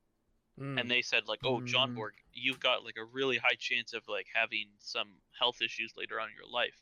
[0.56, 0.80] Mm.
[0.80, 1.94] and they said like oh john Mm.
[1.96, 6.20] borg you've got like a really high chance of like having some health issues later
[6.20, 6.80] on in your life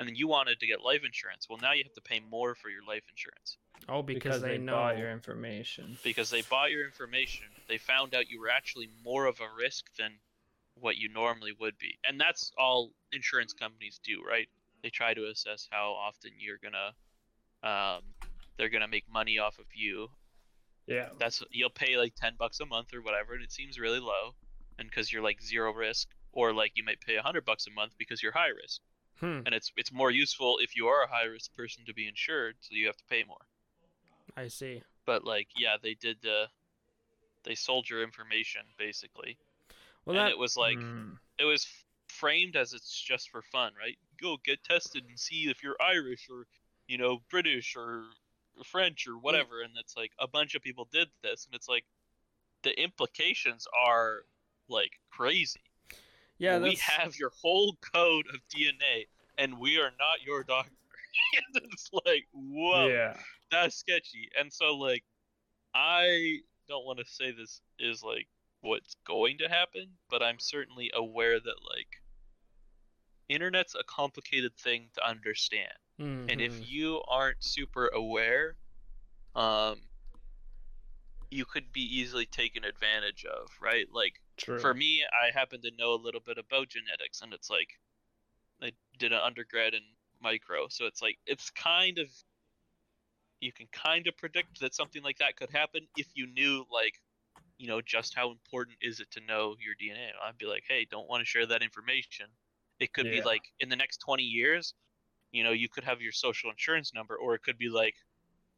[0.00, 1.46] and then you wanted to get life insurance.
[1.48, 3.58] Well now you have to pay more for your life insurance.
[3.88, 4.72] Oh, because, they, know.
[4.72, 5.96] bought your information.
[6.02, 9.86] because they bought your information they found out you were actually more of a risk
[9.96, 10.12] than
[10.74, 11.98] what you normally would be.
[12.06, 14.48] And that's all insurance companies do right?
[14.82, 16.94] They try to assess how often you're gonna
[17.62, 18.02] um,
[18.56, 20.08] they're gonna make money off of you.
[20.86, 21.10] Yeah.
[21.20, 24.34] that's you'll pay like 10 bucks a month or whatever and it seems really low.
[24.78, 27.92] And because you're like zero risk or like you might pay 100 bucks a month
[27.98, 28.80] because you're high risk
[29.20, 29.40] Hmm.
[29.46, 32.56] and it's it's more useful if you are a high risk person to be insured
[32.60, 33.46] so you have to pay more
[34.36, 34.82] I see.
[35.06, 36.46] but like yeah they did uh
[37.44, 39.38] they sold your information basically
[40.04, 41.18] Well, and that it was like Mm.
[41.38, 41.66] it was
[42.08, 46.28] framed as it's just for fun right go get tested and see if you're irish
[46.30, 46.46] or
[46.88, 48.04] you know british or
[48.64, 51.84] french or whatever and it's like a bunch of people did this and it's like
[52.62, 54.24] the implications are
[54.68, 55.60] like crazy
[56.40, 59.06] yeah, we that's, have your whole code of dna
[59.38, 60.72] and we are not your doctor
[61.54, 63.14] and it's like whoa Yeah.
[63.50, 64.28] that's sketchy.
[64.38, 65.04] And so like
[65.74, 66.38] I
[66.68, 68.28] don't want to say this is like
[68.60, 71.88] what's going to happen, but I'm certainly aware that like
[73.28, 75.72] internet's a complicated thing to understand.
[76.28, 76.68] And if Mhm.
[76.68, 78.56] you aren't super aware,
[79.34, 79.80] um
[81.30, 83.86] you could be easily taken advantage of, right?
[83.92, 84.58] Like True.
[84.58, 87.68] for me, I happen to know a little bit about genetics, and it's like
[88.62, 89.82] I did an undergrad in
[90.20, 92.08] micro, so it's like it's kind of
[93.40, 97.00] you can kind of predict that something like that could happen if you knew like
[97.56, 100.08] you know just how important is it to know your DNA.
[100.22, 102.26] I'd be like, hey, don't want to share that information.
[102.80, 104.74] It could be like in the next 20 years,
[105.32, 107.94] you know, you could have your social insurance number, or it could be like,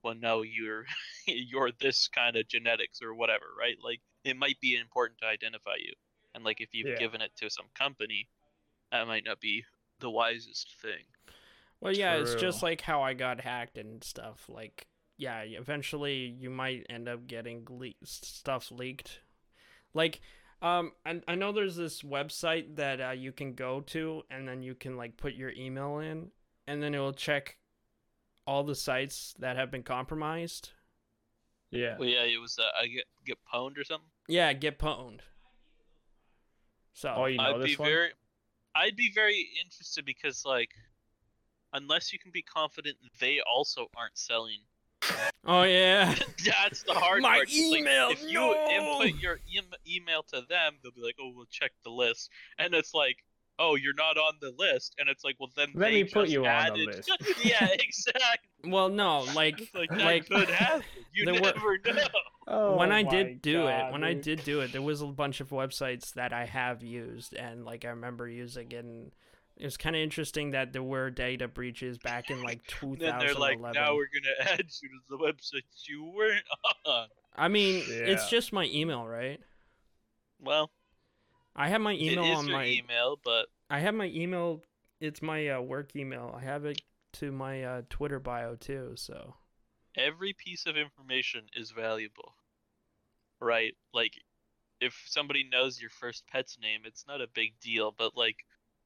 [0.03, 0.85] well, no, you're
[1.27, 3.77] you're this kind of genetics or whatever, right?
[3.83, 5.93] Like it might be important to identify you,
[6.35, 6.95] and like if you've Yeah.
[6.95, 8.29] given it to some company,
[8.93, 9.65] that might not be
[10.01, 11.05] the wisest thing.
[11.81, 14.49] Well, yeah, it's just like how I got hacked and stuff.
[14.49, 19.21] Like, yeah, eventually you might end up getting le- stuff leaked.
[19.95, 20.21] Like,
[20.63, 24.63] um, I, I know there's this website that uh, you can go to, and then
[24.63, 26.31] you can like put your email in,
[26.67, 27.57] and then it will check
[28.47, 30.71] all the sites that have been compromised.
[31.71, 31.97] yeah.
[31.99, 34.09] Well, yeah, it was uh, I get get pwned or something.
[34.29, 35.21] Yeah, get pwned.
[36.95, 37.89] So, Oh, you know I'd this be one?
[37.89, 38.11] very,
[38.75, 40.71] I'd be very interested because like,
[41.73, 44.59] unless you can be confident they also aren't selling
[45.45, 46.15] Oh yeah.
[46.45, 47.49] That's the hard My part.
[47.51, 51.33] It's like, email, if you input your em email to them, they'll be like, "Oh,
[51.35, 53.17] we'll check the list," and it's like,
[53.59, 56.23] "Oh, you're not on the list," and it's like, "Well, then Let they me put
[56.25, 56.87] just you on the added...
[56.87, 57.11] list.
[57.45, 58.71] yeah, exactly.
[58.71, 60.83] Well, no, like like that like could happen.
[61.15, 62.07] You there were- never know.
[62.49, 65.07] Oh when I did do it, God, when I did do it, there was a
[65.07, 69.13] bunch of websites that I have used, and like I remember using, and
[69.59, 73.19] it was kind of interesting that there were data breaches back in like Then 2011.
[73.27, 76.45] they're like, "Now we're gonna add you to the websites you weren't
[76.87, 79.41] on." I mean, it's just my email, right?
[80.41, 80.71] Well,
[81.55, 82.67] I have my email it is on your my.
[82.67, 84.63] email, but I have my email.
[85.01, 86.35] It's my uh, work email.
[86.37, 86.81] I have it
[87.15, 88.93] to my uh, Twitter bio too.
[88.97, 89.35] So
[89.97, 92.35] every piece of information is valuable,
[93.41, 93.75] right?
[93.93, 94.15] Like,
[94.81, 97.95] if somebody knows your first pet's name, it's not a big deal.
[97.97, 98.37] But like,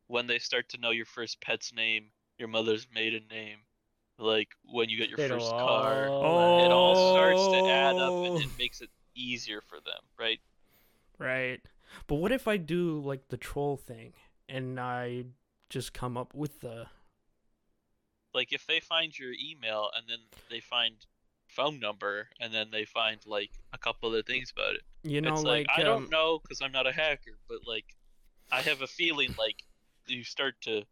[0.09, 2.07] when they start to know your first pet's name,
[2.39, 3.59] your mother's maiden name,
[4.19, 8.13] like when you get your It'll first car, all it all starts to add up,
[8.13, 8.25] Oh.
[8.25, 10.41] and it makes it easier for them, right?
[11.19, 11.61] right.
[12.07, 14.13] But what if I do like the troll thing
[14.49, 15.25] and I
[15.71, 16.87] just come up with the
[18.35, 20.19] Like, if they find your email and then
[20.51, 20.95] they find
[21.49, 24.83] phone number and then they find like a couple other things about it.
[25.05, 27.59] you know it's like, like, I um, don't know because I'm not a hacker, but
[27.67, 27.85] like
[28.53, 29.63] I have a feeling like
[30.07, 30.83] you start to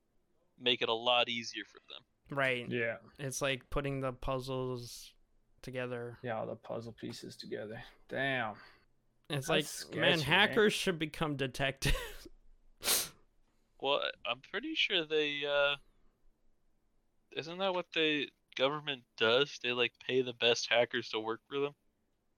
[0.58, 2.36] make it a lot easier for them.
[2.36, 2.66] right.
[2.68, 5.12] Yeah, It's like putting the puzzles
[5.62, 6.18] together.
[6.22, 7.82] yeah, all the puzzle pieces together.
[8.08, 8.54] Damn.
[9.30, 10.20] It's That's like sketchy, man, man.
[10.20, 11.96] hackers should become detectives.
[13.80, 15.76] Well, I'm pretty sure they uh
[17.36, 19.58] isn't that what the government does?
[19.62, 21.74] They like pay the best hackers to work for them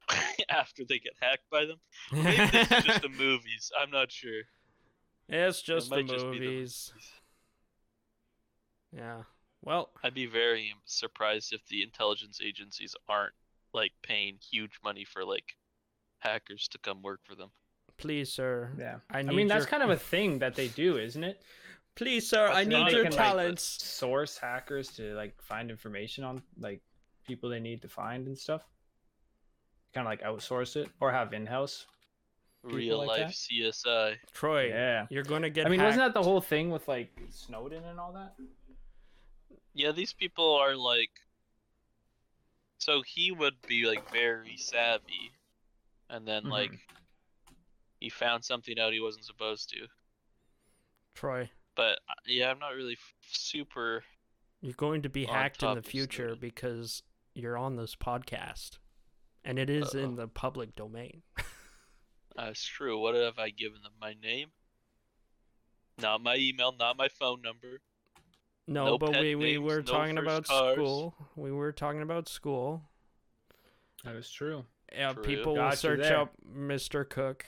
[0.50, 1.80] after they get hacked by them.
[2.12, 3.70] Maybe this is just the movies.
[3.78, 4.42] I'm not sure.
[5.28, 6.92] it's It just the might just the movies.
[8.92, 9.24] Yeah.
[9.62, 13.34] Well, I'd be very surprised if the intelligence agencies aren't
[13.72, 15.56] like paying huge money for like
[16.26, 17.50] hackers to come work for them.
[17.98, 18.72] please, sir.
[18.78, 18.96] Yeah.
[19.10, 21.40] I I, need mean, that's your- kind of a thing that they do, isn't it?
[21.94, 22.48] Please, sir.
[22.48, 23.62] I need not your even like talents.
[23.82, 26.82] Source hackers to like find information on like
[27.26, 28.62] people they need to find and stuff.
[29.94, 31.86] Kind of like outsource it or have in-house.
[32.62, 33.32] Real like life that?
[33.32, 34.16] CSI.
[34.34, 35.06] Troy, Yeah.
[35.08, 35.64] you're gonna get.
[35.66, 38.34] I mean, wasn't that the whole thing with like Snowden and all that?
[39.72, 41.10] Yeah, these people are like.
[42.78, 45.32] So he would be like very savvy,
[46.10, 46.50] and then Mhm.
[46.50, 46.72] like
[48.00, 49.86] he found something out he wasn't supposed to.
[51.14, 51.50] Troy?
[51.74, 54.04] But uh, yeah, I'm not really f- super.
[54.60, 56.40] You're going to be hacked in the future Snowden.
[56.40, 57.02] because
[57.34, 58.78] you're on this podcast,
[59.44, 60.16] and it is in Uh-oh.
[60.16, 61.22] the public domain.
[62.36, 62.98] That's true.
[62.98, 63.92] What have I given them?
[64.00, 64.48] My name?
[65.98, 67.80] Not my email, not my phone number.
[68.66, 70.74] No, No but pet we, we were no talking about cars.
[70.74, 71.14] school.
[71.36, 72.82] We were talking about school.
[74.04, 74.64] That is true.
[74.92, 75.22] Yeah, True.
[75.22, 76.18] people will Got you search there.
[76.20, 77.08] up Mr.
[77.08, 77.44] Cook,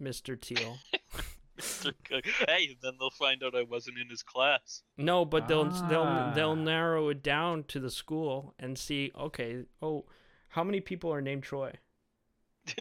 [0.00, 0.40] Mr.
[0.40, 0.78] Teal.
[1.58, 1.92] Mr.
[2.04, 2.24] Cook.
[2.48, 4.82] Hey, then they'll find out I wasn't in his class.
[4.96, 6.54] No, but they'll they'll they'll Ah.
[6.54, 9.10] narrow it down to the school and see.
[9.18, 10.04] Okay, oh,
[10.48, 11.72] how many people are named Troy?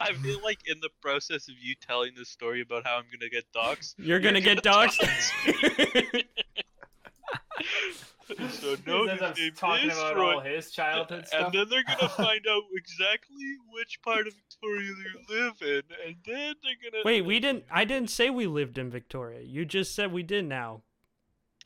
[0.00, 3.30] I feel like in the process of you telling this story about how I'm gonna
[3.30, 6.24] get doxxed, You're gonna You're get gonna doxxed.
[8.50, 10.34] so no, Ends name talking is about Troy.
[10.34, 11.44] all his childhood and stuff.
[11.46, 16.16] And then they're gonna find out exactly which part of Victoria you live in, and
[16.26, 17.02] then they're gonna.
[17.04, 17.64] Wait, we didn't.
[17.70, 19.40] I didn't say we lived in Victoria.
[19.42, 20.82] You just said we did now.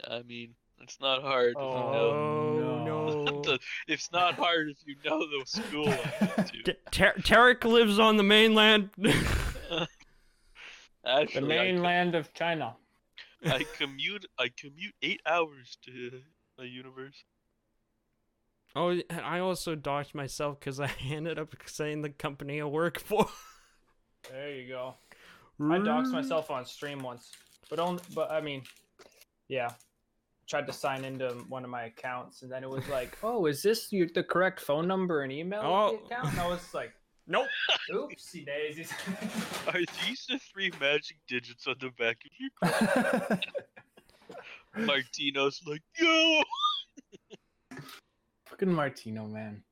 [0.08, 1.68] I mean, it's not hard if you know.
[1.70, 3.42] Oh, oh no.
[3.42, 3.58] no.
[3.88, 6.76] It's not hard if you know the school I went to.
[6.90, 8.90] Ter- Tarek lives on the mainland.
[8.98, 9.88] Actually,
[11.04, 12.76] the I co- mainland of China.
[13.44, 14.26] I commute.
[14.38, 16.20] I commute eight hours to
[16.58, 17.24] my universe.
[18.76, 22.98] oh, and I also doxed myself because I ended up saying the company I work
[23.00, 23.26] for.
[24.30, 24.94] There you go.
[25.60, 27.30] I doxed myself on stream once,
[27.70, 28.02] but only.
[28.14, 28.62] But I mean,
[29.48, 29.70] yeah.
[30.48, 33.62] Tried to sign into one of my accounts, and then it was like, "Oh, is
[33.62, 35.98] this your, the correct phone number and email Oh.
[35.98, 36.92] the account?" And I was like,
[37.26, 37.46] Nope.
[37.92, 38.90] "Oopsie daisies."
[39.66, 43.40] Are these the three magic digits on the back of your
[44.76, 46.40] Martino's like, yo!
[48.46, 49.62] Fucking Martino, man.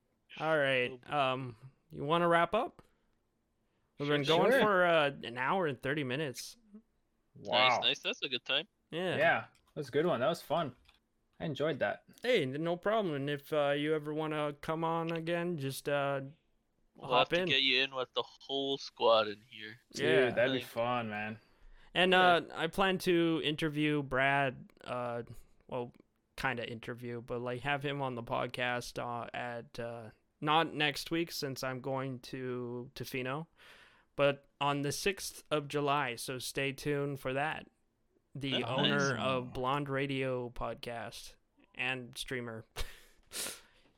[0.41, 0.93] All right.
[1.11, 1.57] Um,
[1.93, 2.83] you want to wrap up?
[3.99, 4.61] We've been going sure.
[4.61, 6.57] for uh, an hour and thirty minutes.
[7.43, 7.69] Wow.
[7.69, 7.99] Nice, nice.
[8.01, 8.65] That's a good time.
[8.91, 9.17] Yeah.
[9.17, 10.21] Yeah, that was a good one.
[10.21, 10.73] That was fun.
[11.41, 12.03] I enjoyed that.
[12.23, 13.15] Hey, n- no problem.
[13.15, 16.21] And if uh, you ever want to come on again, just uh,
[16.97, 17.49] We'll hop have to in.
[17.49, 19.77] get you in with the whole squad in here.
[19.95, 20.31] Dude, Yeah.
[20.31, 21.39] that'd be Like- fun, man.
[21.97, 22.21] And Yeah.
[22.21, 24.55] uh, I plan to interview Brad.
[24.85, 25.23] Uh,
[25.67, 25.93] well,
[26.37, 30.11] kind of interview, but like have him on the podcast uh, at uh,
[30.43, 33.47] not next week since I'm going to Tofino,
[34.15, 36.17] but on the 6th of July.
[36.17, 37.67] So stay tuned for that.
[38.35, 38.65] The Nice.
[38.67, 41.33] owner of Blonde Radio podcast
[41.75, 42.67] and streamer.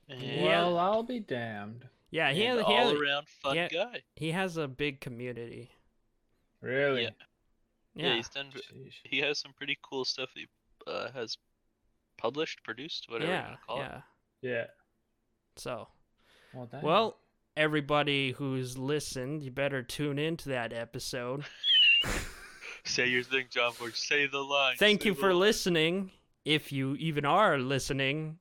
[0.09, 0.45] And Yeah.
[0.45, 1.89] Well, I'll be damned.
[2.11, 3.69] Yeah, he an has, he, has, all-around fun yeah.
[3.69, 4.03] guy.
[4.15, 5.73] he has a big community.
[6.63, 7.03] Really?
[7.03, 7.11] Yeah.
[7.99, 8.07] Yeah.
[8.11, 8.17] Yeah.
[8.17, 8.47] he's done.
[8.55, 8.95] Sheesh.
[9.05, 10.31] He has some pretty cool stuff.
[10.35, 10.47] He
[10.87, 11.37] uh, has
[12.17, 13.49] published, produced, whatever you Yeah.
[13.49, 13.85] want to call it.
[13.85, 14.01] Yeah.
[14.51, 14.65] Yeah.
[15.57, 15.89] So,
[16.55, 17.19] Well, well,
[17.57, 21.45] everybody who's listened, you better tune into that episode.
[22.85, 23.95] Say your thing, John Borg.
[23.97, 24.77] Say the line.
[24.79, 25.41] Thank say you for line.
[25.41, 26.11] listening,
[26.45, 28.39] if you even are listening.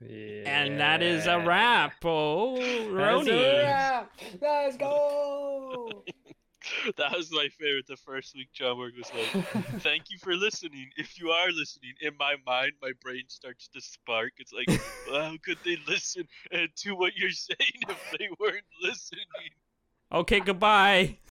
[0.00, 0.42] Yeah.
[0.46, 1.94] And that is a wrap.
[2.04, 4.12] Oh, That's a wrap.
[4.40, 6.04] Let's go.
[6.96, 7.86] That was my favorite.
[7.86, 9.44] The first week, John Borg was like,
[9.80, 10.90] "Thank you for listening.
[10.96, 14.32] If you are listening, in my mind, my brain starts to spark.
[14.38, 14.68] It's like,
[15.10, 19.24] well, how could they listen to what you're saying if they weren't listening?"
[20.12, 21.18] Okay, goodbye.